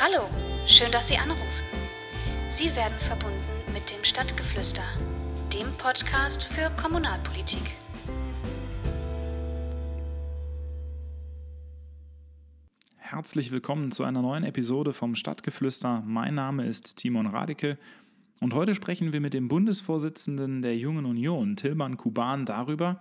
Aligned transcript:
Hallo, 0.00 0.28
schön, 0.68 0.92
dass 0.92 1.08
Sie 1.08 1.16
anrufen. 1.16 1.64
Sie 2.54 2.66
werden 2.76 2.96
verbunden 3.00 3.72
mit 3.74 3.90
dem 3.90 4.04
Stadtgeflüster, 4.04 4.84
dem 5.52 5.66
Podcast 5.76 6.44
für 6.44 6.70
Kommunalpolitik. 6.80 7.62
Herzlich 12.96 13.50
willkommen 13.50 13.90
zu 13.90 14.04
einer 14.04 14.22
neuen 14.22 14.44
Episode 14.44 14.92
vom 14.92 15.16
Stadtgeflüster. 15.16 16.04
Mein 16.06 16.36
Name 16.36 16.64
ist 16.64 16.98
Timon 16.98 17.26
Radeke 17.26 17.76
und 18.38 18.54
heute 18.54 18.76
sprechen 18.76 19.12
wir 19.12 19.20
mit 19.20 19.34
dem 19.34 19.48
Bundesvorsitzenden 19.48 20.62
der 20.62 20.76
Jungen 20.76 21.06
Union, 21.06 21.56
Tilman 21.56 21.96
Kuban, 21.96 22.46
darüber, 22.46 23.00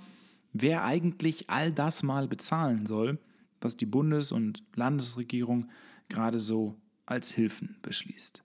wer 0.51 0.83
eigentlich 0.83 1.47
all 1.47 1.71
das 1.71 2.01
mal 2.01 2.27
bezahlen 2.27 2.87
soll, 2.87 3.19
was 3.61 3.77
die 3.77 3.85
Bundes- 3.85 4.31
und 4.31 4.63
Landesregierung 4.75 5.69
gerade 6.09 6.39
so 6.39 6.75
als 7.07 7.31
Hilfen 7.31 7.77
beschließt. 7.81 8.43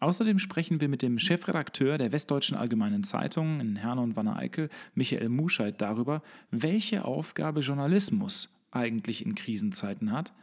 Außerdem 0.00 0.40
sprechen 0.40 0.80
wir 0.80 0.88
mit 0.88 1.00
dem 1.00 1.20
Chefredakteur 1.20 1.96
der 1.96 2.10
Westdeutschen 2.10 2.56
Allgemeinen 2.56 3.04
Zeitung 3.04 3.60
in 3.60 3.76
Herne 3.76 4.00
und 4.00 4.16
Wanne-Eickel, 4.16 4.68
Michael 4.96 5.28
Muscheid, 5.28 5.80
darüber, 5.80 6.22
welche 6.50 7.04
Aufgabe 7.04 7.60
Journalismus 7.60 8.60
eigentlich 8.72 9.24
in 9.24 9.36
Krisenzeiten 9.36 10.10
hat 10.10 10.34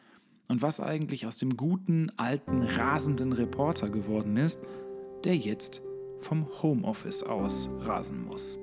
und 0.47 0.61
was 0.61 0.79
eigentlich 0.79 1.27
aus 1.27 1.35
dem 1.35 1.57
guten, 1.57 2.09
alten, 2.15 2.61
rasenden 2.61 3.33
Reporter 3.33 3.89
geworden 3.89 4.37
ist, 4.37 4.61
der 5.25 5.35
jetzt 5.35 5.81
vom 6.21 6.47
Homeoffice 6.61 7.23
aus 7.23 7.69
rasen 7.79 8.23
muss. 8.23 8.59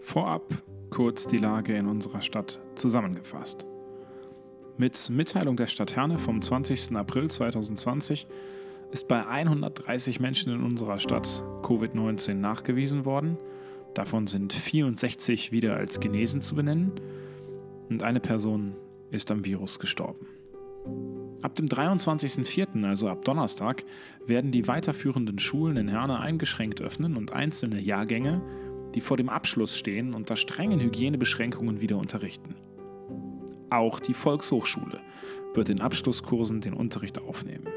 Vorab 0.00 0.62
kurz 0.90 1.26
die 1.26 1.38
Lage 1.38 1.76
in 1.76 1.86
unserer 1.86 2.22
Stadt 2.22 2.60
zusammengefasst. 2.74 3.66
Mit 4.76 5.10
Mitteilung 5.10 5.56
der 5.56 5.66
Stadt 5.66 5.96
Herne 5.96 6.18
vom 6.18 6.40
20. 6.40 6.96
April 6.96 7.28
2020 7.28 8.26
ist 8.92 9.08
bei 9.08 9.26
130 9.26 10.20
Menschen 10.20 10.52
in 10.52 10.62
unserer 10.62 10.98
Stadt 10.98 11.44
Covid-19 11.62 12.34
nachgewiesen 12.34 13.04
worden. 13.04 13.36
Davon 13.94 14.26
sind 14.26 14.52
64 14.52 15.52
wieder 15.52 15.76
als 15.76 16.00
genesen 16.00 16.40
zu 16.40 16.54
benennen 16.54 16.92
und 17.88 18.02
eine 18.02 18.20
Person 18.20 18.76
ist 19.10 19.30
am 19.30 19.44
Virus 19.44 19.78
gestorben. 19.78 20.26
Ab 21.42 21.54
dem 21.54 21.66
23.04., 21.66 22.84
also 22.84 23.08
ab 23.08 23.24
Donnerstag, 23.24 23.84
werden 24.26 24.50
die 24.50 24.66
weiterführenden 24.66 25.38
Schulen 25.38 25.76
in 25.76 25.88
Herne 25.88 26.18
eingeschränkt 26.18 26.80
öffnen 26.80 27.16
und 27.16 27.32
einzelne 27.32 27.80
Jahrgänge 27.80 28.42
die 28.94 29.00
vor 29.00 29.16
dem 29.16 29.28
Abschluss 29.28 29.76
stehen, 29.76 30.14
unter 30.14 30.36
strengen 30.36 30.80
Hygienebeschränkungen 30.80 31.80
wieder 31.80 31.98
unterrichten. 31.98 32.54
Auch 33.70 34.00
die 34.00 34.14
Volkshochschule 34.14 35.00
wird 35.54 35.68
in 35.68 35.80
Abschlusskursen 35.80 36.60
den 36.60 36.74
Unterricht 36.74 37.20
aufnehmen. 37.20 37.68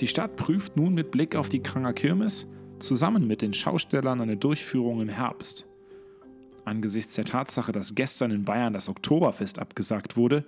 Die 0.00 0.06
Stadt 0.06 0.36
prüft 0.36 0.76
nun 0.76 0.94
mit 0.94 1.10
Blick 1.10 1.36
auf 1.36 1.48
die 1.48 1.62
Kranger 1.62 1.92
Kirmes 1.92 2.46
zusammen 2.78 3.26
mit 3.26 3.42
den 3.42 3.54
Schaustellern 3.54 4.20
eine 4.20 4.36
Durchführung 4.36 5.00
im 5.00 5.08
Herbst. 5.08 5.66
Angesichts 6.64 7.14
der 7.14 7.24
Tatsache, 7.24 7.72
dass 7.72 7.94
gestern 7.94 8.30
in 8.30 8.44
Bayern 8.44 8.72
das 8.72 8.88
Oktoberfest 8.88 9.58
abgesagt 9.58 10.16
wurde, 10.16 10.44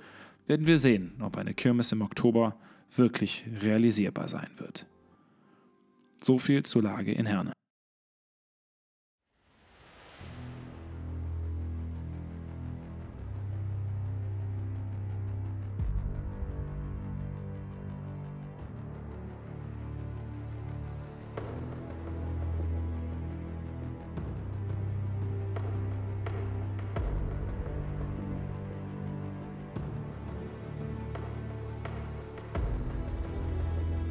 werden 0.46 0.66
wir 0.66 0.78
sehen, 0.78 1.12
ob 1.20 1.36
eine 1.36 1.54
Kirmes 1.54 1.92
im 1.92 2.02
Oktober 2.02 2.56
wirklich 2.96 3.46
realisierbar 3.62 4.28
sein 4.28 4.50
wird. 4.56 4.86
So 6.22 6.38
viel 6.38 6.64
zur 6.64 6.82
Lage 6.82 7.12
in 7.12 7.26
Herne. 7.26 7.52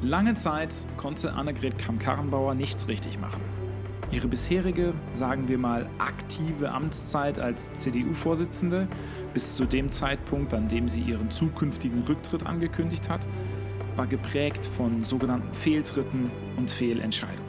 Lange 0.08 0.36
Zeit 0.36 0.88
konnte 0.96 1.34
Annegret 1.34 1.78
Kamm-Karrenbauer 1.78 2.56
nichts 2.56 2.88
richtig 2.88 3.20
machen. 3.20 3.42
Ihre 4.10 4.30
bisherige, 4.30 4.94
sagen 5.12 5.50
wir 5.50 5.58
mal, 5.58 5.90
aktive 5.98 6.72
Amtszeit 6.72 7.40
als 7.40 7.74
CDU-Vorsitzende 7.74 8.88
bis 9.34 9.58
zu 9.58 9.66
dem 9.66 9.92
Zeitpunkt, 9.92 10.54
an 10.54 10.70
dem 10.70 10.88
sie 10.88 11.02
ihren 11.02 11.30
zukünftigen 11.30 12.04
Rücktritt 12.04 12.46
angekündigt 12.46 13.10
hat, 13.10 13.28
war 13.98 14.08
geprägt 14.08 14.68
von 14.78 15.04
sogenannten 15.04 15.52
Fehltritten 15.52 16.32
und 16.56 16.72
Fehlentscheidungen. 16.72 17.44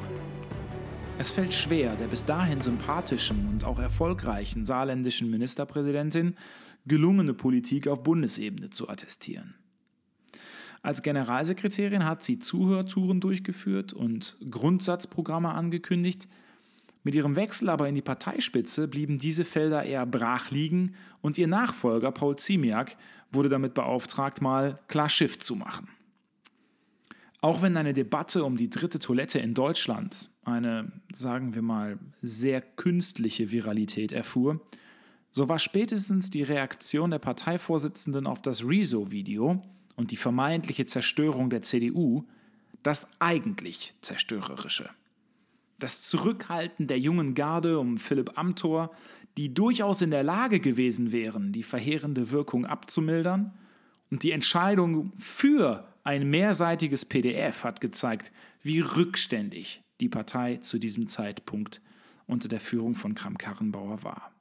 Es 1.16 1.30
fällt 1.30 1.54
schwer, 1.54 1.94
der 1.94 2.08
bis 2.08 2.24
dahin 2.24 2.60
sympathischen 2.60 3.46
und 3.52 3.64
auch 3.64 3.78
erfolgreichen 3.78 4.66
saarländischen 4.66 5.30
Ministerpräsidentin 5.30 6.34
gelungene 6.86 7.34
Politik 7.34 7.86
auf 7.86 8.02
Bundesebene 8.02 8.70
zu 8.70 8.88
attestieren. 8.88 9.54
Als 10.82 11.02
Generalsekretärin 11.02 12.04
hat 12.04 12.22
sie 12.22 12.38
Zuhörtouren 12.38 13.20
durchgeführt 13.20 13.92
und 13.92 14.36
Grundsatzprogramme 14.48 15.50
angekündigt. 15.50 16.28
Mit 17.02 17.14
ihrem 17.14 17.36
Wechsel 17.36 17.68
aber 17.68 17.88
in 17.88 17.94
die 17.94 18.02
Parteispitze 18.02 18.88
blieben 18.88 19.18
diese 19.18 19.44
Felder 19.44 19.84
eher 19.84 20.06
brach 20.06 20.50
liegen 20.50 20.94
und 21.20 21.38
ihr 21.38 21.46
Nachfolger 21.46 22.12
Paul 22.12 22.36
Ziemiak 22.36 22.96
wurde 23.32 23.48
damit 23.48 23.74
beauftragt, 23.74 24.40
mal 24.40 24.78
klar 24.88 25.08
Schiff 25.08 25.38
zu 25.38 25.54
machen. 25.54 25.88
Auch 27.40 27.62
wenn 27.62 27.76
eine 27.76 27.92
Debatte 27.92 28.44
um 28.44 28.56
die 28.56 28.70
dritte 28.70 28.98
Toilette 28.98 29.38
in 29.38 29.54
Deutschland 29.54 30.30
eine, 30.44 30.90
sagen 31.12 31.54
wir 31.54 31.62
mal, 31.62 31.98
sehr 32.20 32.60
künstliche 32.60 33.52
Viralität 33.52 34.10
erfuhr, 34.10 34.60
so 35.30 35.48
war 35.48 35.58
spätestens 35.58 36.30
die 36.30 36.42
Reaktion 36.42 37.10
der 37.10 37.20
Parteivorsitzenden 37.20 38.26
auf 38.26 38.42
das 38.42 38.66
Rezo-Video, 38.66 39.62
und 39.98 40.12
die 40.12 40.16
vermeintliche 40.16 40.86
Zerstörung 40.86 41.50
der 41.50 41.62
CDU 41.62 42.22
das 42.84 43.08
eigentlich 43.18 43.96
Zerstörerische. 44.00 44.88
Das 45.80 46.02
Zurückhalten 46.02 46.86
der 46.86 47.00
jungen 47.00 47.34
Garde 47.34 47.80
um 47.80 47.98
Philipp 47.98 48.38
Amthor, 48.38 48.92
die 49.36 49.52
durchaus 49.52 50.00
in 50.00 50.12
der 50.12 50.22
Lage 50.22 50.60
gewesen 50.60 51.10
wären, 51.10 51.50
die 51.50 51.64
verheerende 51.64 52.30
Wirkung 52.30 52.64
abzumildern, 52.64 53.52
und 54.10 54.22
die 54.22 54.30
Entscheidung 54.30 55.12
für 55.18 55.92
ein 56.04 56.30
mehrseitiges 56.30 57.04
PDF 57.04 57.64
hat 57.64 57.80
gezeigt, 57.80 58.30
wie 58.62 58.78
rückständig 58.78 59.82
die 60.00 60.08
Partei 60.08 60.58
zu 60.58 60.78
diesem 60.78 61.08
Zeitpunkt 61.08 61.82
unter 62.26 62.48
der 62.48 62.60
Führung 62.60 62.94
von 62.94 63.16
Kram-Karrenbauer 63.16 64.04
war. 64.04 64.32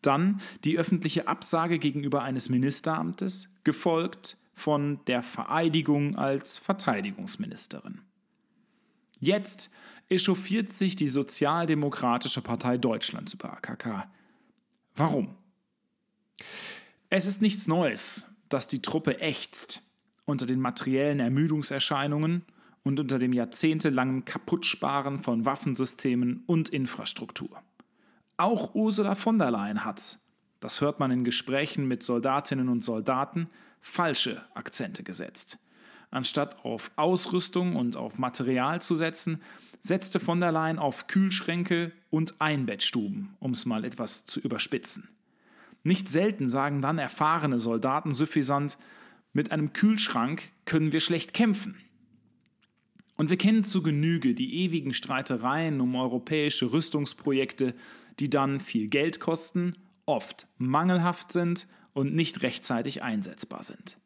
Dann 0.00 0.40
die 0.64 0.78
öffentliche 0.78 1.28
Absage 1.28 1.78
gegenüber 1.78 2.22
eines 2.22 2.48
Ministeramtes, 2.48 3.50
gefolgt 3.62 4.38
von 4.54 5.00
der 5.06 5.22
Vereidigung 5.22 6.16
als 6.16 6.58
Verteidigungsministerin. 6.58 8.00
Jetzt 9.18 9.70
echauffiert 10.08 10.70
sich 10.70 10.96
die 10.96 11.06
Sozialdemokratische 11.06 12.42
Partei 12.42 12.78
Deutschlands 12.78 13.34
über 13.34 13.52
AKK. 13.52 14.08
Warum? 14.96 15.34
Es 17.10 17.26
ist 17.26 17.40
nichts 17.40 17.66
Neues, 17.66 18.26
dass 18.48 18.68
die 18.68 18.82
Truppe 18.82 19.20
ächzt 19.20 19.82
unter 20.24 20.46
den 20.46 20.60
materiellen 20.60 21.20
Ermüdungserscheinungen 21.20 22.44
und 22.82 23.00
unter 23.00 23.18
dem 23.18 23.32
jahrzehntelangen 23.32 24.24
Kaputtsparen 24.24 25.20
von 25.20 25.46
Waffensystemen 25.46 26.44
und 26.46 26.68
Infrastruktur. 26.68 27.62
Auch 28.36 28.74
Ursula 28.74 29.14
von 29.14 29.38
der 29.38 29.50
Leyen 29.50 29.84
hat, 29.84 30.18
das 30.60 30.80
hört 30.80 31.00
man 31.00 31.10
in 31.10 31.24
Gesprächen 31.24 31.86
mit 31.86 32.02
Soldatinnen 32.02 32.68
und 32.68 32.82
Soldaten, 32.82 33.48
falsche 33.84 34.42
Akzente 34.54 35.02
gesetzt. 35.02 35.58
Anstatt 36.10 36.64
auf 36.64 36.90
Ausrüstung 36.96 37.76
und 37.76 37.96
auf 37.96 38.18
Material 38.18 38.80
zu 38.80 38.94
setzen, 38.94 39.42
setzte 39.80 40.20
von 40.20 40.40
der 40.40 40.52
Leyen 40.52 40.78
auf 40.78 41.06
Kühlschränke 41.06 41.92
und 42.08 42.40
Einbettstuben, 42.40 43.36
um 43.40 43.50
es 43.50 43.66
mal 43.66 43.84
etwas 43.84 44.24
zu 44.24 44.40
überspitzen. 44.40 45.08
Nicht 45.82 46.08
selten 46.08 46.48
sagen 46.48 46.80
dann 46.80 46.98
erfahrene 46.98 47.60
Soldaten 47.60 48.12
suffisant, 48.12 48.78
mit 49.34 49.52
einem 49.52 49.74
Kühlschrank 49.74 50.50
können 50.64 50.92
wir 50.92 51.00
schlecht 51.00 51.34
kämpfen. 51.34 51.76
Und 53.16 53.28
wir 53.28 53.36
kennen 53.36 53.64
zu 53.64 53.82
Genüge 53.82 54.34
die 54.34 54.62
ewigen 54.64 54.94
Streitereien 54.94 55.80
um 55.80 55.94
europäische 55.94 56.72
Rüstungsprojekte, 56.72 57.74
die 58.18 58.30
dann 58.30 58.60
viel 58.60 58.88
Geld 58.88 59.20
kosten, 59.20 59.74
oft 60.06 60.46
mangelhaft 60.56 61.32
sind 61.32 61.66
und 61.94 62.14
nicht 62.14 62.42
rechtzeitig 62.42 63.02
einsetzbar 63.02 63.62
sind. 63.62 63.96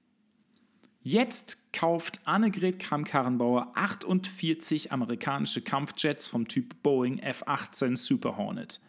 Jetzt 1.02 1.72
kauft 1.72 2.20
Annegret 2.24 2.78
Kramp-Karrenbauer 2.78 3.72
48 3.74 4.92
amerikanische 4.92 5.62
Kampfjets 5.62 6.26
vom 6.26 6.46
Typ 6.46 6.82
Boeing 6.82 7.18
F-18 7.18 7.96
Super 7.96 8.36
Hornet. 8.36 8.80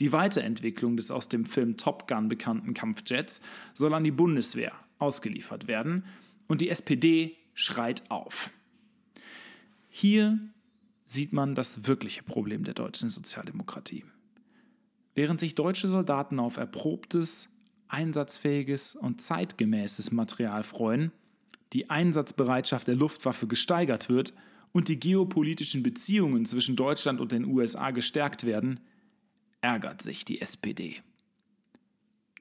Die 0.00 0.12
Weiterentwicklung 0.12 0.96
des 0.96 1.10
aus 1.10 1.28
dem 1.28 1.44
Film 1.44 1.76
Top 1.76 2.08
Gun 2.08 2.28
bekannten 2.28 2.72
Kampfjets 2.72 3.40
soll 3.74 3.92
an 3.94 4.04
die 4.04 4.10
Bundeswehr 4.10 4.72
ausgeliefert 4.98 5.68
werden 5.68 6.04
und 6.48 6.60
die 6.60 6.70
SPD 6.70 7.36
schreit 7.52 8.10
auf. 8.10 8.50
Hier 9.88 10.38
sieht 11.04 11.32
man 11.32 11.54
das 11.54 11.86
wirkliche 11.86 12.22
Problem 12.22 12.64
der 12.64 12.74
deutschen 12.74 13.10
Sozialdemokratie. 13.10 14.04
Während 15.14 15.40
sich 15.40 15.54
deutsche 15.54 15.88
Soldaten 15.88 16.38
auf 16.38 16.56
erprobtes, 16.56 17.48
einsatzfähiges 17.88 18.94
und 18.94 19.20
zeitgemäßes 19.20 20.12
Material 20.12 20.62
freuen, 20.62 21.12
die 21.72 21.90
Einsatzbereitschaft 21.90 22.88
der 22.88 22.94
Luftwaffe 22.94 23.46
gesteigert 23.46 24.08
wird 24.08 24.32
und 24.72 24.88
die 24.88 25.00
geopolitischen 25.00 25.82
Beziehungen 25.82 26.46
zwischen 26.46 26.76
Deutschland 26.76 27.20
und 27.20 27.32
den 27.32 27.44
USA 27.44 27.90
gestärkt 27.90 28.44
werden, 28.44 28.80
ärgert 29.60 30.02
sich 30.02 30.24
die 30.24 30.40
SPD. 30.40 31.02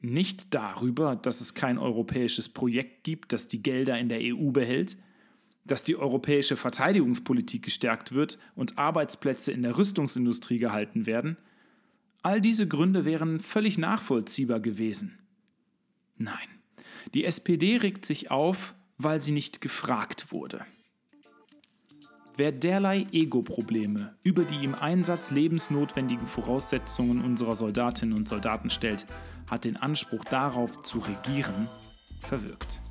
Nicht 0.01 0.53
darüber, 0.53 1.15
dass 1.15 1.41
es 1.41 1.53
kein 1.53 1.77
europäisches 1.77 2.49
Projekt 2.49 3.03
gibt, 3.03 3.33
das 3.33 3.47
die 3.47 3.63
Gelder 3.63 3.97
in 3.97 4.09
der 4.09 4.19
EU 4.21 4.51
behält, 4.51 4.97
dass 5.65 5.83
die 5.83 5.95
europäische 5.95 6.57
Verteidigungspolitik 6.57 7.63
gestärkt 7.63 8.13
wird 8.13 8.37
und 8.55 8.77
Arbeitsplätze 8.77 9.51
in 9.51 9.63
der 9.63 9.77
Rüstungsindustrie 9.77 10.59
gehalten 10.59 11.07
werden, 11.07 11.37
all 12.21 12.39
diese 12.39 12.67
Gründe 12.67 13.05
wären 13.05 13.39
völlig 13.39 13.77
nachvollziehbar 13.77 14.59
gewesen. 14.59 15.17
Nein, 16.17 16.47
die 17.13 17.25
SPD 17.25 17.77
regt 17.77 18.05
sich 18.05 18.31
auf, 18.31 18.75
weil 18.97 19.21
sie 19.21 19.33
nicht 19.33 19.61
gefragt 19.61 20.31
wurde. 20.31 20.65
Wer 22.37 22.51
derlei 22.51 23.07
Ego-Probleme 23.11 24.15
über 24.23 24.43
die 24.43 24.63
im 24.63 24.75
Einsatz 24.75 25.31
lebensnotwendigen 25.31 26.27
Voraussetzungen 26.27 27.23
unserer 27.23 27.55
Soldatinnen 27.55 28.17
und 28.17 28.27
Soldaten 28.27 28.69
stellt, 28.69 29.05
hat 29.49 29.63
den 29.63 29.77
Anspruch 29.77 30.25
darauf 30.25 30.81
zu 30.83 30.99
regieren 30.99 31.69
verwirkt. 32.19 32.81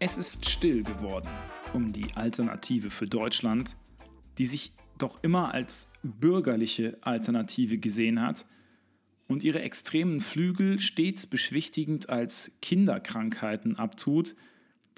Es 0.00 0.16
ist 0.16 0.48
still 0.48 0.84
geworden 0.84 1.28
um 1.72 1.92
die 1.92 2.14
Alternative 2.14 2.88
für 2.88 3.08
Deutschland, 3.08 3.76
die 4.38 4.46
sich 4.46 4.72
doch 4.96 5.22
immer 5.22 5.52
als 5.52 5.90
bürgerliche 6.04 6.96
Alternative 7.00 7.78
gesehen 7.78 8.22
hat 8.22 8.46
und 9.26 9.42
ihre 9.42 9.60
extremen 9.60 10.20
Flügel 10.20 10.78
stets 10.78 11.26
beschwichtigend 11.26 12.08
als 12.10 12.52
Kinderkrankheiten 12.62 13.76
abtut, 13.76 14.36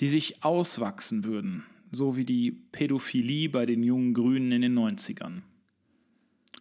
die 0.00 0.08
sich 0.08 0.44
auswachsen 0.44 1.24
würden, 1.24 1.64
so 1.90 2.18
wie 2.18 2.26
die 2.26 2.50
Pädophilie 2.50 3.48
bei 3.48 3.64
den 3.64 3.82
jungen 3.82 4.12
Grünen 4.12 4.52
in 4.52 4.60
den 4.60 4.78
90ern. 4.78 5.40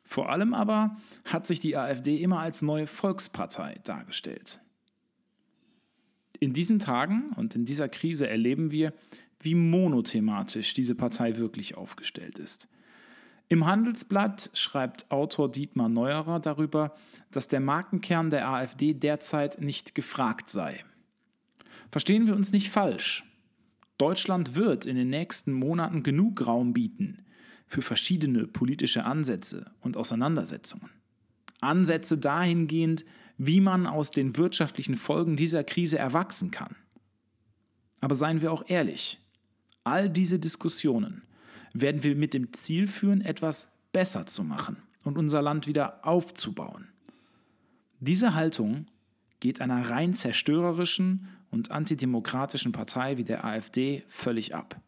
Vor 0.06 0.30
allem 0.30 0.54
aber 0.54 0.98
hat 1.26 1.46
sich 1.46 1.60
die 1.60 1.76
AfD 1.76 2.16
immer 2.16 2.40
als 2.40 2.62
neue 2.62 2.88
Volkspartei 2.88 3.80
dargestellt. 3.84 4.62
In 6.40 6.54
diesen 6.54 6.80
Tagen 6.80 7.32
und 7.36 7.56
in 7.56 7.66
dieser 7.66 7.90
Krise 7.90 8.28
erleben 8.28 8.72
wir, 8.72 8.94
wie 9.42 9.56
monothematisch 9.56 10.74
diese 10.74 10.96
Partei 10.96 11.38
wirklich 11.38 11.76
aufgestellt 11.76 12.40
ist. 12.40 12.70
Im 13.50 13.66
Handelsblatt 13.66 14.52
schreibt 14.54 15.10
Autor 15.10 15.52
Dietmar 15.52 15.90
Neuerer 15.90 16.40
darüber, 16.40 16.96
dass 17.32 17.48
der 17.48 17.60
Markenkern 17.60 18.30
der 18.30 18.48
AfD 18.48 18.94
derzeit 18.94 19.60
nicht 19.60 19.96
gefragt 19.96 20.50
sei. 20.50 20.84
Verstehen 21.92 22.28
wir 22.28 22.36
uns 22.36 22.52
nicht 22.52 22.70
falsch. 22.70 23.24
Deutschland 23.98 24.56
wird 24.56 24.86
in 24.86 24.96
den 24.96 25.10
nächsten 25.10 25.52
Monaten 25.52 26.04
genug 26.04 26.46
Raum 26.46 26.74
bieten 26.74 27.26
für 27.66 27.82
verschiedene 27.82 28.48
politische 28.48 29.04
Ansätze 29.04 29.72
und 29.82 29.98
Auseinandersetzungen. 29.98 30.90
Ansätze 31.60 32.18
dahingehend, 32.18 33.04
wie 33.40 33.62
man 33.62 33.88
aus 33.88 34.12
den 34.12 34.36
wirtschaftlichen 34.38 34.98
Folgen 34.98 35.38
dieser 35.38 35.64
Krise 35.64 35.98
erwachsen 35.98 36.52
kann. 36.52 36.76
Aber 38.02 38.14
seien 38.14 38.42
wir 38.42 38.52
auch 38.52 38.66
ehrlich, 38.68 39.18
all 39.86 40.10
diese 40.10 40.40
Diskussionen 40.40 41.24
werden 41.74 42.04
wir 42.04 42.18
mit 42.18 42.34
dem 42.34 42.52
Ziel 42.52 42.86
führen, 42.86 43.22
etwas 43.22 43.72
besser 43.94 44.26
zu 44.26 44.44
machen 44.44 44.76
und 45.06 45.18
unser 45.18 45.42
Land 45.42 45.68
wieder 45.68 46.06
aufzubauen. 46.06 46.90
Diese 48.02 48.36
Haltung 48.36 48.88
geht 49.40 49.62
einer 49.62 49.90
rein 49.90 50.14
zerstörerischen 50.14 51.30
und 51.50 51.72
antidemokratischen 51.72 52.74
Partei 52.74 53.18
wie 53.18 53.24
der 53.24 53.46
AfD 53.46 54.04
völlig 54.10 54.54
ab. 54.54 54.82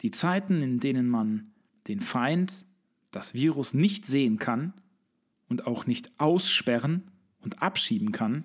Die 0.00 0.10
Zeiten, 0.10 0.62
in 0.62 0.80
denen 0.80 1.08
man 1.08 1.50
den 1.88 2.00
Feind, 2.00 2.64
das 3.10 3.34
Virus 3.34 3.74
nicht 3.74 4.06
sehen 4.06 4.38
kann 4.38 4.72
und 5.48 5.66
auch 5.66 5.86
nicht 5.86 6.18
aussperren 6.18 7.10
und 7.46 7.62
abschieben 7.62 8.10
kann, 8.10 8.44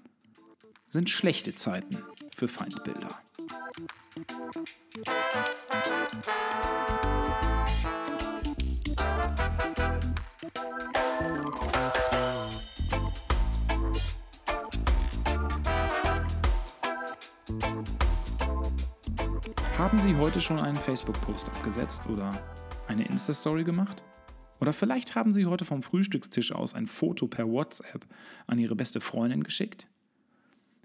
sind 0.88 1.10
schlechte 1.10 1.56
Zeiten 1.56 1.98
für 2.36 2.48
Feindbilder. 2.48 3.10
Haben 19.80 20.00
Sie 20.00 20.16
heute 20.16 20.40
schon 20.40 20.60
einen 20.60 20.76
Facebook-Post 20.76 21.50
abgesetzt 21.50 22.06
oder 22.06 22.40
eine 22.88 23.08
Insta-Story 23.08 23.64
gemacht? 23.64 24.04
Oder 24.62 24.74
vielleicht 24.74 25.16
haben 25.16 25.34
Sie 25.34 25.48
heute 25.48 25.66
vom 25.66 25.82
Frühstückstisch 25.82 26.52
aus 26.52 26.76
ein 26.76 26.86
Foto 26.86 27.28
per 27.28 27.50
WhatsApp 27.50 28.06
an 28.46 28.60
Ihre 28.60 28.76
beste 28.76 29.02
Freundin 29.02 29.44
geschickt? 29.44 29.88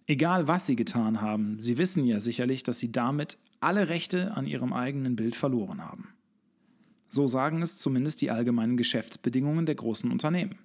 Egal 0.06 0.49
was 0.49 0.67
Sie 0.67 0.76
getan 0.76 1.20
haben, 1.20 1.61
Sie 1.61 1.76
wissen 1.76 2.06
ja 2.06 2.19
sicherlich, 2.19 2.62
dass 2.62 2.78
Sie 2.78 2.90
damit 2.90 3.37
alle 3.61 3.88
Rechte 3.88 4.34
an 4.34 4.46
Ihrem 4.46 4.73
eigenen 4.73 5.14
Bild 5.14 5.37
verloren 5.37 5.84
haben. 5.84 6.08
So 7.08 7.26
sagen 7.26 7.61
es 7.61 7.76
zumindest 7.76 8.23
die 8.23 8.31
allgemeinen 8.31 8.78
Geschäftsbedingungen 8.78 9.67
der 9.67 9.75
großen 9.75 10.11
Unternehmen. 10.11 10.58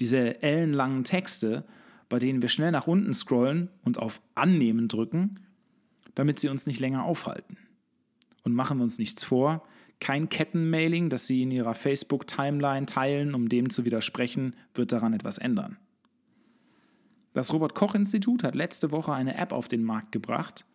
Diese 0.00 0.42
ellenlangen 0.42 1.04
Texte, 1.04 1.64
bei 2.08 2.18
denen 2.18 2.42
wir 2.42 2.48
schnell 2.48 2.72
nach 2.72 2.88
unten 2.88 3.14
scrollen 3.14 3.70
und 3.82 3.98
auf 3.98 4.20
Annehmen 4.34 4.88
drücken, 4.88 5.38
damit 6.16 6.40
sie 6.40 6.48
uns 6.48 6.66
nicht 6.66 6.80
länger 6.80 7.04
aufhalten. 7.04 7.58
Und 8.42 8.54
machen 8.54 8.78
wir 8.78 8.84
uns 8.84 8.98
nichts 8.98 9.22
vor, 9.22 9.64
kein 10.04 10.28
Kettenmailing, 10.28 11.08
das 11.08 11.26
Sie 11.26 11.40
in 11.40 11.50
Ihrer 11.50 11.74
Facebook-Timeline 11.74 12.84
teilen, 12.84 13.34
um 13.34 13.48
dem 13.48 13.70
zu 13.70 13.86
widersprechen, 13.86 14.54
wird 14.74 14.92
daran 14.92 15.14
etwas 15.14 15.38
ändern. 15.38 15.78
Das 17.32 17.54
Robert 17.54 17.74
Koch 17.74 17.94
Institut 17.94 18.44
hat 18.44 18.54
letzte 18.54 18.90
Woche 18.90 19.14
eine 19.14 19.38
App 19.38 19.50
auf 19.50 19.66
den 19.66 19.82
Markt 19.82 20.12
gebracht, 20.12 20.66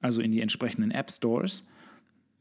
also 0.00 0.20
in 0.20 0.32
die 0.32 0.40
entsprechenden 0.40 0.90
App 0.90 1.08
Stores, 1.12 1.62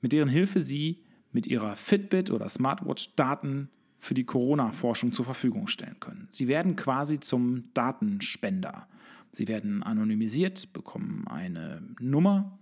mit 0.01 0.11
deren 0.11 0.27
Hilfe 0.27 0.61
Sie 0.61 1.03
mit 1.31 1.45
Ihrer 1.45 1.75
Fitbit 1.75 2.31
oder 2.31 2.49
Smartwatch 2.49 3.15
Daten 3.15 3.69
für 3.99 4.15
die 4.15 4.25
Corona-Forschung 4.25 5.13
zur 5.13 5.25
Verfügung 5.25 5.67
stellen 5.67 5.99
können. 5.99 6.27
Sie 6.31 6.47
werden 6.47 6.75
quasi 6.75 7.19
zum 7.19 7.71
Datenspender. 7.75 8.87
Sie 9.29 9.47
werden 9.47 9.83
anonymisiert, 9.83 10.73
bekommen 10.73 11.27
eine 11.27 11.83
Nummer 11.99 12.57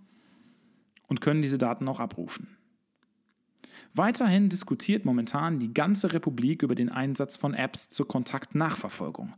und 1.06 1.22
können 1.22 1.40
diese 1.40 1.56
Daten 1.56 1.88
auch 1.88 2.00
abrufen. 2.00 2.48
Weiterhin 3.94 4.48
diskutiert 4.48 5.04
momentan 5.04 5.58
die 5.58 5.72
ganze 5.72 6.12
Republik 6.12 6.62
über 6.62 6.74
den 6.74 6.88
Einsatz 6.88 7.36
von 7.36 7.54
Apps 7.54 7.88
zur 7.88 8.08
Kontaktnachverfolgung, 8.08 9.34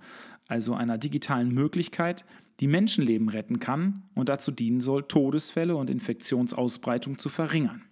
also 0.47 0.75
einer 0.75 0.99
digitalen 0.99 1.53
Möglichkeit, 1.53 2.25
die 2.61 2.69
Menschenleben 2.69 3.29
retten 3.29 3.59
kann 3.59 4.05
und 4.15 4.29
dazu 4.29 4.53
dienen 4.53 4.81
soll, 4.81 5.05
Todesfälle 5.05 5.77
und 5.77 5.91
Infektionsausbreitung 5.91 7.19
zu 7.19 7.29
verringern. 7.29 7.83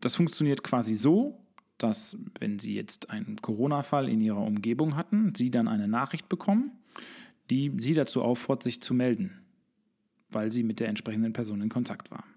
Das 0.00 0.16
funktioniert 0.16 0.62
quasi 0.62 0.94
so, 0.96 1.40
dass 1.78 2.18
wenn 2.38 2.58
Sie 2.58 2.74
jetzt 2.74 3.10
einen 3.10 3.36
Corona-Fall 3.40 4.08
in 4.08 4.20
Ihrer 4.20 4.42
Umgebung 4.42 4.96
hatten, 4.96 5.34
Sie 5.34 5.50
dann 5.50 5.68
eine 5.68 5.88
Nachricht 5.88 6.28
bekommen, 6.28 6.72
die 7.50 7.72
Sie 7.78 7.94
dazu 7.94 8.22
auffordert, 8.22 8.62
sich 8.62 8.82
zu 8.82 8.92
melden, 8.92 9.40
weil 10.30 10.52
Sie 10.52 10.62
mit 10.62 10.80
der 10.80 10.88
entsprechenden 10.88 11.32
Person 11.32 11.62
in 11.62 11.68
Kontakt 11.70 12.10
waren. 12.10 12.28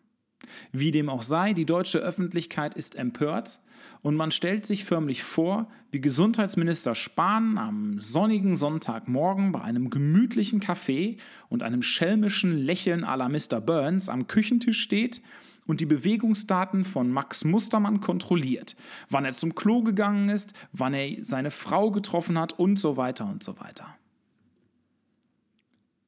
Wie 0.71 0.91
dem 0.91 1.09
auch 1.09 1.23
sei, 1.23 1.53
die 1.53 1.65
deutsche 1.65 1.99
Öffentlichkeit 1.99 2.75
ist 2.75 2.95
empört 2.95 3.59
und 4.01 4.15
man 4.15 4.31
stellt 4.31 4.65
sich 4.65 4.85
förmlich 4.85 5.23
vor, 5.23 5.67
wie 5.91 6.01
Gesundheitsminister 6.01 6.95
Spahn 6.95 7.57
am 7.57 7.99
sonnigen 7.99 8.55
Sonntagmorgen 8.55 9.51
bei 9.51 9.61
einem 9.61 9.89
gemütlichen 9.89 10.59
Kaffee 10.59 11.17
und 11.49 11.63
einem 11.63 11.81
schelmischen 11.81 12.57
Lächeln 12.57 13.05
à 13.05 13.15
la 13.15 13.29
Mr. 13.29 13.61
Burns 13.61 14.09
am 14.09 14.27
Küchentisch 14.27 14.81
steht 14.81 15.21
und 15.65 15.79
die 15.79 15.85
Bewegungsdaten 15.85 16.83
von 16.83 17.09
Max 17.09 17.45
Mustermann 17.45 18.01
kontrolliert. 18.01 18.75
Wann 19.09 19.25
er 19.25 19.33
zum 19.33 19.55
Klo 19.55 19.81
gegangen 19.81 20.29
ist, 20.29 20.53
wann 20.71 20.93
er 20.93 21.23
seine 21.23 21.51
Frau 21.51 21.91
getroffen 21.91 22.37
hat 22.37 22.53
und 22.59 22.77
so 22.77 22.97
weiter 22.97 23.25
und 23.25 23.43
so 23.43 23.59
weiter. 23.59 23.95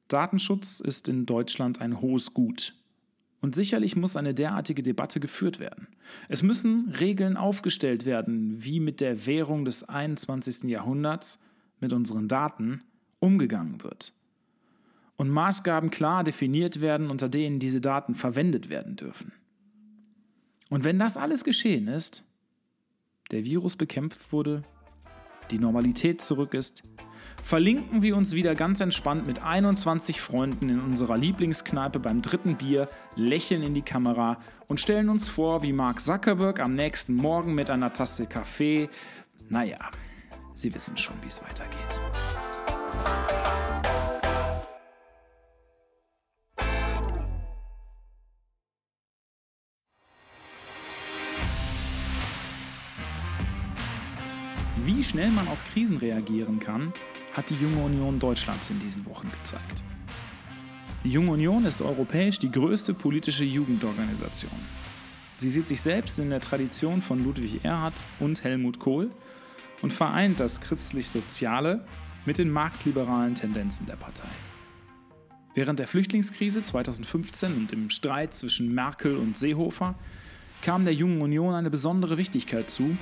Datenschutz 0.08 0.80
ist 0.80 1.08
in 1.08 1.26
Deutschland 1.26 1.80
ein 1.80 2.00
hohes 2.00 2.32
Gut. 2.32 2.75
Und 3.46 3.54
sicherlich 3.54 3.94
muss 3.94 4.16
eine 4.16 4.34
derartige 4.34 4.82
Debatte 4.82 5.20
geführt 5.20 5.60
werden. 5.60 5.86
Es 6.28 6.42
müssen 6.42 6.92
Regeln 6.98 7.36
aufgestellt 7.36 8.04
werden, 8.04 8.56
wie 8.64 8.80
mit 8.80 9.00
der 9.00 9.24
Währung 9.24 9.64
des 9.64 9.84
21. 9.84 10.64
Jahrhunderts, 10.64 11.38
mit 11.78 11.92
unseren 11.92 12.26
Daten, 12.26 12.82
umgegangen 13.20 13.84
wird. 13.84 14.12
Und 15.16 15.30
Maßgaben 15.30 15.90
klar 15.90 16.24
definiert 16.24 16.80
werden, 16.80 17.08
unter 17.08 17.28
denen 17.28 17.60
diese 17.60 17.80
Daten 17.80 18.16
verwendet 18.16 18.68
werden 18.68 18.96
dürfen. 18.96 19.30
Und 20.68 20.82
wenn 20.82 20.98
das 20.98 21.16
alles 21.16 21.44
geschehen 21.44 21.86
ist, 21.86 22.24
der 23.30 23.44
Virus 23.44 23.76
bekämpft 23.76 24.32
wurde, 24.32 24.64
die 25.52 25.60
Normalität 25.60 26.20
zurück 26.20 26.52
ist, 26.52 26.82
verlinken 27.46 28.02
wir 28.02 28.16
uns 28.16 28.34
wieder 28.34 28.56
ganz 28.56 28.80
entspannt 28.80 29.24
mit 29.24 29.40
21 29.40 30.20
Freunden 30.20 30.68
in 30.68 30.80
unserer 30.80 31.16
Lieblingskneipe 31.16 32.00
beim 32.00 32.20
dritten 32.20 32.56
Bier, 32.56 32.88
lächeln 33.14 33.62
in 33.62 33.72
die 33.72 33.82
Kamera 33.82 34.38
und 34.66 34.80
stellen 34.80 35.08
uns 35.08 35.28
vor, 35.28 35.62
wie 35.62 35.72
Mark 35.72 36.00
Zuckerberg 36.00 36.58
am 36.58 36.74
nächsten 36.74 37.14
Morgen 37.14 37.54
mit 37.54 37.70
einer 37.70 37.92
Tasse 37.92 38.26
Kaffee. 38.26 38.88
Naja, 39.48 39.78
Sie 40.54 40.74
wissen 40.74 40.96
schon, 40.96 41.14
wie 41.22 41.28
es 41.28 41.40
weitergeht. 41.40 42.00
Wie 54.84 55.04
schnell 55.04 55.30
man 55.30 55.46
auf 55.46 55.62
Krisen 55.72 55.98
reagieren 55.98 56.58
kann, 56.58 56.92
hat 57.36 57.50
die 57.50 57.56
Junge 57.56 57.82
Union 57.82 58.18
Deutschlands 58.18 58.70
in 58.70 58.80
diesen 58.80 59.04
Wochen 59.06 59.30
gezeigt. 59.30 59.84
Die 61.04 61.10
Junge 61.10 61.32
Union 61.32 61.66
ist 61.66 61.82
europäisch 61.82 62.38
die 62.38 62.50
größte 62.50 62.94
politische 62.94 63.44
Jugendorganisation. 63.44 64.50
Sie 65.38 65.50
sieht 65.50 65.66
sich 65.66 65.82
selbst 65.82 66.18
in 66.18 66.30
der 66.30 66.40
Tradition 66.40 67.02
von 67.02 67.22
Ludwig 67.22 67.62
Erhard 67.62 68.02
und 68.20 68.42
Helmut 68.42 68.78
Kohl 68.78 69.10
und 69.82 69.92
vereint 69.92 70.40
das 70.40 70.62
christlich-soziale 70.62 71.86
mit 72.24 72.38
den 72.38 72.50
marktliberalen 72.50 73.34
Tendenzen 73.34 73.84
der 73.84 73.96
Partei. 73.96 74.28
Während 75.54 75.78
der 75.78 75.86
Flüchtlingskrise 75.86 76.62
2015 76.62 77.54
und 77.54 77.72
im 77.72 77.90
Streit 77.90 78.34
zwischen 78.34 78.74
Merkel 78.74 79.16
und 79.16 79.36
Seehofer 79.36 79.94
kam 80.62 80.84
der 80.84 80.94
Jungen 80.94 81.20
Union 81.20 81.54
eine 81.54 81.70
besondere 81.70 82.16
Wichtigkeit 82.16 82.70
zu, 82.70 82.96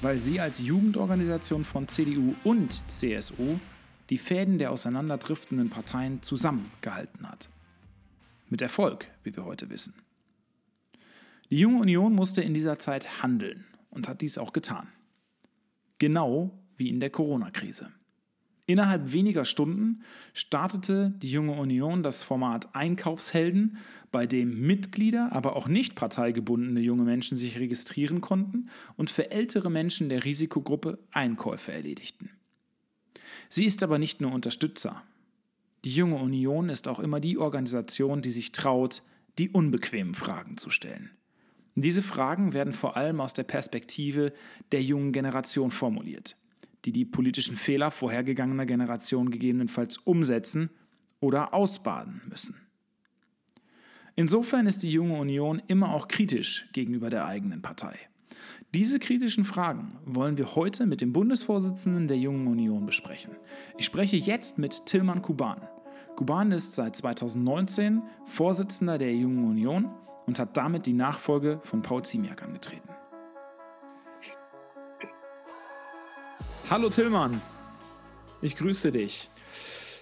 weil 0.00 0.20
sie 0.20 0.40
als 0.40 0.60
Jugendorganisation 0.60 1.64
von 1.64 1.88
CDU 1.88 2.34
und 2.44 2.88
CSU 2.88 3.58
die 4.10 4.18
Fäden 4.18 4.58
der 4.58 4.72
auseinanderdriftenden 4.72 5.70
Parteien 5.70 6.22
zusammengehalten 6.22 7.28
hat. 7.28 7.48
Mit 8.48 8.60
Erfolg, 8.60 9.06
wie 9.22 9.34
wir 9.34 9.44
heute 9.44 9.70
wissen. 9.70 9.94
Die 11.50 11.58
Junge 11.58 11.80
Union 11.80 12.14
musste 12.14 12.42
in 12.42 12.54
dieser 12.54 12.78
Zeit 12.78 13.22
handeln 13.22 13.64
und 13.90 14.08
hat 14.08 14.20
dies 14.20 14.38
auch 14.38 14.52
getan. 14.52 14.88
Genau 15.98 16.58
wie 16.76 16.88
in 16.88 17.00
der 17.00 17.10
Corona-Krise. 17.10 17.90
Innerhalb 18.66 19.12
weniger 19.12 19.44
Stunden 19.44 20.02
startete 20.32 21.12
die 21.18 21.30
Junge 21.30 21.54
Union 21.54 22.04
das 22.04 22.22
Format 22.22 22.74
Einkaufshelden, 22.74 23.78
bei 24.12 24.26
dem 24.26 24.60
Mitglieder, 24.60 25.30
aber 25.32 25.56
auch 25.56 25.66
nicht 25.66 25.96
parteigebundene 25.96 26.80
junge 26.80 27.02
Menschen 27.02 27.36
sich 27.36 27.58
registrieren 27.58 28.20
konnten 28.20 28.68
und 28.96 29.10
für 29.10 29.32
ältere 29.32 29.70
Menschen 29.70 30.08
der 30.08 30.24
Risikogruppe 30.24 31.00
Einkäufe 31.10 31.72
erledigten. 31.72 32.30
Sie 33.50 33.66
ist 33.66 33.82
aber 33.82 33.98
nicht 33.98 34.20
nur 34.20 34.32
Unterstützer. 34.32 35.02
Die 35.84 35.92
Junge 35.92 36.16
Union 36.16 36.68
ist 36.68 36.86
auch 36.86 37.00
immer 37.00 37.18
die 37.18 37.36
Organisation, 37.36 38.22
die 38.22 38.30
sich 38.30 38.52
traut, 38.52 39.02
die 39.38 39.50
unbequemen 39.50 40.14
Fragen 40.14 40.56
zu 40.56 40.70
stellen. 40.70 41.10
Diese 41.74 42.02
Fragen 42.02 42.52
werden 42.52 42.72
vor 42.72 42.96
allem 42.96 43.20
aus 43.20 43.34
der 43.34 43.42
Perspektive 43.42 44.32
der 44.70 44.82
jungen 44.82 45.12
Generation 45.12 45.70
formuliert, 45.70 46.36
die 46.84 46.92
die 46.92 47.04
politischen 47.04 47.56
Fehler 47.56 47.90
vorhergegangener 47.90 48.66
Generationen 48.66 49.30
gegebenenfalls 49.30 49.96
umsetzen 49.98 50.70
oder 51.18 51.52
ausbaden 51.52 52.22
müssen. 52.28 52.56
Insofern 54.14 54.66
ist 54.66 54.82
die 54.82 54.90
Junge 54.90 55.18
Union 55.18 55.62
immer 55.66 55.92
auch 55.92 56.06
kritisch 56.06 56.68
gegenüber 56.72 57.10
der 57.10 57.24
eigenen 57.24 57.62
Partei. 57.62 58.09
Diese 58.74 58.98
kritischen 58.98 59.44
Fragen 59.44 59.98
wollen 60.04 60.38
wir 60.38 60.54
heute 60.54 60.86
mit 60.86 61.00
dem 61.00 61.12
Bundesvorsitzenden 61.12 62.08
der 62.08 62.18
Jungen 62.18 62.46
Union 62.46 62.86
besprechen. 62.86 63.36
Ich 63.78 63.84
spreche 63.84 64.16
jetzt 64.16 64.58
mit 64.58 64.86
Tilman 64.86 65.22
Kuban. 65.22 65.60
Kuban 66.16 66.52
ist 66.52 66.74
seit 66.74 66.96
2019 66.96 68.02
Vorsitzender 68.26 68.98
der 68.98 69.14
Jungen 69.14 69.48
Union 69.48 69.90
und 70.26 70.38
hat 70.38 70.56
damit 70.56 70.86
die 70.86 70.92
Nachfolge 70.92 71.60
von 71.62 71.82
Paul 71.82 72.04
Ziemiak 72.04 72.42
angetreten. 72.42 72.88
Hallo 76.70 76.88
Tillmann, 76.88 77.42
ich 78.42 78.54
grüße 78.54 78.92
dich. 78.92 79.28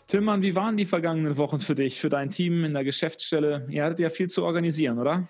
Tillmann, 0.06 0.42
wie 0.42 0.54
waren 0.54 0.76
die 0.76 0.84
vergangenen 0.84 1.36
Wochen 1.38 1.60
für 1.60 1.74
dich, 1.74 2.00
für 2.00 2.10
dein 2.10 2.30
Team 2.30 2.64
in 2.64 2.74
der 2.74 2.84
Geschäftsstelle? 2.84 3.66
Ihr 3.70 3.84
hattet 3.84 4.00
ja 4.00 4.10
viel 4.10 4.28
zu 4.28 4.44
organisieren, 4.44 4.98
oder? 4.98 5.28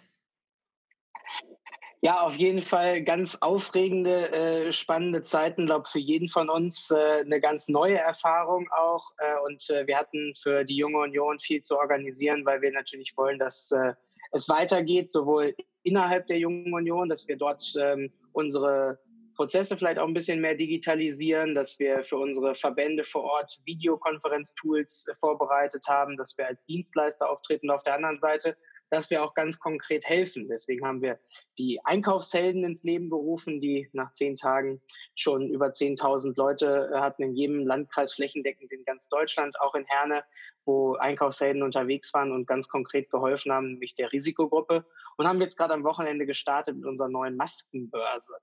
Ja, 2.00 2.21
auf 2.21 2.37
jeden 2.37 2.62
Fall 2.62 3.02
ganz 3.02 3.38
aufregende, 3.40 4.31
äh, 4.31 4.73
spannende 4.73 5.23
Zeiten, 5.23 5.67
glaube 5.67 5.88
für 5.88 5.99
jeden 5.99 6.28
von 6.28 6.49
uns 6.49 6.93
äh, 6.93 7.21
eine 7.21 7.40
ganz 7.40 7.69
neue 7.69 7.99
Erfahrung 7.99 8.69
auch. 8.71 9.11
Äh, 9.19 9.47
und 9.47 9.69
äh, 9.71 9.85
wir 9.88 9.99
hatten 9.99 10.33
für 10.40 10.64
die 10.64 10.76
junge 10.76 10.99
Union 10.99 11.40
viel 11.40 11.61
zu 11.61 11.76
organisieren, 11.76 12.45
weil 12.45 12.62
wir 12.62 12.71
natürlich 12.71 13.17
wollen, 13.17 13.40
dass 13.40 13.73
äh, 13.73 13.95
es 14.31 14.49
weitergeht, 14.49 15.11
sowohl 15.11 15.57
innerhalb 15.83 16.28
der 16.28 16.38
jungen 16.38 16.73
Union, 16.73 17.09
dass 17.09 17.26
wir 17.26 17.37
dort 17.37 17.64
ähm, 17.81 18.12
unsere 18.33 19.00
Prozesse 19.35 19.76
vielleicht 19.76 19.99
auch 19.99 20.07
ein 20.07 20.14
bisschen 20.14 20.40
mehr 20.40 20.55
digitalisieren, 20.55 21.55
dass 21.55 21.78
wir 21.78 22.05
für 22.05 22.19
unsere 22.19 22.55
Verbände 22.55 23.05
vor 23.05 23.23
Ort 23.23 23.59
Videokonferenztools 23.64 25.07
äh, 25.09 25.14
vorbereitet 25.14 25.87
haben, 25.88 26.17
dass 26.17 26.38
wir 26.38 26.47
als 26.47 26.64
Dienstleister 26.67 27.28
auftreten. 27.28 27.71
Auf 27.71 27.83
der 27.83 27.95
anderen 27.95 28.21
Seite 28.21 28.57
dass 28.90 29.11
wir 29.11 29.23
auch 29.23 29.35
ganz 29.35 29.59
konkret 29.59 30.04
helfen. 30.07 30.49
Deswegen 30.49 30.87
haben 30.87 31.02
wir 31.02 31.18
die 31.59 31.80
Einkaufshelden 31.85 32.64
ins 32.64 32.85
Leben 32.85 33.11
gerufen, 33.11 33.61
die 33.61 33.88
nach 33.92 34.11
zehn 34.12 34.37
Tagen 34.37 34.80
schon 35.14 35.49
über 35.49 35.66
10.000 35.66 36.35
Leute 36.37 36.90
äh, 36.92 36.99
hatten 36.99 37.23
in 37.23 37.35
jedem 37.35 37.66
Landkreis 37.66 38.14
flächendeckend 38.14 38.73
in 38.73 38.85
ganz 38.85 39.09
Deutschland, 39.09 39.61
auch 39.61 39.75
in 39.75 39.85
Herne, 39.87 40.25
wo 40.64 40.95
Einkaufshelden 40.95 41.62
unterwegs 41.62 42.12
waren 42.14 42.33
und 42.33 42.47
ganz 42.47 42.68
konkret 42.68 43.11
geholfen 43.11 43.52
haben, 43.52 43.73
nämlich 43.73 43.95
der 43.95 44.12
Risikogruppe. 44.12 44.85
Und 45.16 45.26
haben 45.26 45.40
jetzt 45.40 45.57
gerade 45.57 45.75
am 45.75 45.85
Wochenende 45.85 46.26
gestartet 46.26 46.76
mit 46.76 46.87
unserer 46.87 47.09
neuen 47.09 47.37
Maskenbörse. 47.37 48.35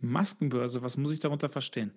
Maskenbörse, 0.00 0.82
was 0.82 0.96
muss 0.96 1.12
ich 1.12 1.20
darunter 1.20 1.48
verstehen? 1.48 1.92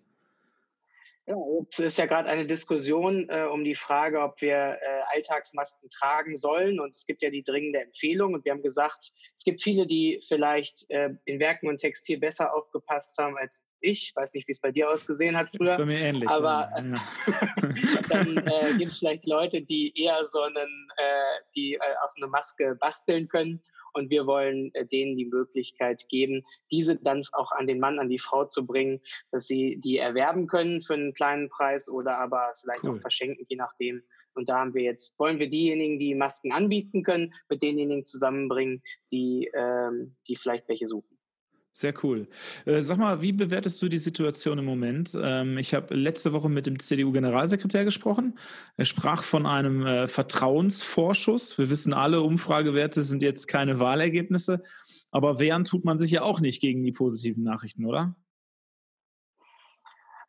Ja, 1.31 1.37
jetzt 1.61 1.79
ist 1.79 1.97
ja 1.97 2.07
gerade 2.07 2.27
eine 2.27 2.45
Diskussion 2.45 3.29
äh, 3.29 3.43
um 3.43 3.63
die 3.63 3.75
Frage, 3.75 4.19
ob 4.19 4.41
wir 4.41 4.53
äh, 4.53 4.77
Alltagsmasken 5.15 5.89
tragen 5.89 6.35
sollen. 6.35 6.81
Und 6.81 6.93
es 6.93 7.05
gibt 7.05 7.23
ja 7.23 7.29
die 7.29 7.41
dringende 7.41 7.79
Empfehlung. 7.79 8.33
Und 8.33 8.43
wir 8.43 8.51
haben 8.51 8.61
gesagt, 8.61 9.11
es 9.15 9.43
gibt 9.45 9.61
viele, 9.61 9.87
die 9.87 10.21
vielleicht 10.27 10.89
äh, 10.89 11.11
in 11.23 11.39
Werken 11.39 11.69
und 11.69 11.77
Textil 11.77 12.19
besser 12.19 12.53
aufgepasst 12.53 13.17
haben 13.17 13.37
als 13.37 13.61
ich. 13.81 14.13
Weiß 14.15 14.33
nicht, 14.33 14.47
wie 14.47 14.51
es 14.51 14.61
bei 14.61 14.71
dir 14.71 14.89
ausgesehen 14.89 15.37
hat 15.37 15.49
früher. 15.49 15.59
Das 15.59 15.71
ist 15.71 15.77
bei 15.77 15.85
mir 15.85 15.99
ähnlich. 15.99 16.29
Aber 16.29 16.71
ja. 16.75 17.01
dann 18.09 18.37
äh, 18.37 18.77
gibt 18.77 18.91
es 18.91 18.99
vielleicht 18.99 19.25
Leute, 19.25 19.61
die 19.61 19.93
eher 19.95 20.25
so 20.25 20.41
einen, 20.41 20.87
äh, 20.97 21.41
die 21.55 21.73
äh, 21.75 21.79
aus 22.03 22.15
einer 22.17 22.27
Maske 22.27 22.75
basteln 22.79 23.27
können. 23.27 23.61
Und 23.93 24.09
wir 24.09 24.25
wollen 24.25 24.73
äh, 24.73 24.85
denen 24.85 25.17
die 25.17 25.25
Möglichkeit 25.25 26.05
geben, 26.09 26.43
diese 26.71 26.95
dann 26.95 27.23
auch 27.33 27.51
an 27.51 27.67
den 27.67 27.79
Mann, 27.79 27.99
an 27.99 28.09
die 28.09 28.19
Frau 28.19 28.45
zu 28.45 28.65
bringen, 28.65 29.01
dass 29.31 29.47
sie 29.47 29.79
die 29.83 29.97
erwerben 29.97 30.47
können 30.47 30.81
für 30.81 30.93
einen 30.93 31.13
kleinen 31.13 31.49
Preis 31.49 31.89
oder 31.89 32.17
aber 32.17 32.53
vielleicht 32.59 32.83
cool. 32.83 32.97
auch 32.97 33.01
verschenken, 33.01 33.45
je 33.49 33.57
nachdem. 33.57 34.01
Und 34.33 34.49
da 34.49 34.59
haben 34.59 34.73
wir 34.73 34.83
jetzt, 34.83 35.17
wollen 35.19 35.39
wir 35.39 35.49
diejenigen, 35.49 35.99
die 35.99 36.15
Masken 36.15 36.51
anbieten 36.51 37.03
können, 37.03 37.33
mit 37.49 37.61
denjenigen 37.61 38.05
zusammenbringen, 38.05 38.81
die, 39.11 39.51
ähm, 39.53 40.15
die 40.27 40.35
vielleicht 40.35 40.67
welche 40.69 40.87
suchen. 40.87 41.17
Sehr 41.73 41.93
cool. 42.03 42.27
Äh, 42.65 42.81
sag 42.81 42.97
mal, 42.97 43.21
wie 43.21 43.31
bewertest 43.31 43.81
du 43.81 43.87
die 43.87 43.97
Situation 43.97 44.59
im 44.59 44.65
Moment? 44.65 45.17
Ähm, 45.19 45.57
ich 45.57 45.73
habe 45.73 45.95
letzte 45.95 46.33
Woche 46.33 46.49
mit 46.49 46.67
dem 46.67 46.79
CDU-Generalsekretär 46.79 47.85
gesprochen. 47.85 48.37
Er 48.75 48.83
sprach 48.83 49.23
von 49.23 49.45
einem 49.45 49.85
äh, 49.85 50.07
Vertrauensvorschuss. 50.09 51.57
Wir 51.57 51.69
wissen 51.69 51.93
alle, 51.93 52.21
Umfragewerte 52.21 53.03
sind 53.03 53.23
jetzt 53.23 53.47
keine 53.47 53.79
Wahlergebnisse. 53.79 54.63
Aber 55.11 55.39
wehren 55.39 55.63
tut 55.63 55.85
man 55.85 55.97
sich 55.97 56.11
ja 56.11 56.23
auch 56.23 56.41
nicht 56.41 56.61
gegen 56.61 56.83
die 56.83 56.91
positiven 56.91 57.43
Nachrichten, 57.43 57.85
oder? 57.85 58.15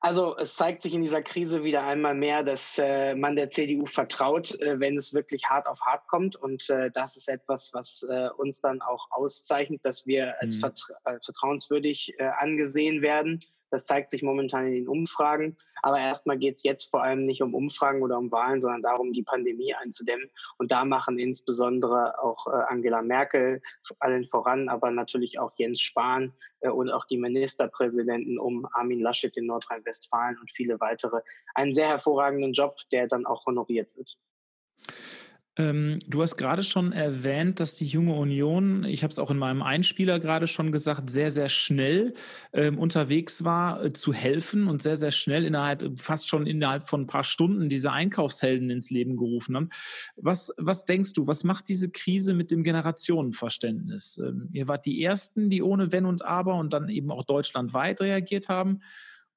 Also 0.05 0.37
es 0.37 0.57
zeigt 0.57 0.83
sich 0.83 0.95
in 0.95 1.01
dieser 1.01 1.23
Krise 1.23 1.63
wieder 1.63 1.85
einmal 1.85 2.17
mehr, 2.17 2.43
dass 2.43 2.77
äh, 2.77 3.15
man 3.15 3.37
der 3.37 3.51
CDU 3.51 3.87
vertraut, 3.87 4.61
äh, 4.61 4.81
wenn 4.81 4.97
es 4.97 5.15
wirklich 5.15 5.49
hart 5.49 5.69
auf 5.69 5.81
hart 5.83 6.09
kommt. 6.09 6.35
Und 6.35 6.69
äh, 6.71 6.91
das 6.91 7.17
ist 7.17 7.29
etwas, 7.29 7.73
was 7.73 8.03
äh, 8.11 8.29
uns 8.37 8.61
dann 8.61 8.83
auch 8.83 9.13
auszeichnet, 9.13 9.85
dass 9.85 10.05
wir 10.05 10.35
als, 10.41 10.57
mhm. 10.57 10.61
vertra 10.61 10.95
als 11.05 11.25
vertrauenswürdig 11.25 12.15
äh, 12.19 12.25
angesehen 12.25 13.01
werden. 13.01 13.39
Das 13.73 13.87
zeigt 13.87 14.11
sich 14.11 14.23
momentan 14.23 14.67
in 14.67 14.75
den 14.75 14.89
Umfragen. 14.89 15.57
Aber 15.83 15.99
erstmal 15.99 16.37
geht 16.37 16.57
es 16.57 16.63
jetzt 16.63 16.91
vor 16.91 17.03
allem 17.03 17.25
nicht 17.25 17.43
um 17.43 17.55
Umfragen 17.55 18.03
oder 18.03 18.19
um 18.19 18.31
Wahlen, 18.31 18.61
sondern 18.61 18.83
darum, 18.83 19.13
die 19.13 19.23
Pandemie 19.23 19.75
einzudämmen. 19.75 20.31
Und 20.59 20.71
da 20.71 20.85
machen 20.85 21.19
insbesondere 21.19 22.23
auch 22.23 22.47
äh, 22.47 22.65
Angela 22.69 23.01
Merkel 23.01 23.63
allen 23.99 24.27
voran, 24.27 24.69
aber 24.69 24.91
natürlich 24.91 25.39
auch 25.39 25.53
Jens 25.57 25.81
Spahn 25.81 26.35
äh, 26.61 26.69
und 26.69 26.91
auch 26.91 27.07
die 27.07 27.17
Ministerpräsidenten 27.17 28.39
um 28.39 28.69
Armin 28.73 29.01
Laschet 29.01 29.35
in 29.39 29.47
Nordrhein-Westfalen 29.47 30.39
und 30.39 30.51
viele 30.53 30.79
weitere 30.81 31.23
einen 31.55 31.73
sehr 31.73 31.89
hervorragenden 31.89 32.53
Job, 32.53 32.77
der 32.93 33.09
dann 33.09 33.25
auch 33.25 33.47
honoriert 33.47 33.89
wird. 33.97 34.19
Ähm, 35.59 35.99
du 36.07 36.23
hast 36.23 36.37
gerade 36.37 36.63
schon 36.63 36.93
erwähnt, 36.93 37.61
dass 37.61 37.75
die 37.75 37.85
junge 37.85 38.15
Union, 38.15 38.85
ich 38.85 39.03
habe 39.03 39.11
es 39.11 39.19
auch 39.19 39.31
in 39.31 39.37
meinem 39.37 39.61
Einspieler 39.61 40.19
gerade 40.19 40.47
schon 40.47 40.73
gesagt, 40.73 41.11
sehr, 41.11 41.31
sehr 41.31 41.51
schnell 41.51 42.15
ähm, 42.55 42.79
unterwegs 42.79 43.45
war, 43.45 43.85
äh, 43.85 43.93
zu 43.93 44.15
helfen 44.15 44.67
und 44.67 44.81
sehr, 44.81 44.97
sehr 44.97 45.11
schnell 45.11 45.45
innerhalb, 45.45 46.01
fast 46.01 46.31
schon 46.31 46.47
innerhalb 46.47 46.89
von 46.89 47.03
ein 47.03 47.07
paar 47.07 47.25
Stunden 47.25 47.69
diese 47.69 47.93
Einkaufshelden 47.93 48.71
ins 48.71 48.89
Leben 48.89 49.19
gerufen 49.19 49.55
haben. 49.55 49.69
Was, 50.17 50.55
was 50.57 50.87
denkst 50.87 51.13
du, 51.13 51.27
was 51.27 51.45
macht 51.45 51.69
diese 51.69 51.91
Krise 51.91 52.33
mit 52.33 52.51
dem 52.51 52.65
Generationenverständnis? 52.65 54.19
Ähm, 54.25 54.49
ihr 54.53 54.69
wart 54.69 54.87
die 54.87 55.05
Ersten, 55.05 55.51
die 55.51 55.63
ohne 55.63 55.93
Wenn 55.93 56.07
und 56.07 56.25
Aber 56.25 56.55
und 56.55 56.73
dann 56.73 56.89
eben 56.89 57.11
auch 57.11 57.25
deutschlandweit 57.25 58.01
reagiert 58.01 58.49
haben. 58.49 58.81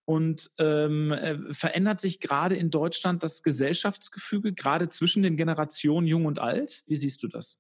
Und 0.06 0.52
ähm, 0.60 1.12
äh, 1.12 1.54
verändert 1.54 2.00
sich 2.00 2.20
gerade 2.20 2.56
in 2.56 2.70
Deutschland 2.70 3.24
das 3.24 3.42
Gesellschaftsgefüge, 3.42 4.54
gerade 4.54 4.88
zwischen 4.88 5.24
den 5.24 5.36
Generationen 5.36 6.06
Jung 6.06 6.26
und 6.26 6.38
Alt? 6.40 6.84
Wie 6.86 6.96
siehst 6.96 7.24
du 7.24 7.28
das? 7.28 7.60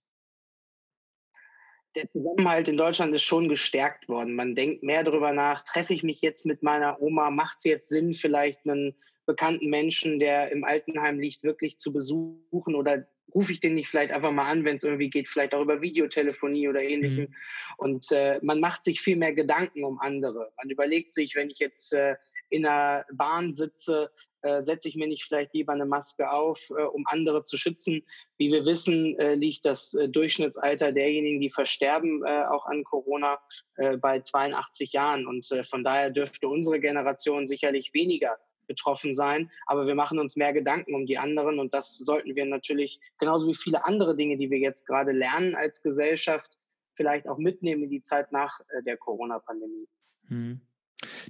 der 1.95 2.09
Zusammenhalt 2.11 2.67
in 2.67 2.77
Deutschland 2.77 3.13
ist 3.15 3.23
schon 3.23 3.49
gestärkt 3.49 4.07
worden. 4.07 4.35
Man 4.35 4.55
denkt 4.55 4.83
mehr 4.83 5.03
darüber 5.03 5.31
nach, 5.31 5.63
treffe 5.63 5.93
ich 5.93 6.03
mich 6.03 6.21
jetzt 6.21 6.45
mit 6.45 6.61
meiner 6.61 7.01
Oma, 7.01 7.31
macht 7.31 7.57
es 7.59 7.63
jetzt 7.63 7.89
Sinn, 7.89 8.13
vielleicht 8.13 8.65
einen 8.65 8.95
bekannten 9.25 9.69
Menschen, 9.69 10.19
der 10.19 10.51
im 10.51 10.63
Altenheim 10.63 11.19
liegt, 11.19 11.43
wirklich 11.43 11.77
zu 11.77 11.91
besuchen 11.91 12.75
oder 12.75 13.07
rufe 13.33 13.51
ich 13.51 13.59
den 13.59 13.73
nicht 13.73 13.89
vielleicht 13.89 14.11
einfach 14.11 14.31
mal 14.31 14.49
an, 14.49 14.63
wenn 14.63 14.75
es 14.75 14.83
irgendwie 14.83 15.09
geht, 15.09 15.27
vielleicht 15.27 15.53
auch 15.53 15.61
über 15.61 15.81
Videotelefonie 15.81 16.69
oder 16.69 16.81
ähnlichem. 16.81 17.25
Mhm. 17.25 17.35
Und 17.77 18.11
äh, 18.11 18.39
man 18.43 18.59
macht 18.59 18.83
sich 18.83 19.01
viel 19.01 19.17
mehr 19.17 19.33
Gedanken 19.33 19.83
um 19.83 19.99
andere. 19.99 20.51
Man 20.57 20.69
überlegt 20.69 21.11
sich, 21.11 21.35
wenn 21.35 21.49
ich 21.49 21.59
jetzt 21.59 21.93
äh, 21.93 22.15
in 22.49 22.63
der 22.63 23.05
Bahn 23.13 23.51
sitze, 23.51 24.11
äh, 24.41 24.61
setze 24.61 24.87
ich 24.87 24.95
mir 24.95 25.07
nicht 25.07 25.23
vielleicht 25.23 25.53
lieber 25.53 25.73
eine 25.73 25.85
Maske 25.85 26.31
auf, 26.31 26.69
äh, 26.69 26.83
um 26.83 27.03
andere 27.07 27.41
zu 27.43 27.57
schützen. 27.57 28.03
Wie 28.37 28.51
wir 28.51 28.65
wissen, 28.65 29.17
äh, 29.19 29.35
liegt 29.35 29.65
das 29.65 29.93
äh, 29.93 30.07
Durchschnittsalter 30.09 30.91
derjenigen, 30.91 31.41
die 31.41 31.49
versterben, 31.49 32.23
äh, 32.25 32.43
auch 32.45 32.65
an 32.65 32.83
Corona, 32.83 33.39
äh, 33.75 33.97
bei 33.97 34.21
82 34.21 34.93
Jahren. 34.93 35.25
Und 35.27 35.47
von 35.69 35.83
daher 35.83 36.11
dürfte 36.11 36.47
unsere 36.47 36.79
Generation 36.79 37.47
sicherlich 37.47 37.93
weniger 37.93 38.37
betroffen 38.67 39.13
sein, 39.13 39.51
aber 39.67 39.85
wir 39.85 39.93
machen 39.93 40.17
uns 40.17 40.35
mehr 40.35 40.51
Gedanken 40.51 40.95
um 40.95 41.05
die 41.05 41.19
anderen 41.19 41.59
und 41.59 41.75
das 41.75 41.99
sollten 41.99 42.35
wir 42.35 42.45
natürlich 42.45 42.99
genauso 43.19 43.47
wie 43.47 43.53
viele 43.53 43.85
andere 43.85 44.15
Dinge, 44.15 44.37
die 44.37 44.49
wir 44.49 44.57
jetzt 44.57 44.87
gerade 44.87 45.11
lernen 45.11 45.53
als 45.53 45.83
Gesellschaft, 45.83 46.57
vielleicht 46.95 47.27
auch 47.27 47.37
mitnehmen 47.37 47.83
in 47.83 47.91
die 47.91 48.01
Zeit 48.01 48.31
nach 48.31 48.59
der 48.83 48.97
Corona-Pandemie. 48.97 49.87
Hm. 50.29 50.61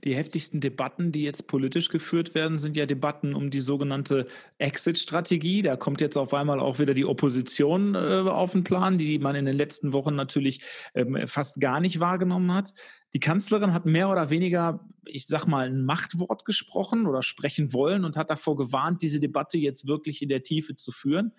Die 0.04 0.16
heftigsten 0.16 0.62
Debatten, 0.62 1.12
die 1.12 1.24
jetzt 1.24 1.48
politisch 1.48 1.90
geführt 1.90 2.36
werden, 2.36 2.60
sind 2.60 2.78
ja 2.78 2.86
Debatten 2.86 3.34
um 3.34 3.50
die 3.50 3.60
sogenannte 3.60 4.28
Exit-Strategie. 4.60 5.62
Da 5.64 5.76
kommt 5.76 6.02
jetzt 6.02 6.18
auf 6.18 6.34
einmal 6.34 6.60
auch 6.60 6.80
wieder 6.80 6.94
die 6.94 7.06
Opposition 7.06 7.96
äh, 7.96 8.24
auf 8.28 8.52
den 8.52 8.64
Plan, 8.64 8.98
die 8.98 9.18
man 9.20 9.36
in 9.36 9.46
den 9.46 9.58
letzten 9.58 9.92
Wochen 9.92 10.16
natürlich 10.16 10.62
ähm, 10.94 11.28
fast 11.28 11.60
gar 11.60 11.80
nicht 11.80 12.00
wahrgenommen 12.00 12.54
hat. 12.54 12.74
Die 13.14 13.20
Kanzlerin 13.20 13.74
hat 13.74 13.86
mehr 13.86 14.10
oder 14.10 14.30
weniger, 14.30 14.86
ich 15.06 15.26
sag 15.26 15.48
mal, 15.48 15.68
ein 15.68 15.86
Machtwort 15.86 16.46
gesprochen 16.46 17.08
oder 17.08 17.24
sprechen 17.24 17.74
wollen 17.74 18.06
und 18.06 18.18
hat 18.18 18.30
davor 18.30 18.56
gewarnt, 18.58 19.02
diese 19.02 19.20
Debatte 19.20 19.58
jetzt 19.58 19.88
wirklich 19.88 20.22
in 20.22 20.30
der 20.30 20.44
Tiefe 20.44 20.76
zu 20.76 20.92
führen. 20.92 21.34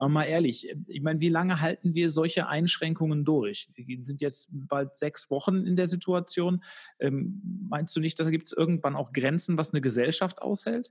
Aber 0.00 0.08
mal 0.08 0.24
ehrlich, 0.24 0.66
ich 0.86 1.02
meine, 1.02 1.20
wie 1.20 1.28
lange 1.28 1.60
halten 1.60 1.94
wir 1.94 2.08
solche 2.08 2.48
Einschränkungen 2.48 3.26
durch? 3.26 3.68
Wir 3.74 3.98
sind 4.02 4.22
jetzt 4.22 4.48
bald 4.50 4.96
sechs 4.96 5.30
Wochen 5.30 5.66
in 5.66 5.76
der 5.76 5.88
Situation. 5.88 6.64
Ähm, 7.00 7.42
meinst 7.68 7.94
du 7.94 8.00
nicht, 8.00 8.18
dass 8.18 8.30
gibt 8.30 8.46
es 8.46 8.54
irgendwann 8.54 8.96
auch 8.96 9.12
Grenzen, 9.12 9.58
was 9.58 9.74
eine 9.74 9.82
Gesellschaft 9.82 10.40
aushält? 10.40 10.90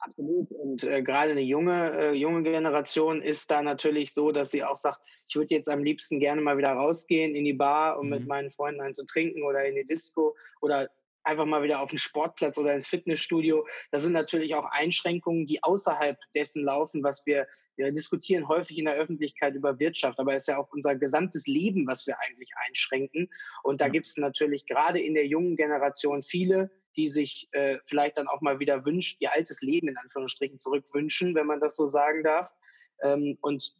Absolut. 0.00 0.50
Und 0.50 0.82
äh, 0.82 1.00
gerade 1.02 1.30
eine 1.30 1.42
junge, 1.42 1.92
äh, 1.96 2.12
junge 2.12 2.42
Generation 2.42 3.22
ist 3.22 3.50
da 3.52 3.62
natürlich 3.62 4.12
so, 4.12 4.32
dass 4.32 4.50
sie 4.50 4.64
auch 4.64 4.76
sagt, 4.76 4.98
ich 5.28 5.36
würde 5.36 5.54
jetzt 5.54 5.68
am 5.68 5.84
liebsten 5.84 6.18
gerne 6.18 6.40
mal 6.40 6.58
wieder 6.58 6.72
rausgehen 6.72 7.36
in 7.36 7.44
die 7.44 7.52
Bar, 7.52 8.00
um 8.00 8.06
mhm. 8.06 8.10
mit 8.10 8.26
meinen 8.26 8.50
Freunden 8.50 8.80
einen 8.80 8.94
zu 8.94 9.06
trinken 9.06 9.44
oder 9.44 9.64
in 9.64 9.76
die 9.76 9.84
Disco 9.84 10.34
oder 10.60 10.90
einfach 11.28 11.44
mal 11.44 11.62
wieder 11.62 11.80
auf 11.80 11.90
den 11.90 11.98
Sportplatz 11.98 12.58
oder 12.58 12.74
ins 12.74 12.88
Fitnessstudio. 12.88 13.66
Das 13.90 14.02
sind 14.02 14.12
natürlich 14.12 14.54
auch 14.54 14.64
Einschränkungen, 14.64 15.46
die 15.46 15.62
außerhalb 15.62 16.18
dessen 16.34 16.64
laufen, 16.64 17.04
was 17.04 17.26
wir, 17.26 17.46
wir 17.76 17.92
diskutieren 17.92 18.48
häufig 18.48 18.78
in 18.78 18.86
der 18.86 18.94
Öffentlichkeit 18.94 19.54
über 19.54 19.78
Wirtschaft, 19.78 20.18
aber 20.18 20.34
es 20.34 20.44
ist 20.44 20.48
ja 20.48 20.58
auch 20.58 20.68
unser 20.72 20.96
gesamtes 20.96 21.46
Leben, 21.46 21.86
was 21.86 22.06
wir 22.06 22.18
eigentlich 22.20 22.50
einschränken. 22.66 23.30
Und 23.62 23.80
da 23.80 23.86
ja. 23.86 23.92
gibt 23.92 24.06
es 24.06 24.16
natürlich 24.16 24.66
gerade 24.66 25.00
in 25.00 25.14
der 25.14 25.26
jungen 25.26 25.56
Generation 25.56 26.22
viele, 26.22 26.70
die 26.96 27.08
sich 27.08 27.48
äh, 27.52 27.78
vielleicht 27.84 28.16
dann 28.16 28.26
auch 28.26 28.40
mal 28.40 28.58
wieder 28.58 28.84
wünscht, 28.84 29.18
ihr 29.20 29.32
altes 29.32 29.60
Leben 29.60 29.88
in 29.88 29.96
Anführungsstrichen 29.96 30.58
zurückwünschen, 30.58 31.34
wenn 31.34 31.46
man 31.46 31.60
das 31.60 31.76
so 31.76 31.86
sagen 31.86 32.24
darf. 32.24 32.52
Ähm, 33.02 33.38
und 33.40 33.76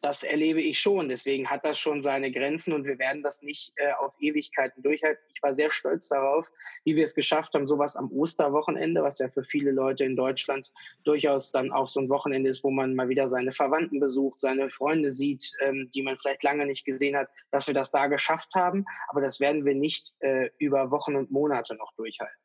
das 0.00 0.22
erlebe 0.22 0.60
ich 0.60 0.80
schon. 0.80 1.08
Deswegen 1.08 1.48
hat 1.48 1.64
das 1.64 1.78
schon 1.78 2.02
seine 2.02 2.30
Grenzen 2.30 2.72
und 2.72 2.86
wir 2.86 2.98
werden 2.98 3.22
das 3.22 3.42
nicht 3.42 3.72
äh, 3.76 3.92
auf 3.92 4.14
Ewigkeiten 4.20 4.82
durchhalten. 4.82 5.22
Ich 5.32 5.42
war 5.42 5.54
sehr 5.54 5.70
stolz 5.70 6.08
darauf, 6.08 6.50
wie 6.84 6.96
wir 6.96 7.04
es 7.04 7.14
geschafft 7.14 7.54
haben, 7.54 7.66
sowas 7.66 7.96
am 7.96 8.10
Osterwochenende, 8.10 9.02
was 9.02 9.18
ja 9.18 9.28
für 9.28 9.44
viele 9.44 9.70
Leute 9.70 10.04
in 10.04 10.16
Deutschland 10.16 10.72
durchaus 11.04 11.52
dann 11.52 11.70
auch 11.70 11.88
so 11.88 12.00
ein 12.00 12.08
Wochenende 12.08 12.50
ist, 12.50 12.64
wo 12.64 12.70
man 12.70 12.94
mal 12.94 13.08
wieder 13.08 13.28
seine 13.28 13.52
Verwandten 13.52 14.00
besucht, 14.00 14.40
seine 14.40 14.70
Freunde 14.70 15.10
sieht, 15.10 15.52
ähm, 15.60 15.88
die 15.94 16.02
man 16.02 16.16
vielleicht 16.16 16.42
lange 16.42 16.66
nicht 16.66 16.84
gesehen 16.84 17.16
hat, 17.16 17.28
dass 17.50 17.66
wir 17.66 17.74
das 17.74 17.90
da 17.90 18.06
geschafft 18.06 18.54
haben. 18.54 18.84
Aber 19.08 19.20
das 19.20 19.40
werden 19.40 19.64
wir 19.64 19.74
nicht 19.74 20.14
äh, 20.20 20.50
über 20.58 20.90
Wochen 20.90 21.16
und 21.16 21.30
Monate 21.30 21.74
noch 21.74 21.92
durchhalten. 21.94 22.40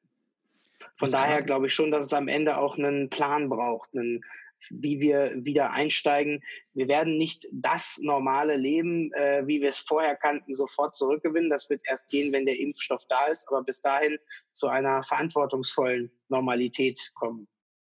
Von 0.98 1.12
daher 1.12 1.42
glaube 1.42 1.68
ich 1.68 1.74
schon, 1.74 1.92
dass 1.92 2.06
es 2.06 2.14
am 2.14 2.28
Ende 2.28 2.58
auch 2.58 2.78
einen 2.78 3.10
Plan 3.10 3.50
braucht, 3.50 3.90
einen, 3.94 4.24
wie 4.70 5.00
wir 5.00 5.34
wieder 5.36 5.72
einsteigen. 5.72 6.44
Wir 6.74 6.88
werden 6.88 7.18
nicht 7.18 7.48
das 7.52 7.98
normale 8.02 8.56
Leben, 8.56 9.12
äh, 9.14 9.46
wie 9.46 9.62
wir 9.62 9.70
es 9.70 9.80
vorher 9.80 10.16
kannten, 10.16 10.54
sofort 10.54 10.96
zurückgewinnen. 10.96 11.50
Das 11.50 11.70
wird 11.70 11.82
erst 11.86 12.10
gehen, 12.10 12.34
wenn 12.34 12.46
der 12.46 12.60
Impfstoff 12.60 13.06
da 13.08 13.26
ist, 13.26 13.48
aber 13.48 13.64
bis 13.64 13.82
dahin 13.82 14.18
zu 14.52 14.68
einer 14.68 15.04
verantwortungsvollen 15.04 16.12
Normalität 16.30 17.12
kommen. 17.16 17.48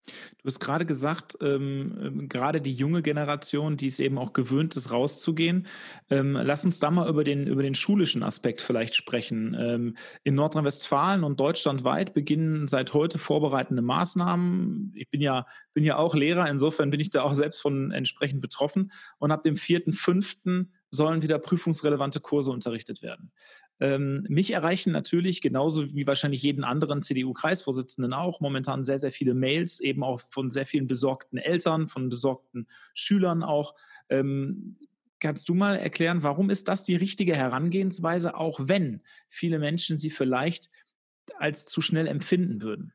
Du 0.05 0.45
hast 0.45 0.59
gerade 0.59 0.85
gesagt, 0.85 1.37
ähm, 1.41 1.97
ähm, 2.01 2.29
gerade 2.29 2.61
die 2.61 2.73
junge 2.73 3.01
Generation, 3.01 3.77
die 3.77 3.87
es 3.87 3.99
eben 3.99 4.17
auch 4.17 4.33
gewöhnt 4.33 4.75
ist, 4.75 4.91
rauszugehen. 4.91 5.67
Ähm, 6.09 6.33
lass 6.33 6.65
uns 6.65 6.79
da 6.79 6.89
mal 6.89 7.07
über 7.07 7.23
den, 7.23 7.47
über 7.47 7.61
den 7.61 7.75
schulischen 7.75 8.23
Aspekt 8.23 8.61
vielleicht 8.61 8.95
sprechen. 8.95 9.55
Ähm, 9.59 9.95
in 10.23 10.35
Nordrhein-Westfalen 10.35 11.23
und 11.23 11.39
deutschlandweit 11.39 12.13
beginnen 12.13 12.67
seit 12.67 12.93
heute 12.93 13.19
vorbereitende 13.19 13.81
Maßnahmen. 13.81 14.93
Ich 14.95 15.09
bin 15.09 15.21
ja, 15.21 15.45
bin 15.73 15.83
ja 15.83 15.97
auch 15.97 16.15
Lehrer, 16.15 16.49
insofern 16.49 16.89
bin 16.89 16.99
ich 16.99 17.11
da 17.11 17.21
auch 17.21 17.33
selbst 17.33 17.61
von 17.61 17.91
entsprechend 17.91 18.41
betroffen. 18.41 18.91
Und 19.19 19.31
ab 19.31 19.43
dem 19.43 19.55
4.5. 19.55 20.65
sollen 20.89 21.21
wieder 21.21 21.37
prüfungsrelevante 21.37 22.19
Kurse 22.19 22.51
unterrichtet 22.51 23.01
werden. 23.03 23.31
Ähm, 23.81 24.25
mich 24.29 24.53
erreichen 24.53 24.91
natürlich 24.91 25.41
genauso 25.41 25.93
wie 25.95 26.05
wahrscheinlich 26.05 26.43
jeden 26.43 26.63
anderen 26.63 27.01
CDU-Kreisvorsitzenden 27.01 28.13
auch 28.13 28.39
momentan 28.39 28.83
sehr, 28.83 28.99
sehr 28.99 29.11
viele 29.11 29.33
Mails, 29.33 29.79
eben 29.79 30.03
auch 30.03 30.21
von 30.21 30.51
sehr 30.51 30.67
vielen 30.67 30.85
besorgten 30.85 31.39
Eltern, 31.39 31.87
von 31.87 32.07
besorgten 32.07 32.67
Schülern 32.93 33.41
auch. 33.41 33.73
Ähm, 34.09 34.77
kannst 35.19 35.49
du 35.49 35.55
mal 35.55 35.77
erklären, 35.77 36.21
warum 36.21 36.51
ist 36.51 36.67
das 36.67 36.83
die 36.83 36.95
richtige 36.95 37.35
Herangehensweise, 37.35 38.37
auch 38.37 38.59
wenn 38.61 39.01
viele 39.27 39.57
Menschen 39.57 39.97
sie 39.97 40.11
vielleicht 40.11 40.69
als 41.37 41.65
zu 41.65 41.81
schnell 41.81 42.05
empfinden 42.05 42.61
würden? 42.61 42.93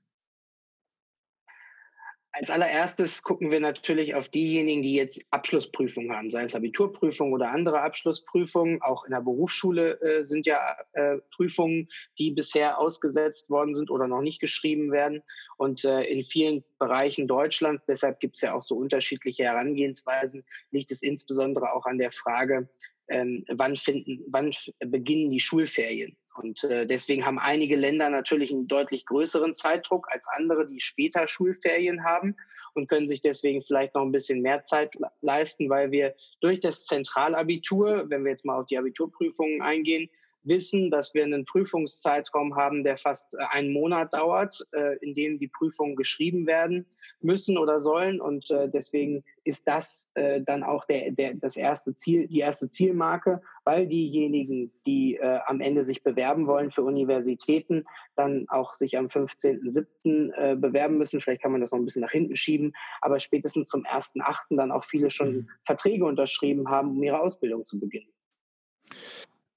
Als 2.38 2.50
allererstes 2.50 3.22
gucken 3.22 3.50
wir 3.50 3.60
natürlich 3.60 4.14
auf 4.14 4.28
diejenigen, 4.28 4.82
die 4.82 4.92
jetzt 4.92 5.24
Abschlussprüfungen 5.30 6.14
haben, 6.14 6.28
sei 6.28 6.42
es 6.42 6.54
Abiturprüfungen 6.54 7.32
oder 7.32 7.50
andere 7.50 7.80
Abschlussprüfungen. 7.80 8.82
Auch 8.82 9.04
in 9.04 9.12
der 9.12 9.22
Berufsschule 9.22 9.98
äh, 10.02 10.22
sind 10.22 10.46
ja 10.46 10.76
äh, 10.92 11.16
Prüfungen, 11.34 11.88
die 12.18 12.32
bisher 12.32 12.78
ausgesetzt 12.78 13.48
worden 13.48 13.72
sind 13.72 13.90
oder 13.90 14.06
noch 14.06 14.20
nicht 14.20 14.38
geschrieben 14.38 14.92
werden. 14.92 15.22
Und 15.56 15.86
äh, 15.86 16.02
in 16.02 16.24
vielen 16.24 16.62
Bereichen 16.78 17.26
Deutschlands, 17.26 17.86
deshalb 17.86 18.20
gibt 18.20 18.36
es 18.36 18.42
ja 18.42 18.52
auch 18.52 18.62
so 18.62 18.76
unterschiedliche 18.76 19.44
Herangehensweisen, 19.44 20.44
liegt 20.70 20.90
es 20.90 21.00
insbesondere 21.00 21.72
auch 21.72 21.86
an 21.86 21.96
der 21.96 22.12
Frage, 22.12 22.68
ähm, 23.08 23.44
wann, 23.48 23.76
finden, 23.76 24.24
wann 24.28 24.52
beginnen 24.80 25.30
die 25.30 25.40
Schulferien. 25.40 26.16
Und 26.36 26.64
äh, 26.64 26.86
deswegen 26.86 27.24
haben 27.24 27.38
einige 27.38 27.76
Länder 27.76 28.10
natürlich 28.10 28.52
einen 28.52 28.68
deutlich 28.68 29.06
größeren 29.06 29.54
Zeitdruck 29.54 30.06
als 30.10 30.26
andere, 30.36 30.66
die 30.66 30.80
später 30.80 31.26
Schulferien 31.26 32.04
haben 32.04 32.36
und 32.74 32.88
können 32.88 33.08
sich 33.08 33.22
deswegen 33.22 33.62
vielleicht 33.62 33.94
noch 33.94 34.02
ein 34.02 34.12
bisschen 34.12 34.42
mehr 34.42 34.62
Zeit 34.62 34.94
leisten, 35.22 35.70
weil 35.70 35.90
wir 35.90 36.14
durch 36.40 36.60
das 36.60 36.84
Zentralabitur, 36.84 38.04
wenn 38.08 38.24
wir 38.24 38.32
jetzt 38.32 38.44
mal 38.44 38.60
auf 38.60 38.66
die 38.66 38.76
Abiturprüfungen 38.76 39.62
eingehen, 39.62 40.10
wissen, 40.46 40.90
dass 40.90 41.14
wir 41.14 41.24
einen 41.24 41.44
Prüfungszeitraum 41.44 42.56
haben, 42.56 42.84
der 42.84 42.96
fast 42.96 43.34
äh, 43.34 43.44
einen 43.50 43.72
Monat 43.72 44.14
dauert, 44.14 44.66
äh, 44.72 44.96
in 44.98 45.14
dem 45.14 45.38
die 45.38 45.48
Prüfungen 45.48 45.96
geschrieben 45.96 46.46
werden 46.46 46.86
müssen 47.20 47.58
oder 47.58 47.80
sollen. 47.80 48.20
Und 48.20 48.50
äh, 48.50 48.68
deswegen 48.68 49.24
ist 49.44 49.68
das 49.68 50.10
dann 50.14 50.64
auch 50.64 50.86
der, 50.86 51.12
der, 51.12 51.34
das 51.34 51.56
erste 51.56 51.94
Ziel, 51.94 52.26
die 52.26 52.40
erste 52.40 52.68
Zielmarke, 52.68 53.40
weil 53.62 53.86
diejenigen, 53.86 54.72
die 54.86 55.20
am 55.20 55.60
Ende 55.60 55.84
sich 55.84 56.02
bewerben 56.02 56.48
wollen 56.48 56.72
für 56.72 56.82
Universitäten, 56.82 57.84
dann 58.16 58.46
auch 58.48 58.74
sich 58.74 58.98
am 58.98 59.06
15.07. 59.06 60.56
bewerben 60.56 60.98
müssen. 60.98 61.20
Vielleicht 61.20 61.42
kann 61.42 61.52
man 61.52 61.60
das 61.60 61.70
noch 61.70 61.78
ein 61.78 61.84
bisschen 61.84 62.02
nach 62.02 62.10
hinten 62.10 62.34
schieben, 62.34 62.72
aber 63.00 63.20
spätestens 63.20 63.68
zum 63.68 63.84
1.08. 63.84 64.56
dann 64.56 64.72
auch 64.72 64.84
viele 64.84 65.10
schon 65.10 65.32
mhm. 65.32 65.48
Verträge 65.64 66.04
unterschrieben 66.04 66.68
haben, 66.68 66.90
um 66.90 67.02
ihre 67.04 67.20
Ausbildung 67.20 67.64
zu 67.64 67.78
beginnen. 67.78 68.10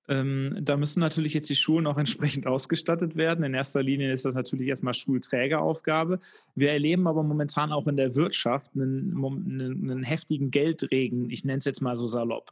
Ähm, 0.09 0.57
da 0.59 0.75
müssen 0.75 0.99
natürlich 0.99 1.35
jetzt 1.35 1.49
die 1.49 1.55
Schulen 1.55 1.85
auch 1.85 1.97
entsprechend 1.99 2.47
ausgestattet 2.47 3.15
werden. 3.15 3.45
In 3.45 3.53
erster 3.53 3.83
Linie 3.83 4.11
ist 4.11 4.25
das 4.25 4.33
natürlich 4.33 4.67
erstmal 4.67 4.95
Schulträgeraufgabe. 4.95 6.19
Wir 6.55 6.71
erleben 6.71 7.07
aber 7.07 7.23
momentan 7.23 7.71
auch 7.71 7.87
in 7.87 7.95
der 7.95 8.15
Wirtschaft 8.15 8.71
einen, 8.75 9.15
einen, 9.23 9.89
einen 9.89 10.03
heftigen 10.03 10.49
Geldregen. 10.49 11.29
Ich 11.29 11.45
nenne 11.45 11.59
es 11.59 11.65
jetzt 11.65 11.81
mal 11.81 11.95
so 11.95 12.07
salopp. 12.07 12.51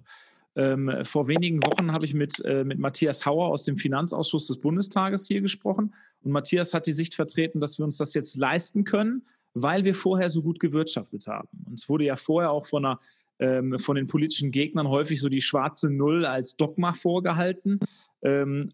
Ähm, 0.55 0.91
vor 1.03 1.27
wenigen 1.27 1.61
Wochen 1.63 1.91
habe 1.91 2.05
ich 2.05 2.13
mit, 2.13 2.43
äh, 2.45 2.63
mit 2.63 2.79
Matthias 2.79 3.25
Hauer 3.25 3.47
aus 3.49 3.63
dem 3.63 3.77
Finanzausschuss 3.77 4.47
des 4.47 4.57
Bundestages 4.59 5.27
hier 5.27 5.41
gesprochen. 5.41 5.93
Und 6.23 6.31
Matthias 6.31 6.73
hat 6.73 6.87
die 6.87 6.91
Sicht 6.91 7.15
vertreten, 7.15 7.59
dass 7.59 7.79
wir 7.79 7.85
uns 7.85 7.97
das 7.97 8.13
jetzt 8.13 8.37
leisten 8.37 8.83
können, 8.83 9.23
weil 9.53 9.83
wir 9.83 9.95
vorher 9.95 10.29
so 10.29 10.41
gut 10.41 10.59
gewirtschaftet 10.59 11.27
haben. 11.27 11.47
Und 11.65 11.79
es 11.79 11.89
wurde 11.89 12.05
ja 12.05 12.15
vorher 12.15 12.51
auch 12.51 12.67
von 12.67 12.85
einer 12.85 12.99
ähm, 13.39 13.78
von 13.80 13.95
den 13.95 14.08
politischen 14.08 14.52
Gegnern 14.52 14.88
häufig 14.88 15.21
so 15.21 15.30
die 15.30 15.41
schwarze 15.41 15.89
Null 15.89 16.26
als 16.26 16.56
Dogma 16.56 16.93
vorgehalten. 16.93 17.80
Ähm, 18.23 18.71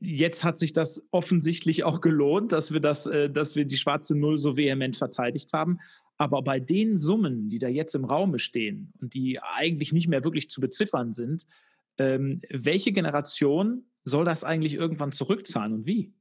jetzt 0.00 0.44
hat 0.44 0.58
sich 0.58 0.72
das 0.72 1.06
offensichtlich 1.10 1.84
auch 1.84 2.00
gelohnt, 2.00 2.52
dass 2.52 2.72
wir, 2.72 2.80
das, 2.80 3.06
äh, 3.06 3.30
dass 3.30 3.56
wir 3.56 3.64
die 3.64 3.76
schwarze 3.76 4.16
Null 4.16 4.38
so 4.38 4.56
vehement 4.56 4.96
verteidigt 4.96 5.52
haben. 5.52 5.78
Aber 6.16 6.42
bei 6.42 6.60
den 6.60 6.96
Summen, 6.96 7.48
die 7.48 7.58
da 7.58 7.68
jetzt 7.68 7.94
im 7.94 8.04
Raume 8.04 8.38
stehen 8.38 8.92
und 9.00 9.14
die 9.14 9.40
eigentlich 9.40 9.92
nicht 9.92 10.08
mehr 10.08 10.24
wirklich 10.24 10.48
zu 10.48 10.60
beziffern 10.60 11.12
sind, 11.12 11.46
ähm, 11.98 12.40
welche 12.50 12.92
Generation 12.92 13.84
soll 14.04 14.24
das 14.24 14.44
eigentlich 14.44 14.74
irgendwann 14.74 15.12
zurückzahlen 15.12 15.72
und 15.72 15.86
wie? 15.86 16.12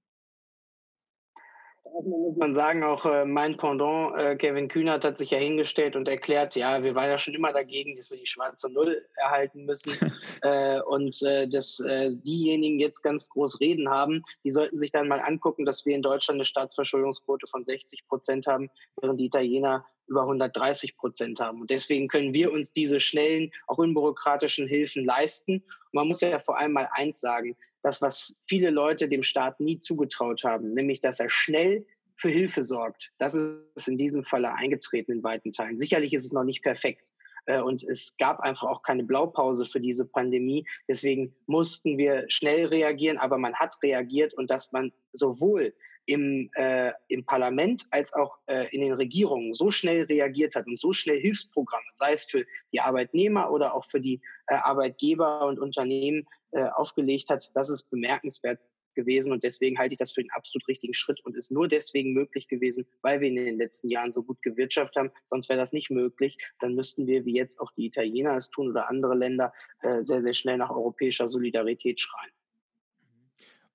Muss 2.01 2.37
man 2.37 2.55
sagen, 2.55 2.83
auch 2.83 3.05
äh, 3.05 3.25
mein 3.25 3.57
Pendant, 3.57 4.17
äh, 4.17 4.35
Kevin 4.35 4.67
Kühnert, 4.67 5.05
hat 5.05 5.17
sich 5.17 5.31
ja 5.31 5.37
hingestellt 5.37 5.95
und 5.95 6.07
erklärt, 6.07 6.55
ja, 6.55 6.81
wir 6.81 6.95
waren 6.95 7.09
ja 7.09 7.19
schon 7.19 7.33
immer 7.33 7.53
dagegen, 7.53 7.95
dass 7.95 8.09
wir 8.09 8.17
die 8.17 8.25
schwarze 8.25 8.71
Null 8.71 9.05
erhalten 9.15 9.65
müssen. 9.65 9.93
äh, 10.41 10.81
und 10.81 11.21
äh, 11.21 11.47
dass 11.47 11.79
äh, 11.79 12.09
diejenigen 12.11 12.79
jetzt 12.79 13.01
ganz 13.01 13.29
groß 13.29 13.59
Reden 13.59 13.89
haben, 13.89 14.23
die 14.43 14.51
sollten 14.51 14.77
sich 14.77 14.91
dann 14.91 15.07
mal 15.07 15.19
angucken, 15.19 15.65
dass 15.65 15.85
wir 15.85 15.95
in 15.95 16.01
Deutschland 16.01 16.37
eine 16.37 16.45
Staatsverschuldungsquote 16.45 17.47
von 17.47 17.63
60 17.63 18.07
Prozent 18.07 18.47
haben, 18.47 18.69
während 18.99 19.19
die 19.19 19.25
Italiener 19.25 19.85
über 20.07 20.21
130 20.21 20.97
Prozent 20.97 21.39
haben. 21.39 21.61
Und 21.61 21.69
deswegen 21.69 22.07
können 22.07 22.33
wir 22.33 22.51
uns 22.51 22.73
diese 22.73 22.99
schnellen, 22.99 23.51
auch 23.67 23.77
unbürokratischen 23.77 24.67
Hilfen 24.67 25.05
leisten. 25.05 25.55
Und 25.55 25.93
man 25.93 26.07
muss 26.07 26.21
ja 26.21 26.39
vor 26.39 26.57
allem 26.57 26.73
mal 26.73 26.89
eins 26.91 27.21
sagen, 27.21 27.55
das, 27.83 28.01
was 28.01 28.35
viele 28.47 28.69
Leute 28.69 29.07
dem 29.07 29.23
Staat 29.23 29.59
nie 29.59 29.77
zugetraut 29.77 30.43
haben, 30.43 30.73
nämlich 30.73 31.01
dass 31.01 31.19
er 31.19 31.29
schnell 31.29 31.85
für 32.15 32.29
Hilfe 32.29 32.63
sorgt. 32.63 33.11
Das 33.19 33.35
ist 33.35 33.87
in 33.87 33.97
diesem 33.97 34.23
Falle 34.23 34.53
eingetreten 34.53 35.11
in 35.11 35.23
weiten 35.23 35.51
Teilen. 35.51 35.77
Sicherlich 35.77 36.13
ist 36.13 36.25
es 36.25 36.31
noch 36.31 36.43
nicht 36.43 36.63
perfekt. 36.63 37.11
Äh, 37.45 37.61
und 37.61 37.83
es 37.83 38.15
gab 38.17 38.39
einfach 38.39 38.67
auch 38.67 38.83
keine 38.83 39.03
Blaupause 39.03 39.65
für 39.65 39.79
diese 39.79 40.05
Pandemie. 40.05 40.65
Deswegen 40.87 41.35
mussten 41.45 41.97
wir 41.97 42.25
schnell 42.29 42.67
reagieren, 42.67 43.17
aber 43.17 43.37
man 43.37 43.55
hat 43.55 43.75
reagiert 43.83 44.33
und 44.33 44.49
dass 44.49 44.71
man 44.71 44.91
sowohl 45.11 45.73
im, 46.05 46.49
äh, 46.55 46.91
im 47.07 47.25
Parlament 47.25 47.85
als 47.91 48.13
auch 48.13 48.37
äh, 48.47 48.67
in 48.75 48.81
den 48.81 48.93
Regierungen 48.93 49.53
so 49.53 49.71
schnell 49.71 50.03
reagiert 50.03 50.55
hat 50.55 50.67
und 50.67 50.79
so 50.79 50.93
schnell 50.93 51.19
Hilfsprogramme, 51.19 51.85
sei 51.93 52.13
es 52.13 52.25
für 52.25 52.45
die 52.71 52.81
Arbeitnehmer 52.81 53.51
oder 53.51 53.73
auch 53.73 53.85
für 53.85 54.01
die 54.01 54.21
äh, 54.47 54.55
Arbeitgeber 54.55 55.45
und 55.47 55.59
Unternehmen 55.59 56.27
äh, 56.51 56.65
aufgelegt 56.65 57.29
hat, 57.29 57.51
das 57.55 57.69
ist 57.69 57.89
bemerkenswert 57.89 58.59
gewesen 58.95 59.31
und 59.31 59.43
deswegen 59.43 59.79
halte 59.79 59.93
ich 59.93 59.99
das 59.99 60.11
für 60.11 60.21
den 60.21 60.31
absolut 60.31 60.67
richtigen 60.67 60.93
Schritt 60.93 61.19
und 61.25 61.35
ist 61.35 61.51
nur 61.51 61.67
deswegen 61.67 62.13
möglich 62.13 62.47
gewesen, 62.47 62.85
weil 63.01 63.21
wir 63.21 63.27
in 63.27 63.35
den 63.35 63.57
letzten 63.57 63.89
Jahren 63.89 64.13
so 64.13 64.23
gut 64.23 64.41
gewirtschaftet 64.41 64.95
haben. 64.95 65.11
Sonst 65.25 65.49
wäre 65.49 65.59
das 65.59 65.73
nicht 65.73 65.89
möglich. 65.89 66.37
Dann 66.59 66.75
müssten 66.75 67.07
wir, 67.07 67.25
wie 67.25 67.35
jetzt 67.35 67.59
auch 67.59 67.71
die 67.71 67.85
Italiener 67.85 68.37
es 68.37 68.49
tun 68.49 68.69
oder 68.69 68.89
andere 68.89 69.15
Länder, 69.15 69.53
äh, 69.81 70.01
sehr, 70.01 70.21
sehr 70.21 70.33
schnell 70.33 70.57
nach 70.57 70.69
europäischer 70.69 71.27
Solidarität 71.27 71.99
schreien. 71.99 72.31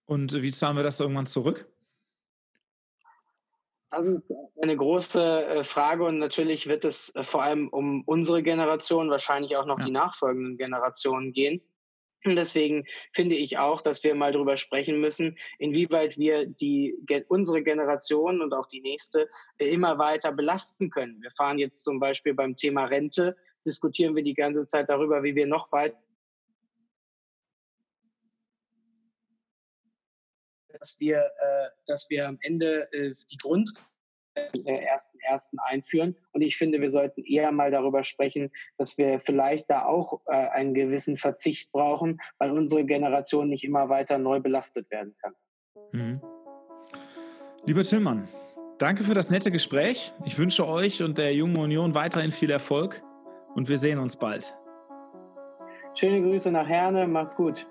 Und 0.07 0.41
wie 0.41 0.51
zahlen 0.51 0.77
wir 0.77 0.83
das 0.83 1.01
irgendwann 1.01 1.27
zurück? 1.27 1.69
Das 3.91 4.05
ist 4.05 4.23
eine 4.61 4.77
große 4.77 5.47
äh, 5.47 5.65
Frage 5.65 6.05
und 6.05 6.19
natürlich 6.19 6.67
wird 6.67 6.85
es 6.85 7.15
äh, 7.15 7.25
vor 7.25 7.43
allem 7.43 7.69
um 7.69 8.03
unsere 8.05 8.43
Generation, 8.43 9.11
wahrscheinlich 9.11 9.57
auch 9.57 9.65
noch 9.65 9.79
ja. 9.79 9.87
die 9.87 9.91
nachfolgenden 9.91 10.59
Generationen 10.59 11.33
gehen. 11.33 11.63
Und 12.25 12.37
deswegen 12.37 12.85
finde 13.15 13.37
ich 13.37 13.59
auch, 13.59 13.81
dass 13.81 14.03
wir 14.03 14.15
mal 14.15 14.33
darüber 14.33 14.57
sprechen 14.57 15.01
müssen, 15.01 15.39
inwieweit 15.59 16.19
wir 16.19 16.47
die, 16.47 16.97
unsere 17.29 17.63
Generation 17.63 18.43
und 18.43 18.53
auch 18.53 18.67
die 18.67 18.81
nächste 18.81 19.31
äh, 19.59 19.69
immer 19.69 19.99
weiter 19.99 20.33
belasten 20.33 20.91
können. 20.91 21.23
Wir 21.23 21.31
fahren 21.31 21.59
jetzt 21.59 21.85
zum 21.85 22.01
Beispiel 22.01 22.35
beim 22.35 22.57
Thema 22.57 22.87
Rente, 22.87 23.37
diskutieren 23.65 24.17
wir 24.17 24.23
die 24.23 24.35
ganze 24.35 24.67
Zeit 24.67 24.91
darüber, 24.91 25.23
wie 25.23 25.35
wir 25.35 25.47
noch 25.47 25.73
weiter 25.73 25.97
dass 30.79 30.97
wir, 31.01 31.19
äh, 31.19 31.69
dass 31.87 32.09
wir 32.09 32.29
am 32.29 32.39
Ende 32.43 32.93
äh, 32.93 33.13
die 33.31 33.37
Grund 33.37 33.71
ersten 34.65 35.19
ersten 35.21 35.59
einführen. 35.59 36.17
Und 36.33 36.43
ich 36.43 36.57
finde, 36.57 36.81
wir 36.81 36.91
sollten 36.91 37.23
eher 37.23 37.53
mal 37.53 37.71
darüber 37.71 38.05
sprechen, 38.05 38.51
dass 38.77 38.99
wir 38.99 39.19
vielleicht 39.19 39.71
da 39.71 39.85
auch 39.85 40.21
äh, 40.27 40.33
einen 40.33 40.75
gewissen 40.75 41.17
Verzicht 41.17 41.73
brauchen, 41.73 42.21
weil 42.39 42.51
unsere 42.51 42.85
Generation 42.85 43.49
nicht 43.49 43.65
immer 43.65 43.89
weiter 43.89 44.19
neu 44.19 44.41
belastet 44.41 44.91
werden 44.91 45.15
kann. 45.21 45.35
Mhm. 45.93 46.23
Lieber 47.65 47.83
Tillmann, 47.83 48.29
danke 48.79 49.03
für 49.03 49.15
das 49.15 49.31
nette 49.31 49.51
Gespräch. 49.51 50.13
Ich 50.25 50.39
wünsche 50.39 50.67
euch 50.67 51.03
und 51.03 51.19
der 51.19 51.35
Jungen 51.35 51.59
Union 51.59 51.95
weiterhin 51.95 52.31
viel 52.31 52.51
Erfolg 52.51 53.03
und 53.55 53.69
wir 53.69 53.77
sehen 53.79 53.99
uns 53.99 54.17
bald. 54.17 54.55
Schöne 55.95 56.23
Grüße 56.23 56.51
nach 56.51 56.69
Herne, 56.69 57.09
macht's 57.09 57.37
gut. 57.37 57.67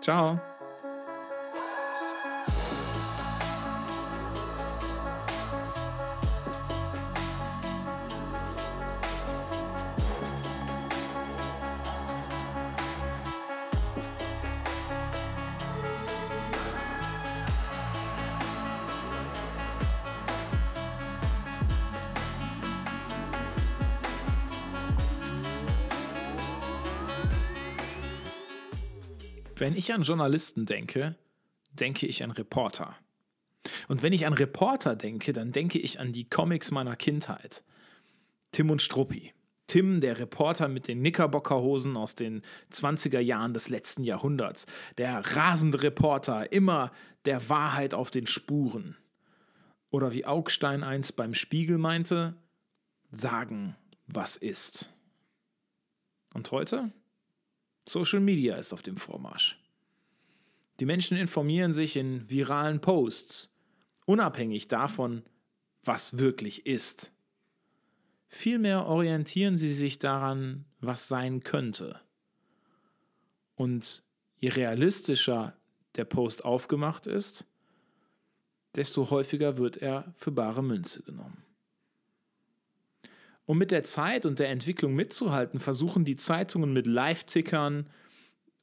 Ciao. 0.00 0.40
Ich 29.80 29.92
an 29.92 30.02
Journalisten 30.02 30.66
denke, 30.66 31.16
denke 31.72 32.06
ich 32.06 32.22
an 32.22 32.30
Reporter. 32.30 32.96
Und 33.88 34.02
wenn 34.02 34.12
ich 34.12 34.26
an 34.26 34.32
Reporter 34.32 34.96
denke, 34.96 35.32
dann 35.32 35.52
denke 35.52 35.78
ich 35.78 36.00
an 36.00 36.12
die 36.12 36.28
Comics 36.28 36.70
meiner 36.70 36.96
Kindheit. 36.96 37.62
Tim 38.52 38.70
und 38.70 38.82
Struppi. 38.82 39.32
Tim, 39.66 40.00
der 40.00 40.18
Reporter 40.18 40.68
mit 40.68 40.88
den 40.88 40.98
Knickerbockerhosen 40.98 41.96
aus 41.96 42.14
den 42.14 42.42
20er 42.72 43.20
Jahren 43.20 43.54
des 43.54 43.68
letzten 43.68 44.02
Jahrhunderts. 44.02 44.66
Der 44.98 45.20
rasende 45.36 45.82
Reporter, 45.82 46.52
immer 46.52 46.90
der 47.24 47.48
Wahrheit 47.48 47.94
auf 47.94 48.10
den 48.10 48.26
Spuren. 48.26 48.96
Oder 49.90 50.12
wie 50.12 50.26
Augstein 50.26 50.82
einst 50.82 51.16
beim 51.16 51.34
Spiegel 51.34 51.78
meinte, 51.78 52.34
sagen, 53.10 53.76
was 54.06 54.36
ist. 54.36 54.92
Und 56.34 56.50
heute? 56.50 56.90
Social 57.88 58.20
Media 58.20 58.56
ist 58.56 58.72
auf 58.72 58.82
dem 58.82 58.96
Vormarsch. 58.96 59.59
Die 60.80 60.86
Menschen 60.86 61.18
informieren 61.18 61.74
sich 61.74 61.96
in 61.96 62.28
viralen 62.30 62.80
Posts, 62.80 63.54
unabhängig 64.06 64.66
davon, 64.66 65.22
was 65.84 66.18
wirklich 66.18 66.64
ist. 66.64 67.12
Vielmehr 68.28 68.86
orientieren 68.86 69.58
sie 69.58 69.74
sich 69.74 69.98
daran, 69.98 70.64
was 70.80 71.06
sein 71.06 71.42
könnte. 71.42 72.00
Und 73.56 74.02
je 74.38 74.48
realistischer 74.48 75.54
der 75.96 76.06
Post 76.06 76.46
aufgemacht 76.46 77.06
ist, 77.06 77.46
desto 78.74 79.10
häufiger 79.10 79.58
wird 79.58 79.76
er 79.76 80.14
für 80.16 80.30
bare 80.30 80.62
Münze 80.62 81.02
genommen. 81.02 81.44
Um 83.44 83.58
mit 83.58 83.70
der 83.70 83.82
Zeit 83.82 84.24
und 84.24 84.38
der 84.38 84.48
Entwicklung 84.48 84.94
mitzuhalten, 84.94 85.60
versuchen 85.60 86.04
die 86.04 86.16
Zeitungen 86.16 86.72
mit 86.72 86.86
Live-Tickern 86.86 87.86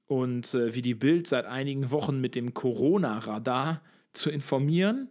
und 0.07 0.53
äh, 0.53 0.73
wie 0.73 0.81
die 0.81 0.95
Bild 0.95 1.27
seit 1.27 1.45
einigen 1.45 1.91
Wochen 1.91 2.19
mit 2.19 2.35
dem 2.35 2.53
Corona-Radar 2.53 3.81
zu 4.13 4.29
informieren 4.29 5.09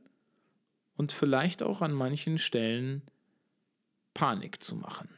und 0.97 1.13
vielleicht 1.13 1.63
auch 1.63 1.83
an 1.83 1.93
manchen 1.93 2.39
Stellen 2.39 3.03
Panik 4.15 4.63
zu 4.63 4.77
machen. 4.77 5.09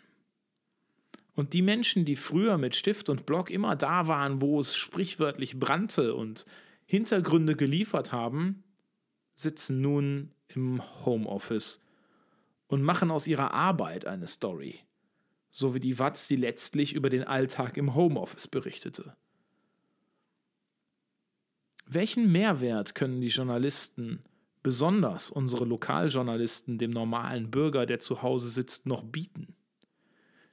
Und 1.34 1.52
die 1.52 1.62
Menschen, 1.62 2.04
die 2.04 2.16
früher 2.16 2.58
mit 2.58 2.74
Stift 2.74 3.08
und 3.08 3.24
Block 3.24 3.48
immer 3.48 3.76
da 3.76 4.08
waren, 4.08 4.40
wo 4.40 4.58
es 4.58 4.74
sprichwörtlich 4.74 5.58
brannte 5.58 6.14
und 6.14 6.44
Hintergründe 6.84 7.54
geliefert 7.54 8.10
haben, 8.10 8.64
sitzen 9.34 9.80
nun 9.80 10.32
im 10.48 10.82
Homeoffice 11.04 11.80
und 12.66 12.82
machen 12.82 13.12
aus 13.12 13.28
ihrer 13.28 13.52
Arbeit 13.54 14.04
eine 14.04 14.26
Story, 14.26 14.80
so 15.50 15.74
wie 15.74 15.80
die 15.80 16.00
Watz, 16.00 16.26
die 16.26 16.34
letztlich 16.34 16.92
über 16.92 17.08
den 17.08 17.22
Alltag 17.22 17.76
im 17.76 17.94
Homeoffice 17.94 18.48
berichtete. 18.48 19.16
Welchen 21.90 22.30
Mehrwert 22.30 22.94
können 22.94 23.22
die 23.22 23.28
Journalisten, 23.28 24.22
besonders 24.62 25.30
unsere 25.30 25.64
Lokaljournalisten, 25.64 26.76
dem 26.76 26.90
normalen 26.90 27.50
Bürger, 27.50 27.86
der 27.86 27.98
zu 27.98 28.20
Hause 28.20 28.50
sitzt, 28.50 28.84
noch 28.84 29.02
bieten? 29.02 29.56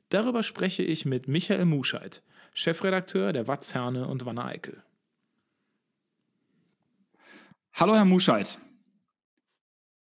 Darüber 0.07 0.43
spreche 0.43 0.83
ich 0.83 1.05
mit 1.05 1.27
Michael 1.27 1.65
Muscheid, 1.65 2.23
Chefredakteur 2.53 3.33
der 3.33 3.49
Watz 3.49 3.75
Herne 3.75 4.07
und 4.07 4.25
Wanne 4.25 4.45
Eickel. 4.45 4.81
Hallo, 7.73 7.95
Herr 7.95 8.05
Muscheid. 8.05 8.57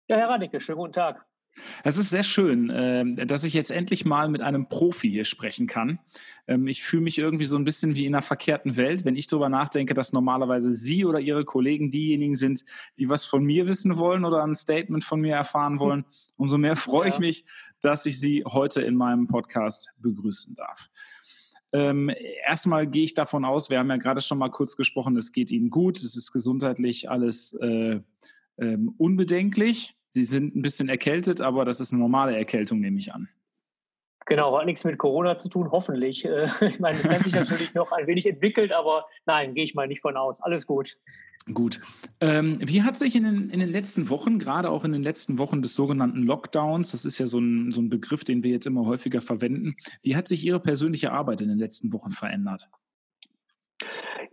Ja, 0.08 0.16
Herr 0.16 0.30
Radicke, 0.30 0.60
schönen 0.60 0.78
guten 0.78 0.94
Tag. 0.94 1.27
Es 1.84 1.96
ist 1.96 2.10
sehr 2.10 2.24
schön, 2.24 2.72
ähm, 2.74 3.16
dass 3.26 3.44
ich 3.44 3.54
jetzt 3.54 3.70
endlich 3.70 4.04
mal 4.04 4.28
mit 4.28 4.40
einem 4.40 4.68
Profi 4.68 5.10
hier 5.10 5.24
sprechen 5.24 5.66
kann. 5.66 5.98
Ähm, 6.46 6.66
ich 6.66 6.82
fühle 6.82 7.02
mich 7.02 7.18
irgendwie 7.18 7.44
so 7.44 7.56
ein 7.56 7.64
bisschen 7.64 7.96
wie 7.96 8.06
in 8.06 8.14
einer 8.14 8.22
verkehrten 8.22 8.76
Welt, 8.76 9.04
wenn 9.04 9.16
ich 9.16 9.26
darüber 9.26 9.48
nachdenke, 9.48 9.94
dass 9.94 10.12
normalerweise 10.12 10.72
Sie 10.72 11.04
oder 11.04 11.20
Ihre 11.20 11.44
Kollegen 11.44 11.90
diejenigen 11.90 12.34
sind, 12.34 12.64
die 12.98 13.08
was 13.08 13.24
von 13.24 13.44
mir 13.44 13.66
wissen 13.66 13.98
wollen 13.98 14.24
oder 14.24 14.42
ein 14.42 14.54
Statement 14.54 15.04
von 15.04 15.20
mir 15.20 15.36
erfahren 15.36 15.74
hm. 15.74 15.80
wollen. 15.80 16.04
Umso 16.36 16.58
mehr 16.58 16.76
freue 16.76 17.08
ich 17.08 17.18
mich, 17.18 17.44
dass 17.80 18.06
ich 18.06 18.20
Sie 18.20 18.44
heute 18.44 18.82
in 18.82 18.94
meinem 18.94 19.26
Podcast 19.26 19.90
begrüßen 19.98 20.54
darf. 20.54 20.88
Ähm, 21.72 22.10
erstmal 22.46 22.86
gehe 22.86 23.04
ich 23.04 23.14
davon 23.14 23.44
aus, 23.44 23.68
wir 23.68 23.78
haben 23.78 23.90
ja 23.90 23.98
gerade 23.98 24.22
schon 24.22 24.38
mal 24.38 24.50
kurz 24.50 24.76
gesprochen, 24.76 25.16
es 25.16 25.32
geht 25.32 25.50
Ihnen 25.50 25.68
gut, 25.68 25.98
es 25.98 26.16
ist 26.16 26.32
gesundheitlich 26.32 27.10
alles 27.10 27.52
äh, 27.60 28.00
äh, 28.56 28.78
unbedenklich. 28.96 29.97
Sie 30.08 30.24
sind 30.24 30.56
ein 30.56 30.62
bisschen 30.62 30.88
erkältet, 30.88 31.40
aber 31.40 31.64
das 31.64 31.80
ist 31.80 31.92
eine 31.92 32.00
normale 32.00 32.36
Erkältung, 32.36 32.80
nehme 32.80 32.98
ich 32.98 33.12
an. 33.12 33.28
Genau, 34.26 34.58
hat 34.58 34.66
nichts 34.66 34.84
mit 34.84 34.98
Corona 34.98 35.38
zu 35.38 35.48
tun, 35.48 35.70
hoffentlich. 35.70 36.24
Äh, 36.24 36.48
ich 36.68 36.80
meine, 36.80 36.98
das 36.98 37.10
kann 37.10 37.24
sich 37.24 37.34
natürlich 37.34 37.74
noch 37.74 37.92
ein 37.92 38.06
wenig 38.06 38.26
entwickeln, 38.26 38.72
aber 38.72 39.06
nein, 39.26 39.54
gehe 39.54 39.64
ich 39.64 39.74
mal 39.74 39.88
nicht 39.88 40.02
von 40.02 40.16
aus. 40.16 40.40
Alles 40.42 40.66
gut. 40.66 40.98
Gut. 41.54 41.80
Ähm, 42.20 42.58
wie 42.60 42.82
hat 42.82 42.98
sich 42.98 43.16
in 43.16 43.24
den, 43.24 43.48
in 43.48 43.60
den 43.60 43.70
letzten 43.70 44.10
Wochen, 44.10 44.38
gerade 44.38 44.70
auch 44.70 44.84
in 44.84 44.92
den 44.92 45.02
letzten 45.02 45.38
Wochen 45.38 45.62
des 45.62 45.74
sogenannten 45.74 46.22
Lockdowns, 46.24 46.90
das 46.90 47.06
ist 47.06 47.18
ja 47.18 47.26
so 47.26 47.38
ein, 47.38 47.70
so 47.70 47.80
ein 47.80 47.88
Begriff, 47.88 48.22
den 48.22 48.44
wir 48.44 48.50
jetzt 48.50 48.66
immer 48.66 48.84
häufiger 48.84 49.22
verwenden, 49.22 49.76
wie 50.02 50.14
hat 50.14 50.28
sich 50.28 50.44
Ihre 50.44 50.60
persönliche 50.60 51.10
Arbeit 51.12 51.40
in 51.40 51.48
den 51.48 51.58
letzten 51.58 51.92
Wochen 51.94 52.10
verändert? 52.10 52.68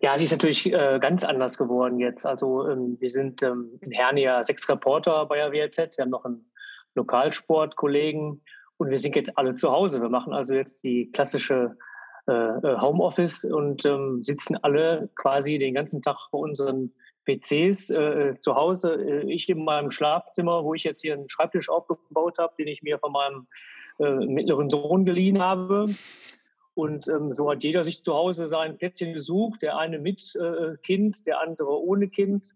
Ja, 0.02 0.18
sie 0.18 0.26
ist 0.26 0.32
natürlich 0.32 0.72
äh, 0.72 1.00
ganz 1.00 1.24
anders 1.24 1.58
geworden 1.58 2.00
jetzt. 2.00 2.26
Also 2.26 2.68
ähm, 2.68 2.98
wir 3.00 3.10
sind 3.10 3.42
ähm, 3.44 3.80
in 3.82 3.92
Herne 3.92 4.22
ja 4.22 4.44
sechs 4.44 4.68
Reporter 4.70 5.26
bei 5.26 5.38
der 5.38 5.52
WLZ. 5.52 5.98
Wir 5.98 6.04
haben 6.04 6.10
noch 6.10 6.26
einen 6.26 6.46
Lokalsportkollegen 6.96 8.42
und 8.78 8.90
wir 8.90 9.00
sind 9.00 9.16
jetzt 9.16 9.38
alle 9.38 9.56
zu 9.56 9.72
Hause. 9.72 10.02
Wir 10.02 10.10
machen 10.10 10.34
also 10.34 10.54
jetzt 10.54 10.84
die 10.84 11.12
klassische 11.12 11.78
äh, 12.28 12.32
äh 12.32 12.80
Homeoffice 12.80 13.46
und 13.46 13.86
ähm, 13.86 14.24
sitzen 14.24 14.58
alle 14.62 15.10
quasi 15.16 15.58
den 15.60 15.74
ganzen 15.74 16.02
Tag 16.02 16.18
vor 16.30 16.42
unseren 16.42 16.92
PCs 17.26 17.90
äh, 17.90 18.36
zu 18.38 18.56
Hause. 18.56 18.96
Äh, 18.96 19.32
ich 19.32 19.50
in 19.50 19.64
meinem 19.64 19.92
Schlafzimmer, 19.92 20.64
wo 20.64 20.74
ich 20.74 20.84
jetzt 20.84 21.02
hier 21.02 21.14
einen 21.14 21.30
Schreibtisch 21.30 21.70
aufgebaut 21.70 22.38
habe, 22.40 22.54
den 22.58 22.68
ich 22.68 22.84
mir 22.84 23.00
von 23.00 23.12
meinem 23.12 23.48
äh, 24.00 24.26
mittleren 24.26 24.70
Sohn 24.70 25.06
geliehen 25.06 25.42
habe. 25.42 25.88
Und 26.76 27.08
ähm, 27.08 27.34
so 27.34 27.50
hat 27.50 27.64
jeder 27.64 27.84
sich 27.84 28.04
zu 28.04 28.14
Hause 28.14 28.48
sein 28.48 28.78
Plätzchen 28.78 29.14
gesucht, 29.14 29.62
der 29.62 29.78
eine 29.78 29.98
mit 29.98 30.36
äh, 30.36 30.76
Kind, 30.84 31.26
der 31.26 31.40
andere 31.40 31.82
ohne 31.82 32.10
Kind. 32.10 32.54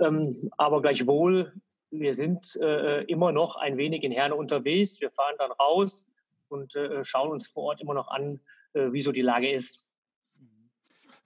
Ähm, 0.00 0.50
aber 0.56 0.80
gleichwohl, 0.80 1.52
wir 1.90 2.14
sind 2.14 2.56
äh, 2.56 3.02
immer 3.04 3.30
noch 3.30 3.56
ein 3.56 3.76
wenig 3.76 4.02
in 4.02 4.12
Herne 4.12 4.34
unterwegs. 4.34 5.00
Wir 5.02 5.10
fahren 5.10 5.34
dann 5.38 5.52
raus 5.52 6.06
und 6.48 6.74
äh, 6.74 7.04
schauen 7.04 7.30
uns 7.30 7.46
vor 7.46 7.64
Ort 7.64 7.82
immer 7.82 7.94
noch 7.94 8.08
an, 8.08 8.40
äh, 8.72 8.90
wie 8.92 9.02
so 9.02 9.12
die 9.12 9.22
Lage 9.22 9.52
ist. 9.52 9.86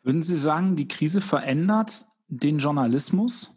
Würden 0.02 0.22
Sie 0.22 0.36
sagen, 0.36 0.74
die 0.74 0.88
Krise 0.88 1.20
verändert 1.20 2.06
den 2.26 2.58
Journalismus? 2.58 3.52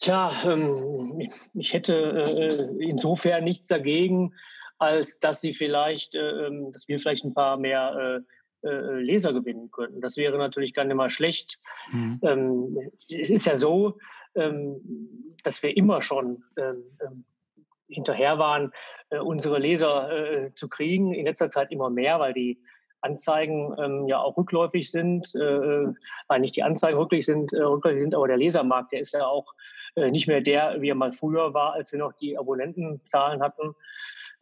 Tja, 0.00 0.32
ähm, 0.44 1.30
ich 1.54 1.72
hätte 1.72 1.94
äh, 1.94 2.84
insofern 2.84 3.44
nichts 3.44 3.68
dagegen, 3.68 4.34
als 4.78 5.20
dass 5.20 5.40
sie 5.40 5.54
vielleicht, 5.54 6.14
äh, 6.14 6.46
ähm, 6.46 6.72
dass 6.72 6.88
wir 6.88 6.98
vielleicht 6.98 7.24
ein 7.24 7.34
paar 7.34 7.56
mehr 7.56 8.22
äh, 8.62 8.68
äh, 8.68 9.00
Leser 9.00 9.32
gewinnen 9.32 9.70
könnten. 9.70 10.00
Das 10.00 10.16
wäre 10.16 10.38
natürlich 10.38 10.74
gar 10.74 10.84
nicht 10.84 10.96
mal 10.96 11.10
schlecht. 11.10 11.58
Mhm. 11.92 12.20
Ähm, 12.22 12.90
es 13.08 13.30
ist 13.30 13.46
ja 13.46 13.56
so, 13.56 13.98
ähm, 14.34 15.34
dass 15.42 15.62
wir 15.62 15.76
immer 15.76 16.02
schon 16.02 16.44
ähm, 16.56 16.84
ähm 17.00 17.24
hinterher 17.86 18.38
waren, 18.38 18.72
äh, 19.10 19.18
unsere 19.18 19.58
Leser 19.58 20.10
äh, 20.10 20.54
zu 20.54 20.68
kriegen. 20.68 21.14
In 21.14 21.26
letzter 21.26 21.50
Zeit 21.50 21.70
immer 21.70 21.90
mehr, 21.90 22.18
weil 22.18 22.32
die 22.32 22.60
Anzeigen 23.00 23.74
ähm, 23.78 24.08
ja 24.08 24.18
auch 24.18 24.36
rückläufig 24.36 24.90
sind, 24.90 25.34
äh, 25.34 25.84
äh, 25.84 26.38
nicht 26.38 26.56
die 26.56 26.62
Anzeigen 26.62 26.98
rückläufig 26.98 27.26
sind, 27.26 27.52
äh, 27.52 27.60
rückläufig 27.60 28.02
sind, 28.02 28.14
aber 28.14 28.28
der 28.28 28.38
Lesermarkt, 28.38 28.92
der 28.92 29.00
ist 29.00 29.12
ja 29.12 29.26
auch 29.26 29.52
äh, 29.94 30.10
nicht 30.10 30.26
mehr 30.26 30.40
der, 30.40 30.80
wie 30.80 30.88
er 30.88 30.94
mal 30.94 31.12
früher 31.12 31.52
war, 31.52 31.74
als 31.74 31.92
wir 31.92 31.98
noch 31.98 32.14
die 32.14 32.38
Abonnentenzahlen 32.38 33.42
hatten. 33.42 33.74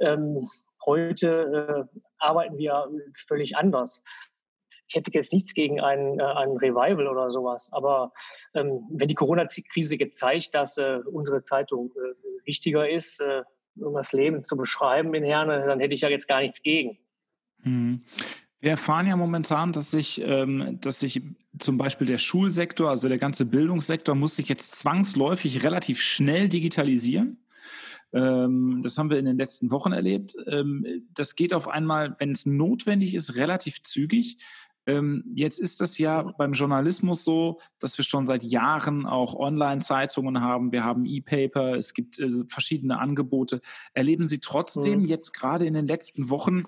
Ähm, 0.01 0.49
heute 0.85 1.89
äh, 1.93 1.99
arbeiten 2.19 2.59
wir 2.59 2.89
völlig 3.27 3.57
anders. 3.57 4.03
Ich 4.89 4.97
hätte 4.97 5.11
jetzt 5.15 5.33
nichts 5.33 5.55
gegen 5.55 5.81
ein, 5.81 6.19
äh, 6.19 6.23
ein 6.23 6.51
Revival 6.51 7.09
oder 7.09 7.31
sowas, 7.31 7.71
aber 7.73 8.13
ähm, 8.55 8.83
wenn 8.91 9.09
die 9.09 9.15
Corona-Krise 9.15 9.97
gezeigt, 9.97 10.55
dass 10.55 10.77
äh, 10.77 10.99
unsere 11.11 11.43
Zeitung 11.43 11.93
äh, 11.97 12.47
wichtiger 12.47 12.89
ist, 12.89 13.21
äh, 13.21 13.43
um 13.77 13.95
das 13.95 14.13
Leben 14.13 14.45
zu 14.45 14.57
beschreiben 14.57 15.15
in 15.15 15.25
Herne, 15.25 15.65
dann 15.67 15.81
hätte 15.81 15.95
ich 15.95 16.03
ja 16.03 16.09
jetzt 16.09 16.29
gar 16.29 16.41
nichts 16.41 16.63
gegen. 16.63 16.99
Mhm. 17.63 18.03
Wir 18.61 18.73
erfahren 18.73 19.09
ja 19.09 19.17
momentan, 19.17 19.73
dass 19.73 19.91
sich, 19.91 20.23
ähm, 20.25 20.79
dass 20.81 21.01
sich 21.01 21.21
zum 21.59 21.79
Beispiel 21.79 22.07
der 22.07 22.19
Schulsektor, 22.19 22.91
also 22.91 23.09
der 23.09 23.19
ganze 23.19 23.45
Bildungssektor, 23.45 24.15
muss 24.15 24.37
sich 24.37 24.49
jetzt 24.49 24.79
zwangsläufig 24.79 25.65
relativ 25.65 26.01
schnell 26.01 26.49
digitalisieren. 26.49 27.42
Ähm, 28.13 28.81
das 28.83 28.99
haben 28.99 29.11
wir 29.11 29.19
in 29.19 29.25
den 29.25 29.39
letzten 29.39 29.71
Wochen 29.71 29.93
erlebt. 29.93 30.37
Ähm, 30.47 31.07
das 31.15 31.35
geht 31.35 31.55
auf 31.55 31.69
einmal, 31.69 32.15
wenn 32.19 32.33
es 32.33 32.47
notwendig 32.47 33.15
ist, 33.15 33.37
relativ 33.37 33.83
zügig. 33.83 34.39
Ähm, 34.87 35.25
jetzt 35.33 35.61
ist 35.61 35.81
das 35.81 35.97
ja 35.99 36.23
beim 36.23 36.53
Journalismus 36.53 37.23
so, 37.23 37.61
dass 37.79 37.99
wir 37.99 38.05
schon 38.05 38.27
seit 38.27 38.43
Jahren 38.43 39.07
auch 39.07 39.35
Online-Zeitungen 39.35 40.41
haben. 40.41 40.73
Wir 40.73 40.85
haben 40.85 41.07
E-Paper, 41.07 41.77
es 41.77 41.95
gibt 41.95 42.19
äh, 42.19 42.31
verschiedene 42.49 42.99
Angebote. 42.99 43.61
Erleben 43.95 44.27
Sie 44.27 44.41
trotzdem 44.41 45.01
mhm. 45.01 45.07
jetzt 45.07 45.33
gerade 45.33 45.67
in 45.67 45.75
den 45.75 45.87
letzten 45.87 46.31
Wochen 46.31 46.65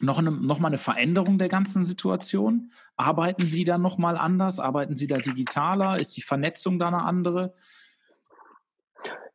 noch, 0.00 0.18
eine, 0.18 0.32
noch 0.32 0.58
mal 0.58 0.68
eine 0.68 0.78
Veränderung 0.78 1.38
der 1.38 1.48
ganzen 1.48 1.84
Situation? 1.84 2.72
Arbeiten 2.96 3.46
Sie 3.46 3.64
da 3.64 3.78
noch 3.78 3.96
mal 3.96 4.16
anders? 4.16 4.58
Arbeiten 4.58 4.96
Sie 4.96 5.06
da 5.06 5.18
digitaler? 5.18 6.00
Ist 6.00 6.16
die 6.16 6.22
Vernetzung 6.22 6.80
da 6.80 6.88
eine 6.88 7.04
andere? 7.04 7.54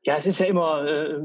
Ja, 0.04 0.16
es 0.16 0.26
ist 0.26 0.40
ja 0.40 0.48
immer, 0.48 0.84
äh, 0.88 1.22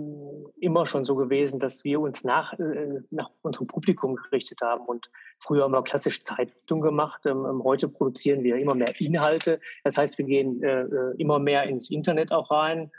immer 0.61 0.85
schon 0.85 1.05
so 1.05 1.17
gewesen, 1.17 1.61
dass 1.61 1.83
wir 1.85 1.99
uns 1.99 2.25
nach, 2.25 2.53
äh, 2.59 3.01
nach 3.11 3.31
unserem 3.41 3.67
Publikum 3.67 4.17
gerichtet 4.17 4.61
haben 4.63 4.85
und 4.85 5.07
früher 5.39 5.65
haben 5.65 5.73
wir 5.73 5.83
klassisch 5.83 6.23
Zeitung 6.23 6.83
gemacht. 6.83 7.25
Ähm, 7.25 7.47
ähm, 7.49 7.65
heute 7.65 7.89
produzieren 7.89 8.43
wir 8.43 8.57
immer 8.57 8.75
mehr 8.75 8.93
Inhalte. 9.01 9.61
Das 9.85 9.97
heißt, 9.97 10.19
wir 10.19 10.27
gehen 10.27 10.63
äh, 10.63 10.83
äh 10.83 11.15
immer 11.17 11.39
mehr 11.39 11.65
ins 11.65 11.91
Internet 11.91 12.33
auch 12.33 12.51
rein. 12.51 12.91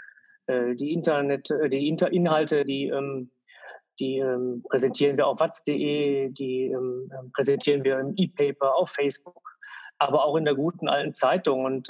Äh, 0.47 0.73
die 0.73 0.93
Internet, 0.93 1.51
äh, 1.51 1.69
die 1.69 1.87
Inter 1.87 2.11
Inhalte, 2.11 2.65
die, 2.65 2.87
ähm, 2.87 3.29
die 3.99 4.17
ähm, 4.17 4.63
präsentieren 4.67 5.17
wir 5.17 5.27
auf 5.27 5.39
watz.de, 5.39 6.29
die 6.29 6.71
ähm, 6.71 7.11
ähm, 7.13 7.31
präsentieren 7.33 7.83
wir 7.83 7.99
im 7.99 8.13
E-Paper, 8.15 8.75
auf 8.75 8.89
Facebook, 8.89 9.57
aber 9.99 10.25
auch 10.25 10.37
in 10.37 10.45
der 10.45 10.55
guten 10.55 10.87
alten 10.87 11.13
Zeitung. 11.13 11.65
Und 11.65 11.89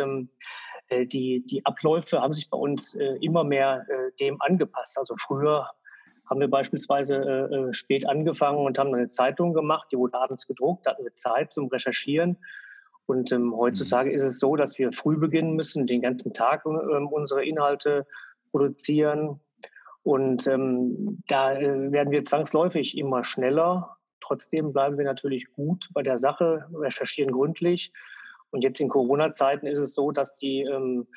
die, 0.92 1.46
die 1.46 1.66
Abläufe 1.66 2.22
haben 2.22 2.34
sich 2.34 2.50
bei 2.50 2.58
uns 2.58 2.96
äh, 2.96 3.18
immer 3.22 3.44
mehr 3.44 3.86
äh, 3.90 4.12
dem 4.20 4.42
angepasst. 4.42 4.98
Also 4.98 5.16
früher 5.18 5.70
haben 6.30 6.40
wir 6.40 6.50
beispielsweise 6.50 7.16
äh, 7.18 7.56
äh, 7.56 7.74
spät 7.74 8.08
angefangen 8.08 8.66
und 8.66 8.78
haben 8.78 8.94
eine 8.94 9.08
Zeitung 9.08 9.54
gemacht, 9.54 9.88
die 9.92 9.98
wurde 9.98 10.18
abends 10.18 10.48
gedruckt, 10.48 10.86
da 10.86 10.92
hatten 10.92 11.04
wir 11.04 11.16
Zeit 11.16 11.54
zum 11.54 11.68
Recherchieren. 11.68 12.38
Und 13.06 13.32
ähm, 13.32 13.56
heutzutage 13.56 14.10
mhm. 14.10 14.16
ist 14.16 14.24
es 14.24 14.40
so, 14.40 14.56
dass 14.56 14.78
wir 14.80 14.92
früh 14.92 15.18
beginnen 15.18 15.54
müssen, 15.54 15.88
den 15.88 16.02
ganzen 16.02 16.34
Tag 16.34 16.66
ähm, 16.66 17.08
unsere 17.08 17.46
Inhalte 17.46 18.06
produzieren. 18.52 19.40
Und 20.04 20.48
ähm, 20.48 21.24
da 21.28 21.54
äh, 21.54 21.92
werden 21.92 22.12
wir 22.12 22.26
zwangsläufig 22.26 22.98
immer 22.98 23.24
schneller. 23.24 23.98
Trotzdem 24.20 24.74
bleiben 24.74 24.98
wir 24.98 25.06
natürlich 25.06 25.52
gut 25.54 25.88
bei 25.94 26.04
der 26.04 26.18
Sache, 26.18 26.66
recherchieren 26.74 27.32
gründlich. 27.32 27.94
Und 28.52 28.64
jetzt 28.64 28.80
in 28.80 28.90
Corona-Zeiten 28.90 29.68
ist 29.68 29.80
es 29.80 29.94
so, 29.94 30.12
dass 30.12 30.38
die 30.38 30.62
ähm, 30.62 31.08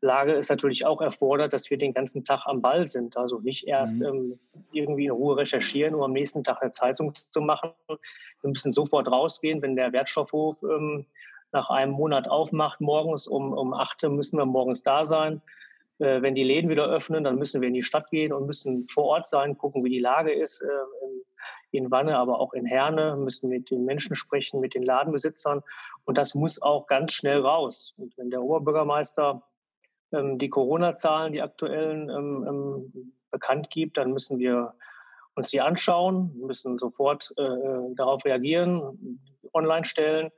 Lage 0.00 0.34
es 0.34 0.48
natürlich 0.48 0.86
auch 0.86 1.00
erfordert, 1.02 1.52
dass 1.52 1.70
wir 1.70 1.78
den 1.78 1.92
ganzen 1.92 2.24
Tag 2.24 2.46
am 2.46 2.62
Ball 2.62 2.86
sind. 2.86 3.16
Also 3.16 3.40
nicht 3.40 3.66
erst 3.68 4.00
mhm. 4.00 4.06
ähm, 4.06 4.38
irgendwie 4.72 5.06
in 5.06 5.10
Ruhe 5.10 5.36
recherchieren, 5.36 5.94
um 5.94 6.02
am 6.02 6.12
nächsten 6.12 6.42
Tag 6.42 6.62
eine 6.62 6.70
Zeitung 6.70 7.12
zu 7.30 7.40
machen. 7.40 7.70
Wir 7.88 8.50
müssen 8.50 8.72
sofort 8.72 9.10
rausgehen, 9.10 9.60
wenn 9.62 9.76
der 9.76 9.92
Wertstoffhof 9.92 10.62
ähm, 10.62 11.06
nach 11.52 11.68
einem 11.68 11.92
Monat 11.92 12.28
aufmacht, 12.28 12.80
morgens 12.80 13.26
um, 13.26 13.52
um 13.52 13.74
8 13.74 14.04
Uhr 14.04 14.10
müssen 14.10 14.38
wir 14.38 14.46
morgens 14.46 14.82
da 14.82 15.04
sein. 15.04 15.42
Äh, 15.98 16.22
wenn 16.22 16.34
die 16.34 16.44
Läden 16.44 16.70
wieder 16.70 16.86
öffnen, 16.86 17.24
dann 17.24 17.36
müssen 17.36 17.60
wir 17.60 17.68
in 17.68 17.74
die 17.74 17.82
Stadt 17.82 18.10
gehen 18.10 18.32
und 18.32 18.46
müssen 18.46 18.88
vor 18.88 19.04
Ort 19.04 19.28
sein, 19.28 19.58
gucken, 19.58 19.84
wie 19.84 19.90
die 19.90 20.00
Lage 20.00 20.32
ist. 20.32 20.62
Äh, 20.62 20.68
in, 21.72 21.90
Wanne, 21.90 22.16
aber 22.16 22.40
auch 22.40 22.52
in 22.52 22.66
Herne, 22.66 23.16
müssen 23.16 23.48
mit 23.48 23.70
den 23.70 23.84
Menschen 23.84 24.16
sprechen, 24.16 24.60
mit 24.60 24.74
den 24.74 24.82
Ladenbesitzern. 24.82 25.62
Und 26.04 26.18
das 26.18 26.34
muss 26.34 26.60
auch 26.60 26.86
ganz 26.86 27.12
schnell 27.12 27.40
raus. 27.40 27.94
Und 27.96 28.16
wenn 28.18 28.30
der 28.30 28.42
Oberbürgermeister 28.42 29.42
ähm, 30.12 30.38
die 30.38 30.48
Corona-Zahlen, 30.48 31.32
die 31.32 31.42
aktuellen, 31.42 32.08
ähm, 32.10 32.46
ähm, 32.48 33.12
bekannt 33.30 33.70
gibt, 33.70 33.96
dann 33.96 34.12
müssen 34.12 34.38
wir 34.38 34.74
uns 35.34 35.50
die 35.50 35.60
anschauen, 35.60 36.36
müssen 36.38 36.78
sofort 36.78 37.32
äh, 37.36 37.42
äh, 37.42 37.94
darauf 37.94 38.24
reagieren, 38.24 39.20
online 39.52 39.84
stellen. 39.84 40.30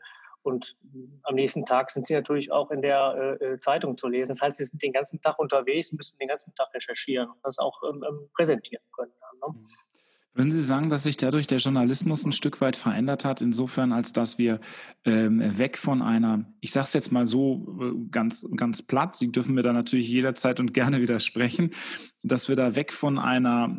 Und 0.43 0.77
am 1.23 1.37
nächsten 1.37 1.65
Tag 1.65 1.91
sind 1.91 2.07
sie 2.07 2.15
natürlich 2.15 2.51
auch 2.51 2.71
in 2.71 2.83
der 2.83 3.39
äh, 3.41 3.45
äh 3.45 3.61
Zeitung 3.61 3.97
zu 3.97 4.09
lesen. 4.09 4.33
Das 4.33 4.43
heißt, 4.43 4.57
sie 4.57 4.65
sind 4.65 4.83
den 4.83 4.93
ganzen 4.93 5.21
Tag 5.21 5.39
unterwegs, 5.39 5.93
müssen 5.93 6.19
den 6.19 6.29
ganzen 6.29 6.55
Tag 6.55 6.75
recherchieren 6.75 7.31
und 7.31 7.39
das 7.45 7.59
auch 7.59 7.81
ähm, 7.89 8.05
ähm 8.07 8.29
präsentieren 8.35 8.85
können. 8.93 9.13
Ne? 9.41 9.55
Würden 10.35 10.51
Sie 10.51 10.63
sagen, 10.63 10.89
dass 10.89 11.03
sich 11.03 11.19
dadurch 11.19 11.47
der 11.47 11.59
Journalismus 11.59 12.25
ein 12.25 12.33
Stück 12.33 12.63
weit 12.63 12.77
verändert 12.77 13.27
hat, 13.27 13.43
insofern, 13.43 13.93
als 13.93 14.15
dass 14.15 14.39
wir 14.39 14.61
ähm, 15.05 15.59
weg 15.59 15.77
von 15.77 16.01
einer, 16.01 16.47
ich 16.61 16.73
sage 16.73 16.85
es 16.85 16.95
jetzt 16.95 17.13
mal 17.13 17.27
so 17.27 17.67
äh, 17.81 18.09
ganz, 18.11 18.47
ganz 18.57 18.81
platt, 18.81 19.15
Sie 19.15 19.31
dürfen 19.31 19.55
mir 19.55 19.63
da 19.63 19.75
natürlich 19.75 20.09
jederzeit 20.09 20.59
und 20.59 20.73
gerne 20.73 21.03
widersprechen, 21.03 21.71
dass 22.23 22.49
wir 22.49 22.57
da 22.57 22.77
weg 22.77 22.93
von 22.93 23.19
einer 23.19 23.77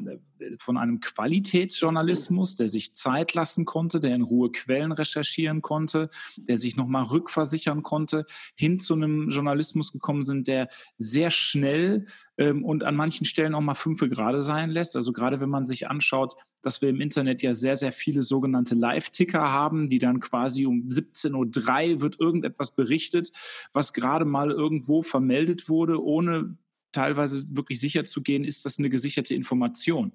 von 0.59 0.77
einem 0.77 0.99
Qualitätsjournalismus, 0.99 2.55
der 2.55 2.67
sich 2.67 2.93
Zeit 2.93 3.33
lassen 3.33 3.65
konnte, 3.65 3.99
der 3.99 4.15
in 4.15 4.21
Ruhe 4.21 4.51
Quellen 4.51 4.91
recherchieren 4.91 5.61
konnte, 5.61 6.09
der 6.37 6.57
sich 6.57 6.75
nochmal 6.75 7.03
rückversichern 7.03 7.83
konnte, 7.83 8.25
hin 8.55 8.79
zu 8.79 8.93
einem 8.93 9.29
Journalismus 9.29 9.91
gekommen 9.91 10.23
sind, 10.23 10.47
der 10.47 10.67
sehr 10.97 11.31
schnell 11.31 12.05
ähm, 12.37 12.63
und 12.65 12.83
an 12.83 12.95
manchen 12.95 13.25
Stellen 13.25 13.55
auch 13.55 13.61
mal 13.61 13.75
fünfe 13.75 14.09
gerade 14.09 14.41
sein 14.41 14.69
lässt. 14.69 14.95
Also 14.95 15.13
gerade 15.13 15.39
wenn 15.39 15.49
man 15.49 15.65
sich 15.65 15.89
anschaut, 15.89 16.33
dass 16.61 16.81
wir 16.81 16.89
im 16.89 17.01
Internet 17.01 17.41
ja 17.41 17.53
sehr, 17.53 17.75
sehr 17.75 17.91
viele 17.91 18.21
sogenannte 18.21 18.75
Live-Ticker 18.75 19.51
haben, 19.51 19.89
die 19.89 19.99
dann 19.99 20.19
quasi 20.19 20.65
um 20.65 20.87
17.03 20.87 21.95
Uhr 21.95 22.01
wird 22.01 22.19
irgendetwas 22.19 22.71
berichtet, 22.71 23.31
was 23.73 23.93
gerade 23.93 24.25
mal 24.25 24.51
irgendwo 24.51 25.03
vermeldet 25.03 25.69
wurde, 25.69 26.01
ohne 26.01 26.57
teilweise 26.93 27.43
wirklich 27.49 27.79
sicher 27.79 28.05
zu 28.05 28.21
gehen, 28.21 28.43
ist 28.43 28.65
das 28.65 28.79
eine 28.79 28.89
gesicherte 28.89 29.35
Information? 29.35 30.13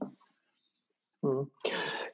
Mhm. 1.22 1.50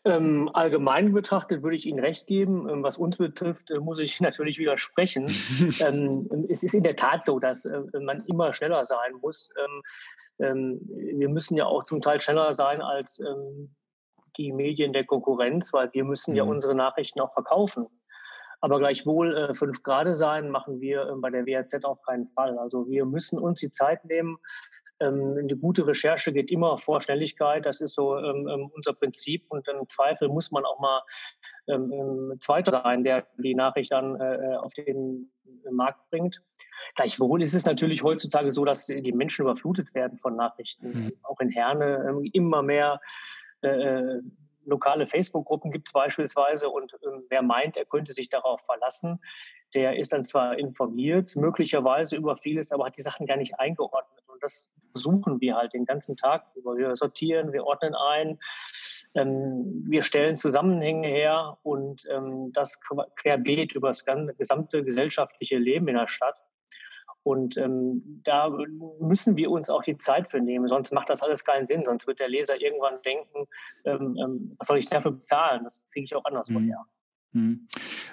Ähm, 0.06 0.50
allgemein 0.52 1.12
betrachtet 1.12 1.62
würde 1.62 1.76
ich 1.76 1.86
Ihnen 1.86 1.98
recht 1.98 2.26
geben. 2.26 2.68
Ähm, 2.68 2.82
was 2.82 2.98
uns 2.98 3.16
betrifft, 3.16 3.70
äh, 3.70 3.78
muss 3.78 3.98
ich 3.98 4.20
natürlich 4.20 4.58
widersprechen. 4.58 5.30
ähm, 5.80 6.46
es 6.48 6.62
ist 6.62 6.74
in 6.74 6.82
der 6.82 6.96
Tat 6.96 7.24
so, 7.24 7.38
dass 7.38 7.64
äh, 7.64 7.80
man 8.00 8.24
immer 8.26 8.52
schneller 8.52 8.84
sein 8.84 9.14
muss. 9.20 9.50
Ähm, 9.58 9.82
ähm, 10.40 10.80
wir 11.18 11.28
müssen 11.28 11.56
ja 11.56 11.66
auch 11.66 11.84
zum 11.84 12.00
Teil 12.00 12.20
schneller 12.20 12.52
sein 12.54 12.82
als 12.82 13.20
ähm, 13.20 13.74
die 14.36 14.52
Medien 14.52 14.92
der 14.92 15.04
Konkurrenz, 15.04 15.72
weil 15.72 15.92
wir 15.92 16.04
müssen 16.04 16.32
mhm. 16.32 16.36
ja 16.36 16.42
unsere 16.44 16.74
Nachrichten 16.74 17.20
auch 17.20 17.32
verkaufen. 17.32 17.86
Aber 18.60 18.78
gleichwohl 18.78 19.36
äh, 19.36 19.54
fünf 19.54 19.82
Grade 19.82 20.14
sein 20.14 20.50
machen 20.50 20.80
wir 20.80 21.08
äh, 21.08 21.16
bei 21.16 21.30
der 21.30 21.46
WAZ 21.46 21.84
auf 21.84 22.02
keinen 22.02 22.28
Fall. 22.28 22.58
Also 22.58 22.88
wir 22.88 23.04
müssen 23.04 23.38
uns 23.38 23.60
die 23.60 23.70
Zeit 23.70 24.04
nehmen. 24.04 24.38
Ähm, 25.00 25.36
eine 25.38 25.56
gute 25.56 25.86
Recherche 25.86 26.32
geht 26.32 26.50
immer 26.50 26.78
vor 26.78 27.00
Schnelligkeit. 27.00 27.66
Das 27.66 27.80
ist 27.80 27.94
so 27.94 28.16
ähm, 28.18 28.48
ähm 28.48 28.70
unser 28.74 28.92
Prinzip. 28.92 29.44
Und 29.48 29.66
im 29.68 29.88
Zweifel 29.88 30.28
muss 30.28 30.50
man 30.50 30.64
auch 30.64 30.80
mal 30.80 31.02
ähm, 31.68 32.34
Zweiter 32.38 32.70
sein, 32.70 33.04
der 33.04 33.26
die 33.38 33.54
Nachricht 33.54 33.92
dann 33.92 34.20
äh, 34.20 34.34
äh 34.34 34.56
auf 34.56 34.72
den 34.74 35.30
Markt 35.70 36.10
bringt. 36.10 36.42
Gleichwohl 36.94 37.42
ist 37.42 37.54
es 37.54 37.66
natürlich 37.66 38.02
heutzutage 38.02 38.52
so, 38.52 38.64
dass 38.64 38.86
die 38.86 39.12
Menschen 39.12 39.42
überflutet 39.42 39.94
werden 39.94 40.18
von 40.18 40.36
Nachrichten. 40.36 40.88
Mhm. 40.88 41.12
Auch 41.22 41.40
in 41.40 41.50
Herne 41.50 42.06
ähm, 42.08 42.28
immer 42.32 42.62
mehr 42.62 43.00
äh, 43.62 43.68
äh 43.68 44.22
lokale 44.64 45.06
Facebook-Gruppen 45.06 45.70
gibt 45.70 45.88
es 45.88 45.92
beispielsweise 45.92 46.68
und 46.68 46.92
ähm, 47.04 47.24
wer 47.28 47.42
meint, 47.42 47.76
er 47.76 47.84
könnte 47.84 48.12
sich 48.12 48.28
darauf 48.28 48.60
verlassen, 48.62 49.20
der 49.74 49.96
ist 49.98 50.12
dann 50.12 50.24
zwar 50.24 50.58
informiert, 50.58 51.34
möglicherweise 51.36 52.16
über 52.16 52.36
vieles, 52.36 52.72
aber 52.72 52.86
hat 52.86 52.96
die 52.96 53.02
Sachen 53.02 53.26
gar 53.26 53.36
nicht 53.36 53.58
eingeordnet. 53.58 54.28
Und 54.28 54.42
das 54.42 54.72
suchen 54.92 55.40
wir 55.40 55.56
halt 55.56 55.72
den 55.72 55.84
ganzen 55.84 56.16
Tag 56.16 56.46
über. 56.54 56.76
Wir 56.76 56.94
sortieren, 56.94 57.52
wir 57.52 57.64
ordnen 57.64 57.94
ein, 57.94 58.38
ähm, 59.14 59.84
wir 59.88 60.02
stellen 60.02 60.36
Zusammenhänge 60.36 61.08
her 61.08 61.58
und 61.62 62.06
ähm, 62.10 62.52
das 62.52 62.80
querbeet 63.16 63.74
über 63.74 63.88
das 63.88 64.04
gesamte 64.04 64.84
gesellschaftliche 64.84 65.58
Leben 65.58 65.88
in 65.88 65.96
der 65.96 66.08
Stadt. 66.08 66.36
Und 67.24 67.56
ähm, 67.56 68.20
da 68.22 68.50
müssen 69.00 69.36
wir 69.36 69.50
uns 69.50 69.70
auch 69.70 69.82
die 69.82 69.96
Zeit 69.96 70.28
für 70.28 70.40
nehmen, 70.40 70.68
sonst 70.68 70.92
macht 70.92 71.10
das 71.10 71.22
alles 71.22 71.44
keinen 71.44 71.66
Sinn. 71.66 71.82
Sonst 71.84 72.06
wird 72.06 72.20
der 72.20 72.28
Leser 72.28 72.60
irgendwann 72.60 73.00
denken, 73.02 73.44
ähm, 73.84 74.16
ähm, 74.22 74.54
was 74.58 74.68
soll 74.68 74.78
ich 74.78 74.88
dafür 74.88 75.12
bezahlen? 75.12 75.64
Das 75.64 75.84
kriege 75.90 76.04
ich 76.04 76.14
auch 76.14 76.24
anderswo 76.24 76.60
mhm. 76.60 76.66
her. 76.66 76.86
Mhm. 77.32 77.68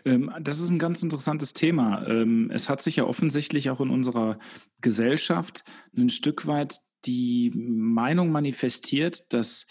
Ähm, 0.06 0.34
das 0.42 0.62
ist 0.62 0.70
ein 0.70 0.80
ganz 0.80 1.04
interessantes 1.04 1.54
Thema. 1.54 2.08
Ähm, 2.08 2.50
es 2.54 2.70
hat 2.70 2.82
sich 2.82 2.96
ja 2.96 3.04
offensichtlich 3.04 3.70
auch 3.70 3.82
in 3.82 3.90
unserer 3.90 4.40
Gesellschaft 4.82 5.64
ein 5.96 6.10
Stück 6.10 6.48
weit 6.48 6.80
die 7.06 7.52
Meinung 7.54 8.32
manifestiert, 8.32 9.34
dass 9.34 9.66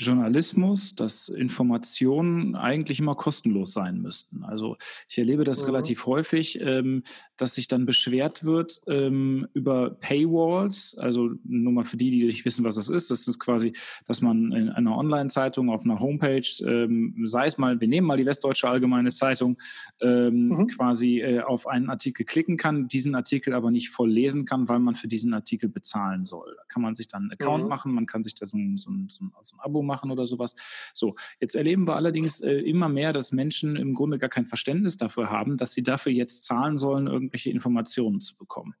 Journalismus, 0.00 0.94
dass 0.94 1.28
Informationen 1.28 2.54
eigentlich 2.54 3.00
immer 3.00 3.16
kostenlos 3.16 3.72
sein 3.72 4.00
müssten. 4.00 4.44
Also 4.44 4.76
ich 5.08 5.18
erlebe 5.18 5.42
das 5.42 5.60
mhm. 5.60 5.66
relativ 5.66 6.06
häufig, 6.06 6.60
ähm, 6.60 7.02
dass 7.38 7.54
sich 7.54 7.68
dann 7.68 7.86
beschwert 7.86 8.44
wird 8.44 8.82
ähm, 8.86 9.48
über 9.54 9.90
Paywalls. 9.90 10.96
Also 10.98 11.30
nur 11.44 11.72
mal 11.72 11.84
für 11.84 11.96
die, 11.96 12.10
die 12.10 12.24
nicht 12.26 12.44
wissen, 12.44 12.64
was 12.64 12.74
das 12.74 12.90
ist. 12.90 13.10
Das 13.10 13.26
ist 13.26 13.38
quasi, 13.38 13.72
dass 14.06 14.20
man 14.20 14.52
in 14.52 14.68
einer 14.68 14.96
Online-Zeitung 14.96 15.70
auf 15.70 15.84
einer 15.84 16.00
Homepage, 16.00 16.46
ähm, 16.66 17.14
sei 17.24 17.46
es 17.46 17.56
mal, 17.56 17.80
wir 17.80 17.88
nehmen 17.88 18.06
mal 18.06 18.16
die 18.16 18.26
Westdeutsche 18.26 18.68
Allgemeine 18.68 19.10
Zeitung, 19.10 19.56
ähm, 20.00 20.48
mhm. 20.48 20.66
quasi 20.66 21.20
äh, 21.20 21.40
auf 21.40 21.66
einen 21.66 21.88
Artikel 21.90 22.26
klicken 22.26 22.56
kann, 22.56 22.88
diesen 22.88 23.14
Artikel 23.14 23.54
aber 23.54 23.70
nicht 23.70 23.90
voll 23.90 24.10
lesen 24.10 24.44
kann, 24.44 24.68
weil 24.68 24.80
man 24.80 24.96
für 24.96 25.08
diesen 25.08 25.32
Artikel 25.32 25.68
bezahlen 25.68 26.24
soll. 26.24 26.54
Da 26.56 26.62
kann 26.68 26.82
man 26.82 26.94
sich 26.94 27.06
dann 27.06 27.22
einen 27.22 27.32
Account 27.32 27.64
mhm. 27.64 27.68
machen, 27.68 27.94
man 27.94 28.06
kann 28.06 28.22
sich 28.22 28.34
da 28.34 28.46
so 28.46 28.56
ein, 28.56 28.76
so 28.76 28.90
ein, 28.90 29.08
so 29.08 29.24
ein, 29.24 29.32
so 29.40 29.56
ein 29.56 29.60
Abo 29.60 29.82
machen 29.82 30.10
oder 30.10 30.26
sowas. 30.26 30.56
So, 30.92 31.14
jetzt 31.40 31.54
erleben 31.54 31.86
wir 31.86 31.94
allerdings 31.94 32.40
äh, 32.40 32.58
immer 32.58 32.88
mehr, 32.88 33.12
dass 33.12 33.30
Menschen 33.30 33.76
im 33.76 33.94
Grunde 33.94 34.18
gar 34.18 34.28
kein 34.28 34.46
Verständnis 34.46 34.96
dafür 34.96 35.30
haben, 35.30 35.56
dass 35.56 35.72
sie 35.72 35.84
dafür 35.84 36.12
jetzt 36.12 36.44
zahlen 36.44 36.76
sollen, 36.76 37.06
irgendwelche 37.28 37.50
Informationen 37.50 38.20
zu 38.20 38.36
bekommen. 38.36 38.74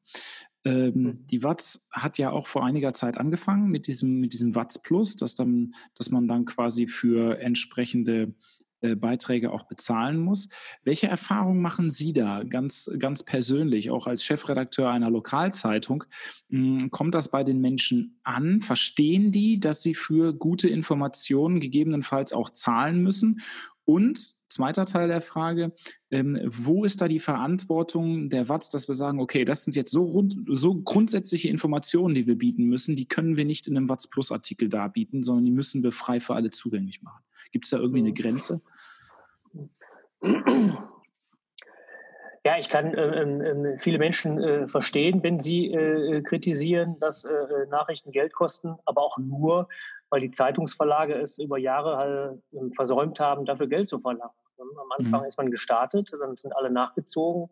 Ähm, 0.64 0.92
mhm. 0.94 1.26
die 1.26 1.42
Watz 1.42 1.86
hat 1.90 2.18
ja 2.18 2.30
auch 2.30 2.46
vor 2.46 2.64
einiger 2.64 2.92
Zeit 2.92 3.16
angefangen 3.16 3.70
mit 3.70 3.86
diesem, 3.86 4.18
mit 4.20 4.32
diesem 4.32 4.54
Watz 4.54 4.80
Plus, 4.82 5.16
dass, 5.16 5.34
dann, 5.34 5.74
dass 5.94 6.10
man 6.10 6.26
dann 6.26 6.44
quasi 6.44 6.86
für 6.86 7.38
entsprechende 7.38 8.34
äh, 8.80 8.94
Beiträge 8.94 9.52
auch 9.52 9.64
bezahlen 9.64 10.18
muss. 10.18 10.48
Welche 10.84 11.08
Erfahrungen 11.08 11.60
machen 11.60 11.90
Sie 11.90 12.12
da 12.12 12.44
ganz, 12.44 12.88
ganz 12.98 13.24
persönlich, 13.24 13.90
auch 13.90 14.06
als 14.06 14.24
Chefredakteur 14.24 14.90
einer 14.90 15.10
Lokalzeitung? 15.10 16.04
Hm, 16.50 16.90
kommt 16.92 17.14
das 17.14 17.28
bei 17.28 17.42
den 17.42 17.60
Menschen 17.60 18.20
an? 18.22 18.60
Verstehen 18.60 19.32
die, 19.32 19.58
dass 19.58 19.82
sie 19.82 19.94
für 19.94 20.32
gute 20.32 20.68
Informationen 20.68 21.58
gegebenenfalls 21.58 22.32
auch 22.32 22.50
zahlen 22.50 23.02
müssen? 23.02 23.40
Und 23.88 24.34
zweiter 24.50 24.84
Teil 24.84 25.08
der 25.08 25.22
Frage, 25.22 25.72
ähm, 26.10 26.38
wo 26.44 26.84
ist 26.84 27.00
da 27.00 27.08
die 27.08 27.20
Verantwortung 27.20 28.28
der 28.28 28.46
WATS, 28.46 28.68
dass 28.68 28.86
wir 28.86 28.94
sagen, 28.94 29.18
okay, 29.18 29.46
das 29.46 29.64
sind 29.64 29.74
jetzt 29.76 29.92
so, 29.92 30.02
rund, 30.04 30.36
so 30.46 30.74
grundsätzliche 30.74 31.48
Informationen, 31.48 32.14
die 32.14 32.26
wir 32.26 32.36
bieten 32.36 32.64
müssen, 32.64 32.96
die 32.96 33.08
können 33.08 33.38
wir 33.38 33.46
nicht 33.46 33.66
in 33.66 33.78
einem 33.78 33.88
WATS 33.88 34.10
Plus 34.10 34.30
Artikel 34.30 34.68
darbieten, 34.68 35.22
sondern 35.22 35.46
die 35.46 35.52
müssen 35.52 35.82
wir 35.82 35.92
frei 35.92 36.20
für 36.20 36.34
alle 36.34 36.50
zugänglich 36.50 37.00
machen. 37.00 37.24
Gibt 37.50 37.64
es 37.64 37.70
da 37.70 37.78
irgendwie 37.78 38.00
eine 38.00 38.12
Grenze? 38.12 38.60
Ja, 42.44 42.58
ich 42.58 42.68
kann 42.68 42.92
äh, 42.92 43.22
äh, 43.22 43.78
viele 43.78 43.98
Menschen 43.98 44.38
äh, 44.38 44.68
verstehen, 44.68 45.22
wenn 45.22 45.40
sie 45.40 45.72
äh, 45.72 46.20
kritisieren, 46.20 47.00
dass 47.00 47.24
äh, 47.24 47.30
Nachrichten 47.70 48.12
Geld 48.12 48.34
kosten, 48.34 48.76
aber 48.84 49.00
auch 49.00 49.16
nur, 49.16 49.66
weil 50.10 50.20
die 50.20 50.30
Zeitungsverlage 50.30 51.14
es 51.14 51.38
über 51.38 51.58
Jahre 51.58 51.96
halt, 51.96 52.42
ähm, 52.52 52.72
versäumt 52.72 53.20
haben, 53.20 53.44
dafür 53.44 53.66
Geld 53.66 53.88
zu 53.88 53.98
verlangen. 53.98 54.32
Am 54.58 54.92
Anfang 54.98 55.20
mhm. 55.20 55.26
ist 55.26 55.38
man 55.38 55.50
gestartet, 55.50 56.10
dann 56.18 56.36
sind 56.36 56.56
alle 56.56 56.70
nachgezogen 56.70 57.48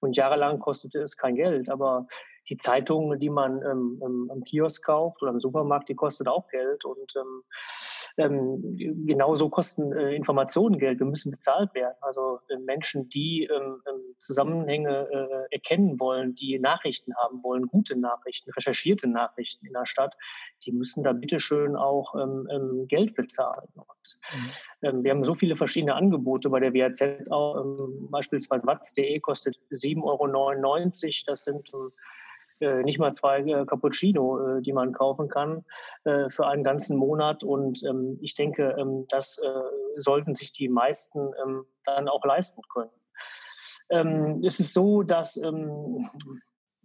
und 0.00 0.16
jahrelang 0.16 0.58
kostete 0.58 1.00
es 1.00 1.16
kein 1.16 1.36
Geld. 1.36 1.70
Aber 1.70 2.06
die 2.48 2.56
Zeitung, 2.56 3.18
die 3.18 3.30
man 3.30 3.62
ähm, 3.62 4.00
im, 4.02 4.30
im, 4.32 4.44
Kiosk 4.44 4.84
kauft 4.84 5.22
oder 5.22 5.32
im 5.32 5.40
Supermarkt, 5.40 5.88
die 5.88 5.94
kostet 5.94 6.28
auch 6.28 6.48
Geld. 6.48 6.84
Und 6.84 7.14
ähm, 7.16 7.42
ähm, 8.16 8.76
genauso 9.06 9.48
kosten 9.48 9.92
äh, 9.92 10.14
Informationen 10.14 10.78
Geld. 10.78 10.98
Wir 10.98 11.06
müssen 11.06 11.30
bezahlt 11.30 11.72
werden. 11.74 11.94
Also 12.00 12.40
äh, 12.48 12.56
Menschen, 12.58 13.08
die 13.08 13.44
ähm, 13.44 13.82
ähm, 13.88 14.14
Zusammenhänge 14.18 15.08
äh, 15.10 15.54
erkennen 15.54 16.00
wollen, 16.00 16.34
die 16.34 16.58
Nachrichten 16.58 17.14
haben 17.16 17.42
wollen, 17.44 17.66
gute 17.66 17.98
Nachrichten, 17.98 18.50
recherchierte 18.50 19.08
Nachrichten 19.08 19.66
in 19.66 19.72
der 19.72 19.86
Stadt, 19.86 20.14
die 20.64 20.72
müssen 20.72 21.04
da 21.04 21.12
bitteschön 21.12 21.76
auch 21.76 22.14
ähm, 22.14 22.86
Geld 22.88 23.14
bezahlen. 23.14 23.68
Und, 23.74 24.92
mhm. 24.92 25.04
wir 25.04 25.10
haben 25.12 25.24
so 25.24 25.34
viele 25.34 25.54
verschiedene 25.54 25.94
Angebote 25.94 26.50
bei 26.50 26.60
der 26.60 26.74
WAZ. 26.74 27.30
Auch, 27.30 27.64
beispielsweise 28.10 28.66
watz.de 28.66 29.20
kostet 29.20 29.56
7,99 29.70 30.02
Euro. 30.04 31.24
Das 31.26 31.44
sind 31.44 31.70
äh, 32.60 32.82
nicht 32.82 32.98
mal 32.98 33.12
zwei 33.12 33.40
äh, 33.40 33.64
Cappuccino, 33.66 34.58
äh, 34.58 34.62
die 34.62 34.72
man 34.72 34.92
kaufen 34.92 35.28
kann 35.28 35.64
äh, 36.04 36.28
für 36.28 36.46
einen 36.46 36.64
ganzen 36.64 36.96
Monat. 36.96 37.44
Und 37.44 37.82
ähm, 37.84 38.18
ich 38.20 38.34
denke, 38.34 38.74
ähm, 38.78 39.06
das 39.08 39.38
äh, 39.38 40.00
sollten 40.00 40.34
sich 40.34 40.52
die 40.52 40.68
meisten 40.68 41.30
ähm, 41.44 41.64
dann 41.84 42.08
auch 42.08 42.24
leisten 42.24 42.62
können. 42.72 42.90
Ähm, 43.90 44.42
es 44.44 44.58
ist 44.58 44.74
so, 44.74 45.02
dass 45.02 45.36
ähm, 45.36 46.10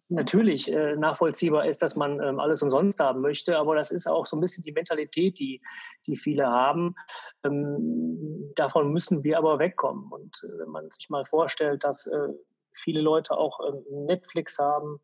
natürlich 0.09 0.71
äh, 0.71 0.95
nachvollziehbar 0.95 1.65
ist, 1.65 1.81
dass 1.81 1.95
man 1.95 2.21
ähm, 2.21 2.39
alles 2.39 2.61
umsonst 2.61 2.99
haben 2.99 3.21
möchte, 3.21 3.57
aber 3.57 3.75
das 3.75 3.89
ist 3.89 4.05
auch 4.05 4.27
so 4.27 4.37
ein 4.37 4.41
bisschen 4.41 4.63
die 4.63 4.71
Mentalität, 4.71 5.39
die, 5.39 5.61
die 6.05 6.15
viele 6.15 6.47
haben. 6.47 6.95
davon 8.55 8.93
müssen 8.93 9.23
wir 9.23 9.39
aber 9.39 9.57
wegkommen. 9.57 10.11
Und 10.11 10.45
wenn 10.59 10.69
man 10.69 10.89
sich 10.91 11.09
mal 11.09 11.25
vorstellt, 11.25 11.83
dass 11.83 12.09
viele 12.73 13.01
Leute 13.01 13.35
auch 13.35 13.59
Netflix 13.89 14.59
haben, 14.59 15.01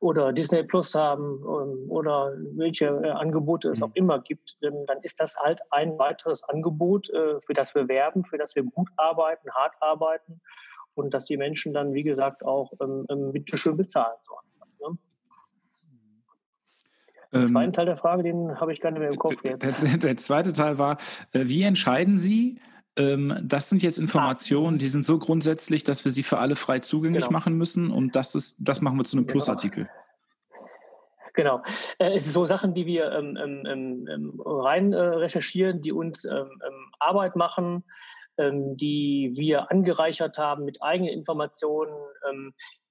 oder 0.00 0.32
Disney 0.32 0.62
Plus 0.62 0.94
haben 0.94 1.40
ähm, 1.42 1.90
oder 1.90 2.32
welche 2.54 2.86
äh, 2.86 3.10
Angebote 3.10 3.70
es 3.70 3.82
auch 3.82 3.88
mhm. 3.88 3.94
immer 3.94 4.20
gibt, 4.20 4.56
dann 4.60 4.98
ist 5.02 5.20
das 5.20 5.36
halt 5.38 5.60
ein 5.70 5.98
weiteres 5.98 6.44
Angebot, 6.44 7.10
äh, 7.10 7.40
für 7.40 7.54
das 7.54 7.74
wir 7.74 7.88
werben, 7.88 8.24
für 8.24 8.38
das 8.38 8.54
wir 8.54 8.62
gut 8.62 8.88
arbeiten, 8.96 9.50
hart 9.50 9.74
arbeiten 9.80 10.40
und 10.94 11.14
dass 11.14 11.24
die 11.24 11.36
Menschen 11.36 11.72
dann, 11.72 11.94
wie 11.94 12.04
gesagt, 12.04 12.44
auch 12.44 12.72
ähm, 12.80 13.06
ähm 13.10 13.32
bitteschön 13.32 13.76
bezahlen 13.76 14.16
sollen. 14.22 14.92
Ne? 14.92 14.98
Den 17.32 17.46
zweiten 17.46 17.72
Teil 17.72 17.86
der 17.86 17.96
Frage, 17.96 18.22
den 18.22 18.58
habe 18.60 18.72
ich 18.72 18.80
gar 18.80 18.90
nicht 18.90 19.00
mehr 19.00 19.10
im 19.10 19.18
Kopf 19.18 19.44
jetzt. 19.44 19.82
Der, 19.82 19.98
der 19.98 20.16
zweite 20.16 20.52
Teil 20.52 20.78
war, 20.78 20.98
äh, 21.32 21.44
wie 21.46 21.62
entscheiden 21.62 22.18
Sie, 22.18 22.58
ähm, 22.58 22.77
das 22.98 23.68
sind 23.68 23.82
jetzt 23.82 23.98
Informationen, 23.98 24.78
die 24.78 24.88
sind 24.88 25.04
so 25.04 25.18
grundsätzlich, 25.18 25.84
dass 25.84 26.04
wir 26.04 26.10
sie 26.10 26.24
für 26.24 26.38
alle 26.38 26.56
frei 26.56 26.80
zugänglich 26.80 27.26
genau. 27.26 27.32
machen 27.32 27.54
müssen 27.54 27.92
und 27.92 28.16
das 28.16 28.34
ist, 28.34 28.58
das 28.60 28.80
machen 28.80 28.98
wir 28.98 29.04
zu 29.04 29.16
einem 29.16 29.26
genau. 29.26 29.34
Plusartikel. 29.34 29.88
Genau. 31.34 31.62
Äh, 31.98 32.14
es 32.16 32.24
sind 32.24 32.32
so 32.32 32.44
Sachen, 32.44 32.74
die 32.74 32.86
wir 32.86 33.12
ähm, 33.12 33.36
ähm, 33.36 33.66
ähm, 33.66 34.08
ähm 34.12 34.42
rein 34.44 34.92
äh, 34.92 34.98
recherchieren, 34.98 35.80
die 35.80 35.92
uns 35.92 36.24
ähm, 36.24 36.50
Arbeit 36.98 37.36
machen, 37.36 37.84
die 38.40 39.32
wir 39.34 39.68
angereichert 39.68 40.38
haben 40.38 40.64
mit 40.64 40.80
eigenen 40.80 41.12
Informationen. 41.12 41.92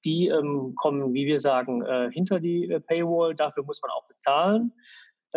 die 0.03 0.29
kommen, 0.75 1.13
wie 1.13 1.25
wir 1.25 1.39
sagen, 1.39 1.83
äh, 1.83 2.09
hinter 2.11 2.41
die 2.41 2.77
Paywall. 2.85 3.33
Dafür 3.33 3.63
muss 3.63 3.81
man 3.81 3.91
auch 3.91 4.05
bezahlen 4.09 4.73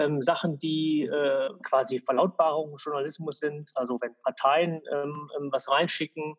ähm, 0.01 0.23
Sachen, 0.23 0.59
die 0.59 1.03
äh, 1.03 1.51
quasi 1.63 2.01
Verlautbarungen 2.01 2.77
Journalismus 2.79 3.39
sind, 3.39 3.71
also 3.75 3.99
wenn 4.01 4.15
Parteien 4.23 4.83
ähm, 4.93 5.31
ähm, 5.39 5.49
was 5.53 5.71
reinschicken 5.71 6.37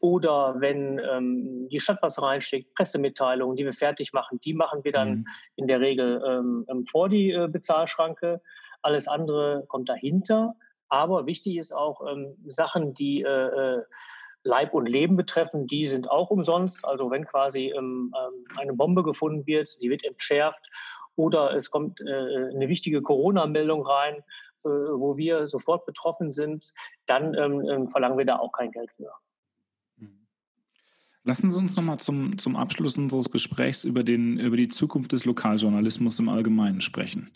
oder 0.00 0.56
wenn 0.58 0.98
ähm, 0.98 1.68
die 1.70 1.80
Stadt 1.80 1.98
was 2.02 2.20
reinschickt, 2.20 2.74
Pressemitteilungen, 2.74 3.56
die 3.56 3.64
wir 3.64 3.72
fertig 3.72 4.12
machen, 4.12 4.40
die 4.44 4.52
machen 4.52 4.84
wir 4.84 4.92
dann 4.92 5.10
mhm. 5.10 5.26
in 5.56 5.66
der 5.66 5.80
Regel 5.80 6.22
ähm, 6.26 6.66
ähm, 6.68 6.84
vor 6.84 7.08
die 7.08 7.30
äh, 7.30 7.48
Bezahlschranke. 7.48 8.42
Alles 8.82 9.08
andere 9.08 9.64
kommt 9.68 9.88
dahinter. 9.88 10.56
Aber 10.90 11.26
wichtig 11.26 11.56
ist 11.56 11.72
auch 11.72 12.02
Sachen, 12.46 12.92
die 12.92 13.22
äh, 13.22 13.28
äh, 13.28 13.82
Leib 14.44 14.74
und 14.74 14.86
Leben 14.86 15.16
betreffen, 15.16 15.66
die 15.66 15.86
sind 15.86 16.10
auch 16.10 16.30
umsonst. 16.30 16.84
Also 16.84 17.10
wenn 17.10 17.24
quasi 17.24 17.72
ähm, 17.74 18.14
eine 18.58 18.74
Bombe 18.74 19.02
gefunden 19.02 19.46
wird, 19.46 19.66
sie 19.66 19.88
wird 19.88 20.04
entschärft 20.04 20.68
oder 21.16 21.54
es 21.54 21.70
kommt 21.70 22.00
äh, 22.00 22.04
eine 22.54 22.68
wichtige 22.68 23.02
Corona-Meldung 23.02 23.86
rein, 23.86 24.16
äh, 24.64 24.68
wo 24.68 25.16
wir 25.16 25.46
sofort 25.46 25.84
betroffen 25.84 26.32
sind, 26.32 26.72
dann 27.06 27.34
ähm, 27.34 27.68
ähm 27.68 27.90
verlangen 27.90 28.16
wir 28.16 28.24
da 28.24 28.38
auch 28.38 28.52
kein 28.52 28.70
Geld 28.70 28.90
für. 28.96 29.12
Mhm. 29.98 30.26
Lassen 31.22 31.50
Sie 31.50 31.60
uns 31.60 31.76
nochmal 31.76 31.98
zum, 31.98 32.38
zum 32.38 32.56
Abschluss 32.56 32.96
unseres 32.96 33.30
Gesprächs 33.30 33.84
über, 33.84 34.02
den, 34.02 34.38
über 34.38 34.56
die 34.56 34.68
Zukunft 34.68 35.12
des 35.12 35.26
Lokaljournalismus 35.26 36.18
im 36.18 36.30
Allgemeinen 36.30 36.80
sprechen. 36.80 37.30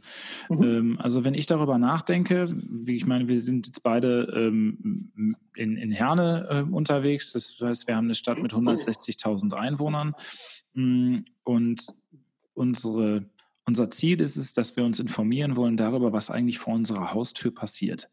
Mhm. 0.49 0.62
Ähm, 0.62 0.99
also 1.03 1.24
wenn 1.24 1.35
ich 1.35 1.47
darüber 1.47 1.76
nachdenke, 1.76 2.49
wie 2.49 2.97
ich 2.97 3.07
meine, 3.07 3.29
wir 3.29 3.39
sind 3.39 3.66
jetzt 3.66 3.83
beide 3.83 4.33
ähm, 4.35 5.12
in, 5.55 5.76
in 5.76 5.93
Herne 5.93 6.47
äh, 6.51 6.72
unterwegs, 6.74 7.33
das 7.33 7.59
heißt, 7.61 7.87
wir 7.87 7.95
haben 7.95 8.07
eine 8.07 8.14
Stadt 8.14 8.39
mit 8.39 8.55
160.000 8.55 9.53
Einwohnern 9.53 10.14
mh, 10.72 10.85
mm, 10.85 11.24
und 11.45 11.87
unsere 12.55 13.29
unser 13.69 13.91
Ziel 13.91 14.23
ist 14.23 14.39
es, 14.39 14.55
dass 14.55 14.77
wir 14.77 14.85
uns 14.85 14.99
informieren 14.99 15.55
wollen 15.55 15.77
darüber, 15.77 16.11
was 16.11 16.31
eigentlich 16.31 16.59
vor 16.59 16.73
unserer 16.75 17.12
Haustür 17.12 17.55
passiert. 17.55 18.11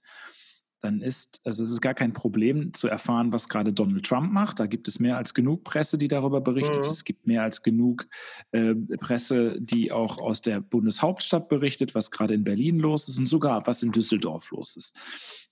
Dann 0.82 0.99
ist, 0.99 1.39
also 1.45 1.64
es 1.64 1.72
ist 1.72 1.80
gar 1.80 1.93
kein 1.93 2.12
Problem 2.12 2.74
zu 2.74 2.89
erfahren, 2.89 3.32
was 3.32 3.47
gerade 3.47 3.72
Donald 3.72 4.06
Trump 4.06 4.34
macht. 4.34 4.60
Da 4.60 4.68
gibt 4.68 4.89
es 4.89 4.99
mehr 4.99 5.16
als 5.16 5.34
genug 5.34 5.64
Presse, 5.64 5.97
die 5.97 6.10
darüber 6.10 6.41
berichtet. 6.41 6.84
Mhm. 6.84 6.91
Es 6.91 7.06
gibt 7.06 7.26
mehr 7.26 7.41
als 7.41 7.64
genug 7.64 8.06
äh, 8.51 8.76
Presse, 8.99 9.56
die 9.60 9.93
auch 9.93 10.20
aus 10.20 10.41
der 10.41 10.60
Bundeshauptstadt 10.60 11.47
berichtet, 11.47 11.95
was 11.95 12.12
gerade 12.12 12.34
in 12.34 12.43
Berlin 12.43 12.78
los 12.78 13.08
ist 13.08 13.18
und 13.18 13.28
sogar 13.28 13.66
was 13.66 13.82
in 13.82 13.93
Düsseldorf 13.93 14.51
los 14.51 14.76
ist. 14.76 14.99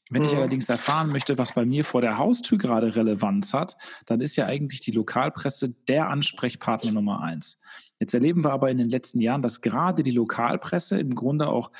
Wenn 0.09 0.25
ich 0.25 0.33
mhm. 0.33 0.39
allerdings 0.39 0.67
erfahren 0.67 1.13
möchte, 1.13 1.37
was 1.37 1.53
bei 1.53 1.65
mir 1.65 1.85
vor 1.85 2.01
der 2.01 2.17
Haustür 2.17 2.57
gerade 2.57 2.93
Relevanz 2.93 3.53
hat, 3.53 3.77
dann 4.05 4.19
ist 4.19 4.35
ja 4.35 4.47
eigentlich 4.47 4.81
die 4.81 4.91
Lokalpresse 4.91 5.69
der 5.87 6.09
Ansprechpartner 6.09 6.91
Nummer 6.91 7.23
eins. 7.23 7.57
Jetzt 7.99 8.13
erleben 8.13 8.43
wir 8.43 8.51
aber 8.51 8.69
in 8.69 8.77
den 8.77 8.89
letzten 8.89 9.21
Jahren, 9.21 9.41
dass 9.41 9.61
gerade 9.61 10.03
die 10.03 10.11
Lokalpresse 10.11 10.99
im 10.99 11.15
Grunde 11.15 11.47
auch, 11.47 11.71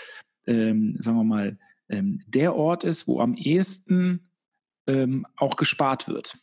ähm, 0.46 0.96
sagen 1.00 1.18
wir 1.18 1.24
mal, 1.24 1.58
ähm, 1.90 2.22
der 2.28 2.56
Ort 2.56 2.84
ist, 2.84 3.08
wo 3.08 3.20
am 3.20 3.36
ehesten 3.36 4.30
ähm, 4.88 5.26
auch 5.36 5.56
gespart 5.56 6.08
wird. 6.08 6.38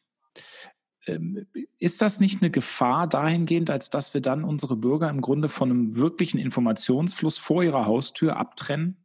Ähm, 1.07 1.47
ist 1.79 2.03
das 2.03 2.21
nicht 2.21 2.43
eine 2.43 2.51
Gefahr 2.51 3.07
dahingehend, 3.07 3.71
als 3.71 3.91
dass 3.91 4.13
wir 4.15 4.21
dann 4.21 4.45
unsere 4.45 4.77
Bürger 4.77 5.09
im 5.09 5.21
Grunde 5.21 5.49
von 5.49 5.71
einem 5.71 5.97
wirklichen 5.97 6.39
Informationsfluss 6.39 7.39
vor 7.39 7.63
ihrer 7.63 7.87
Haustür 7.87 8.37
abtrennen? 8.37 8.97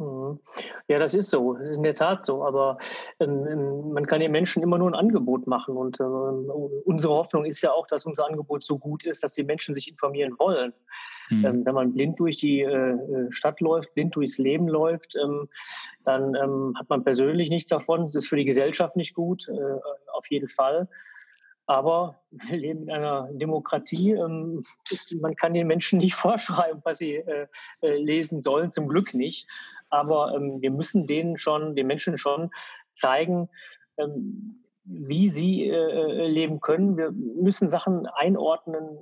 Mhm. 0.00 0.40
Ja, 0.88 0.98
das 0.98 1.12
ist 1.12 1.30
so. 1.30 1.54
Das 1.54 1.68
ist 1.68 1.76
in 1.76 1.82
der 1.82 1.94
Tat 1.94 2.24
so. 2.24 2.42
Aber 2.42 2.78
ähm, 3.20 3.46
ähm, 3.46 3.92
man 3.92 4.06
kann 4.06 4.20
den 4.20 4.32
Menschen 4.32 4.62
immer 4.62 4.78
nur 4.78 4.88
ein 4.88 4.94
Angebot 4.94 5.46
machen. 5.46 5.76
Und 5.76 6.00
ähm, 6.00 6.50
unsere 6.84 7.14
Hoffnung 7.14 7.44
ist 7.44 7.60
ja 7.60 7.70
auch, 7.70 7.86
dass 7.86 8.06
unser 8.06 8.26
Angebot 8.26 8.62
so 8.64 8.78
gut 8.78 9.04
ist, 9.04 9.22
dass 9.22 9.34
die 9.34 9.44
Menschen 9.44 9.74
sich 9.74 9.90
informieren 9.90 10.34
wollen. 10.38 10.72
Mhm. 11.28 11.44
Ähm, 11.44 11.66
wenn 11.66 11.74
man 11.74 11.92
blind 11.92 12.18
durch 12.18 12.38
die 12.38 12.62
äh, 12.62 12.92
äh 12.92 13.30
Stadt 13.30 13.60
läuft, 13.60 13.92
blind 13.94 14.16
durchs 14.16 14.38
Leben 14.38 14.68
läuft, 14.68 15.16
ähm, 15.22 15.48
dann 16.02 16.34
ähm, 16.34 16.74
hat 16.78 16.88
man 16.88 17.04
persönlich 17.04 17.50
nichts 17.50 17.68
davon. 17.68 18.04
Es 18.04 18.14
ist 18.14 18.28
für 18.28 18.36
die 18.36 18.46
Gesellschaft 18.46 18.96
nicht 18.96 19.14
gut, 19.14 19.48
äh, 19.48 19.80
auf 20.12 20.30
jeden 20.30 20.48
Fall. 20.48 20.88
Aber 21.70 22.20
wir 22.32 22.56
leben 22.56 22.82
in 22.82 22.90
einer 22.90 23.28
Demokratie. 23.30 24.10
Ähm, 24.10 24.60
man 25.20 25.36
kann 25.36 25.54
den 25.54 25.68
Menschen 25.68 26.00
nicht 26.00 26.14
vorschreiben, 26.26 26.80
was 26.82 26.98
sie 26.98 27.14
äh, 27.14 27.46
äh, 27.82 27.94
lesen 27.94 28.40
sollen, 28.40 28.72
zum 28.72 28.88
Glück 28.88 29.14
nicht. 29.14 29.48
Aber 29.88 30.34
ähm, 30.34 30.60
wir 30.60 30.72
müssen 30.72 31.06
denen 31.06 31.36
schon, 31.36 31.76
den 31.76 31.86
Menschen 31.86 32.18
schon 32.18 32.50
zeigen, 32.90 33.48
ähm, 33.98 34.64
wie 34.82 35.28
sie 35.28 35.68
äh, 35.68 36.26
leben 36.26 36.58
können. 36.58 36.96
Wir 36.96 37.12
müssen 37.12 37.68
Sachen 37.68 38.08
einordnen, 38.08 39.00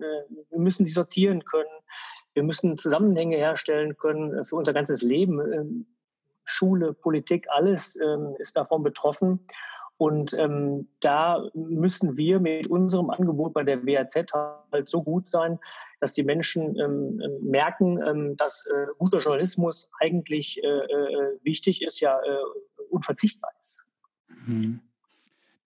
wir 0.51 0.59
müssen 0.59 0.85
sie 0.85 0.93
sortieren 0.93 1.47
können. 1.47 1.71
Wir 2.35 2.43
müssen 2.43 2.77
Zusammenhänge 2.77 3.39
herstellen 3.39 3.97
können 3.97 4.45
für 4.45 4.57
unser 4.57 4.75
ganzes 4.75 5.01
Leben. 5.01 5.87
Schule, 6.45 6.93
Politik, 6.93 7.47
alles 7.49 7.99
ist 8.39 8.57
davon 8.57 8.83
betroffen. 8.83 9.47
Und 9.99 10.33
ähm, 10.39 10.87
da 11.01 11.45
müssen 11.55 12.17
wir 12.17 12.39
mit 12.39 12.69
unserem 12.69 13.11
Angebot 13.11 13.53
bei 13.53 13.65
der 13.65 13.85
WAZ 13.85 14.15
halt 14.73 14.89
so 14.89 15.03
gut 15.03 15.27
sein, 15.27 15.59
dass 16.01 16.15
die 16.15 16.23
Menschen 16.23 16.79
ähm, 16.79 17.21
ähm, 17.21 17.39
merken, 17.43 18.01
ähm, 18.07 18.37
dass 18.37 18.65
äh, 18.67 18.87
guter 18.99 19.19
Journalismus 19.19 19.91
eigentlich 19.99 20.63
äh, 20.63 20.67
äh, 20.67 21.39
wichtig 21.43 21.83
ist, 21.83 21.99
ja 21.99 22.17
äh, 22.21 22.85
unverzichtbar 22.91 23.51
ist. 23.59 23.89
Mhm. 24.47 24.81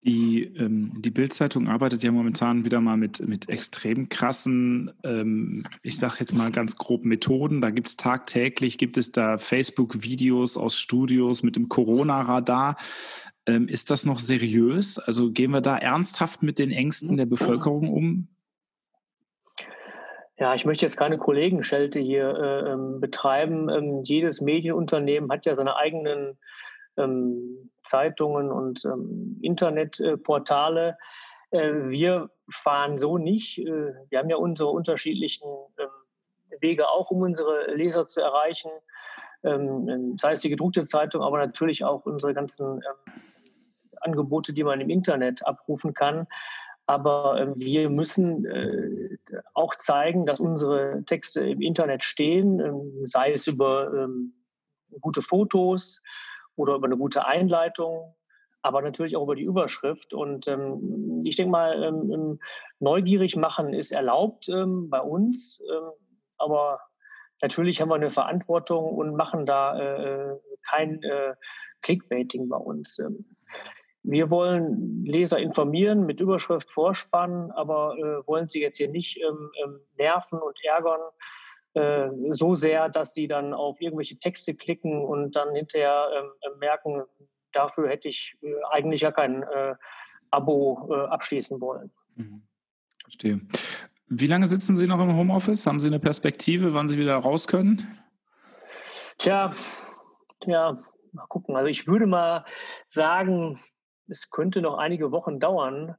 Die, 0.05 0.43
ähm, 0.57 1.01
die 1.01 1.11
Bild-Zeitung 1.11 1.69
arbeitet 1.69 2.03
ja 2.03 2.11
momentan 2.11 2.65
wieder 2.65 2.81
mal 2.81 2.97
mit, 2.97 3.21
mit 3.29 3.49
extrem 3.49 4.09
krassen, 4.09 4.91
ähm, 5.05 5.65
ich 5.83 5.97
sage 5.97 6.17
jetzt 6.19 6.37
mal 6.37 6.51
ganz 6.51 6.77
grob 6.77 7.05
Methoden. 7.05 7.61
Da 7.61 7.71
gibt 7.71 7.87
es 7.87 7.97
tagtäglich, 7.97 8.79
gibt 8.79 8.99
es 8.99 9.13
da 9.13 9.39
Facebook-Videos 9.39 10.57
aus 10.57 10.77
Studios 10.77 11.45
mit 11.45 11.55
dem 11.55 11.69
Corona-Radar. 11.69 12.77
Ähm, 13.47 13.69
ist 13.69 13.93
das 13.93 14.05
noch 14.05 14.19
seriös? 14.19 14.99
Also 14.99 15.31
gehen 15.31 15.53
wir 15.53 15.61
da 15.61 15.77
ernsthaft 15.77 16.43
mit 16.43 16.59
den 16.59 16.73
Ängsten 16.73 17.17
der 17.17 17.27
Bevölkerung 17.27 17.89
um? 17.89 18.29
Ja, 20.37 20.57
ich 20.57 20.65
möchte 20.65 20.85
jetzt 20.85 20.97
keine 20.97 21.19
Kollegenschelte 21.19 22.01
hier 22.01 22.35
äh, 22.35 22.73
ähm, 22.73 23.01
betreiben. 23.01 23.69
Ähm, 23.69 24.03
jedes 24.03 24.41
Medienunternehmen 24.41 25.31
hat 25.31 25.47
ja 25.47 25.55
seine 25.55 25.77
eigenen 25.77 26.37
ähm, 26.97 27.70
Zeitungen 27.84 28.51
und 28.51 28.84
ähm, 28.84 29.38
Internetportale. 29.43 30.97
Äh, 31.51 31.88
wir 31.88 32.30
fahren 32.49 32.99
so 32.99 33.18
nicht. 33.18 33.59
Äh, 33.59 33.95
wir 34.09 34.18
haben 34.18 34.30
ja 34.30 34.36
unsere 34.36 34.70
unterschiedlichen 34.70 35.49
ähm, 35.78 35.88
Wege 36.61 36.88
auch, 36.88 37.11
um 37.11 37.22
unsere 37.22 37.74
Leser 37.74 38.07
zu 38.07 38.20
erreichen. 38.20 38.70
Ähm, 39.45 40.16
sei 40.20 40.32
es 40.32 40.40
die 40.40 40.51
gedruckte 40.51 40.84
Zeitung, 40.84 41.22
aber 41.22 41.38
natürlich 41.38 41.84
auch 41.84 42.07
unsere 42.07 42.34
ganzen 42.34 42.76
ähm, 42.76 43.12
Angebote, 44.01 44.53
die 44.53 44.64
man 44.64 44.80
im 44.80 44.90
Internet 44.90 45.45
abrufen 45.47 45.95
kann. 45.95 46.26
Aber 46.86 47.40
äh, 47.40 47.57
wir 47.57 47.90
müssen 47.90 48.45
äh, 48.45 49.16
auch 49.55 49.74
zeigen, 49.76 50.26
dass 50.26 50.40
unsere 50.40 51.03
Texte 51.07 51.47
im 51.47 51.61
Internet 51.61 52.05
stehen, 52.05 52.61
äh, 52.61 53.07
sei 53.07 53.32
es 53.32 53.47
über 53.47 54.09
gute 55.01 55.22
Fotos, 55.22 56.03
oder 56.57 56.75
über 56.75 56.87
eine 56.87 56.97
gute 56.97 57.27
Einleitung, 57.27 58.15
aber 58.63 58.83
natürlich 58.83 59.17
auch 59.17 59.25
über 59.25 59.35
die 59.35 59.45
Überschrift. 59.45 60.15
Und 60.15 60.47
ähm, 60.49 61.23
ich 61.25 61.37
denke 61.37 61.51
mal, 61.51 61.83
ähm, 61.83 62.11
ähm, 62.13 62.41
neugierig 62.79 63.37
machen 63.37 63.75
ist 63.75 63.93
erlaubt 63.93 64.49
ähm, 64.49 64.89
bei 64.91 65.01
uns, 65.01 65.61
ähm, 65.71 65.91
aber 66.39 66.81
natürlich 67.41 67.81
haben 67.81 67.89
wir 67.89 67.97
eine 67.97 68.11
Verantwortung 68.11 68.85
und 68.85 69.17
machen 69.17 69.47
da 69.47 69.79
äh, 69.79 70.37
kein 70.63 71.03
äh, 71.03 71.35
Clickbaiting 71.83 72.49
bei 72.49 72.57
uns. 72.57 72.99
Ähm. 72.99 73.37
Wir 74.05 74.31
wollen 74.31 75.05
Leser 75.05 75.39
informieren 75.39 76.07
mit 76.07 76.21
Überschrift 76.21 76.71
vorspannen, 76.71 77.53
aber 77.53 77.97
äh, 77.97 78.27
wollen 78.27 78.49
sie 78.49 78.61
jetzt 78.61 78.77
hier 78.77 78.89
nicht 78.89 79.21
nerven 79.97 80.41
und 80.41 80.59
ärgern 80.65 81.01
äh, 81.75 82.09
so 82.31 82.55
sehr, 82.55 82.89
dass 82.89 83.14
sie 83.14 83.29
dann 83.29 83.55
auf 83.55 83.81
irgendwelche 83.81 84.18
Texte 84.18 84.55
klicken 84.55 85.05
und 85.05 85.37
dann 85.37 85.55
hinterher 85.55 86.09
ähm, 86.16 86.31
äh, 86.41 86.59
merken, 86.59 87.03
dafür 87.53 87.89
hätte 87.89 88.09
ich 88.09 88.37
äh, 88.43 88.53
eigentlich 88.70 89.01
ja 89.03 89.12
kein 89.12 89.43
äh, 89.43 89.75
Abo 90.31 90.91
abschließen 91.11 91.61
wollen. 91.61 91.91
Mhm. 92.14 92.43
Verstehe. 93.03 93.41
Wie 94.07 94.27
lange 94.27 94.49
sitzen 94.49 94.77
Sie 94.77 94.87
noch 94.87 95.01
im 95.01 95.14
Homeoffice? 95.14 95.66
Haben 95.66 95.81
Sie 95.81 95.89
eine 95.89 96.01
Perspektive, 96.01 96.73
wann 96.73 96.89
Sie 96.89 96.97
wieder 96.97 97.16
raus 97.16 97.49
können? 97.49 97.87
Tja, 99.18 99.51
ja, 100.47 100.77
mal 101.12 101.27
gucken. 101.29 101.55
Also 101.55 101.68
ich 101.68 101.87
würde 101.87 102.07
mal 102.07 102.47
sagen, 102.89 103.61
es 104.09 104.31
könnte 104.31 104.62
noch 104.62 104.79
einige 104.79 105.12
Wochen 105.12 105.39
dauern. 105.39 105.97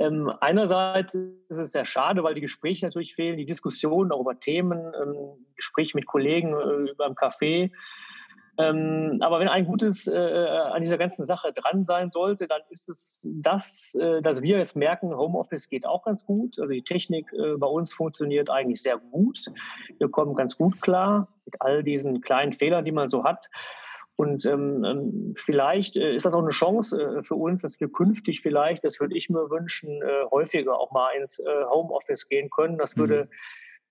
Ähm, 0.00 0.32
einerseits 0.40 1.14
ist 1.14 1.58
es 1.58 1.72
sehr 1.72 1.84
schade, 1.84 2.24
weil 2.24 2.34
die 2.34 2.40
Gespräche 2.40 2.86
natürlich 2.86 3.14
fehlen, 3.14 3.36
die 3.36 3.44
Diskussionen 3.44 4.12
auch 4.12 4.20
über 4.20 4.40
Themen, 4.40 4.92
ähm, 5.00 5.46
Gespräche 5.56 5.94
mit 5.94 6.06
Kollegen 6.06 6.54
äh, 6.54 6.90
über 6.90 7.06
Café. 7.08 7.70
Ähm, 8.56 9.18
aber 9.20 9.40
wenn 9.40 9.48
ein 9.48 9.66
Gutes 9.66 10.06
äh, 10.06 10.16
an 10.16 10.82
dieser 10.82 10.96
ganzen 10.96 11.24
Sache 11.24 11.52
dran 11.52 11.84
sein 11.84 12.10
sollte, 12.10 12.48
dann 12.48 12.62
ist 12.70 12.88
es 12.88 13.28
das, 13.42 13.94
äh, 14.00 14.22
dass 14.22 14.40
wir 14.40 14.56
jetzt 14.56 14.74
merken, 14.74 15.14
Homeoffice 15.14 15.68
geht 15.68 15.86
auch 15.86 16.02
ganz 16.02 16.24
gut. 16.24 16.58
Also 16.58 16.74
die 16.74 16.82
Technik 16.82 17.30
äh, 17.34 17.56
bei 17.58 17.66
uns 17.66 17.92
funktioniert 17.92 18.48
eigentlich 18.48 18.80
sehr 18.80 18.96
gut. 18.96 19.38
Wir 19.98 20.08
kommen 20.08 20.34
ganz 20.34 20.56
gut 20.56 20.80
klar 20.80 21.28
mit 21.44 21.60
all 21.60 21.82
diesen 21.82 22.22
kleinen 22.22 22.54
Fehlern, 22.54 22.86
die 22.86 22.92
man 22.92 23.10
so 23.10 23.22
hat. 23.24 23.50
Und 24.20 24.44
ähm, 24.44 24.84
ähm, 24.84 25.32
vielleicht 25.34 25.96
äh, 25.96 26.14
ist 26.14 26.26
das 26.26 26.34
auch 26.34 26.42
eine 26.42 26.50
Chance 26.50 27.00
äh, 27.00 27.22
für 27.22 27.36
uns, 27.36 27.62
dass 27.62 27.80
wir 27.80 27.90
künftig 27.90 28.42
vielleicht, 28.42 28.84
das 28.84 29.00
würde 29.00 29.16
ich 29.16 29.30
mir 29.30 29.48
wünschen, 29.48 30.02
äh, 30.02 30.24
häufiger 30.30 30.78
auch 30.78 30.92
mal 30.92 31.08
ins 31.12 31.38
äh, 31.38 31.64
Homeoffice 31.70 32.28
gehen 32.28 32.50
können. 32.50 32.76
Das 32.76 32.96
mhm. 32.96 33.00
würde 33.00 33.30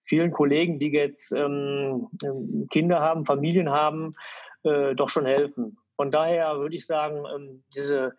vielen 0.04 0.32
Kollegen, 0.32 0.78
die 0.78 0.92
jetzt 0.92 1.32
ähm, 1.32 2.10
ähm, 2.24 2.68
Kinder 2.70 3.00
haben, 3.00 3.26
Familien 3.26 3.72
haben, 3.72 4.14
äh, 4.62 4.94
doch 4.94 5.10
schon 5.10 5.26
helfen. 5.26 5.80
Von 5.96 6.12
daher 6.12 6.60
würde 6.60 6.76
ich 6.76 6.86
sagen, 6.86 7.26
ähm, 7.36 7.64
diese 7.76 8.16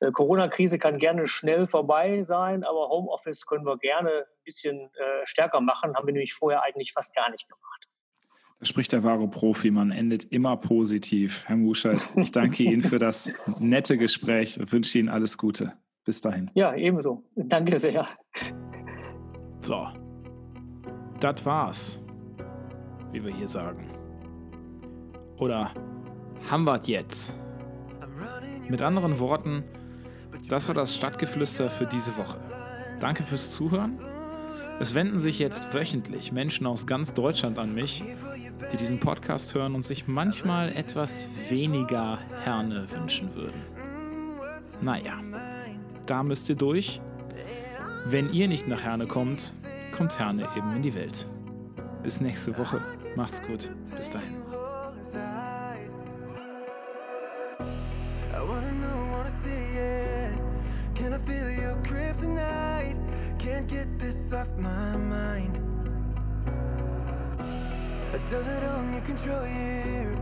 äh, 0.00 0.10
Corona-Krise 0.10 0.80
kann 0.80 0.98
gerne 0.98 1.28
schnell 1.28 1.68
vorbei 1.68 2.24
sein, 2.24 2.64
aber 2.64 2.88
Homeoffice 2.88 3.46
können 3.46 3.64
wir 3.64 3.78
gerne 3.78 4.10
ein 4.10 4.42
bisschen 4.44 4.90
stärker 5.22 5.60
machen, 5.60 5.94
haben 5.94 6.08
wir 6.08 6.12
nämlich 6.12 6.34
vorher 6.34 6.64
eigentlich 6.64 6.92
fast 6.92 7.14
gar 7.14 7.30
nicht 7.30 7.48
gemacht. 7.48 7.91
Da 8.62 8.66
spricht 8.66 8.92
der 8.92 9.02
wahre 9.02 9.26
Profi, 9.26 9.72
man 9.72 9.90
endet 9.90 10.22
immer 10.22 10.56
positiv. 10.56 11.42
Herr 11.48 11.56
Muschert, 11.56 12.12
ich 12.14 12.30
danke 12.30 12.62
Ihnen 12.62 12.80
für 12.80 13.00
das 13.00 13.32
nette 13.58 13.98
Gespräch 13.98 14.60
und 14.60 14.70
wünsche 14.70 15.00
Ihnen 15.00 15.08
alles 15.08 15.36
Gute. 15.36 15.72
Bis 16.04 16.20
dahin. 16.20 16.48
Ja, 16.54 16.72
ebenso. 16.76 17.24
Danke 17.34 17.76
sehr. 17.76 18.06
So, 19.58 19.88
das 21.18 21.44
war's, 21.44 22.00
wie 23.10 23.24
wir 23.24 23.34
hier 23.34 23.48
sagen. 23.48 23.90
Oder 25.38 25.72
haben 26.48 26.62
wir 26.62 26.80
jetzt? 26.84 27.32
Mit 28.68 28.80
anderen 28.80 29.18
Worten, 29.18 29.64
das 30.48 30.68
war 30.68 30.76
das 30.76 30.94
Stadtgeflüster 30.94 31.68
für 31.68 31.86
diese 31.86 32.16
Woche. 32.16 32.38
Danke 33.00 33.24
fürs 33.24 33.50
Zuhören. 33.50 33.98
Es 34.80 34.94
wenden 34.94 35.18
sich 35.18 35.38
jetzt 35.38 35.72
wöchentlich 35.74 36.32
Menschen 36.32 36.66
aus 36.66 36.86
ganz 36.86 37.14
Deutschland 37.14 37.58
an 37.58 37.74
mich, 37.74 38.02
die 38.72 38.76
diesen 38.76 39.00
Podcast 39.00 39.54
hören 39.54 39.74
und 39.74 39.82
sich 39.82 40.08
manchmal 40.08 40.70
etwas 40.76 41.20
weniger 41.48 42.18
Herne 42.42 42.86
wünschen 42.90 43.34
würden. 43.34 43.62
Naja, 44.80 45.20
da 46.06 46.22
müsst 46.22 46.48
ihr 46.48 46.56
durch. 46.56 47.00
Wenn 48.06 48.32
ihr 48.32 48.48
nicht 48.48 48.66
nach 48.66 48.82
Herne 48.82 49.06
kommt, 49.06 49.54
kommt 49.96 50.18
Herne 50.18 50.48
eben 50.56 50.74
in 50.74 50.82
die 50.82 50.94
Welt. 50.94 51.28
Bis 52.02 52.20
nächste 52.20 52.56
Woche. 52.58 52.80
Macht's 53.14 53.40
gut. 53.42 53.70
Bis 53.96 54.10
dahin. 54.10 54.41
Does 68.32 68.48
it 68.48 68.62
only 68.62 68.98
control 69.02 69.46
you? 69.46 70.16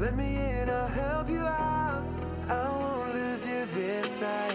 Let 0.00 0.16
me 0.16 0.34
in, 0.34 0.68
I'll 0.68 0.88
help 0.88 1.30
you 1.30 1.38
out. 1.38 2.02
I 2.48 2.68
won't 2.68 3.14
lose 3.14 3.46
you 3.46 3.66
this 3.66 4.08
time. 4.18 4.51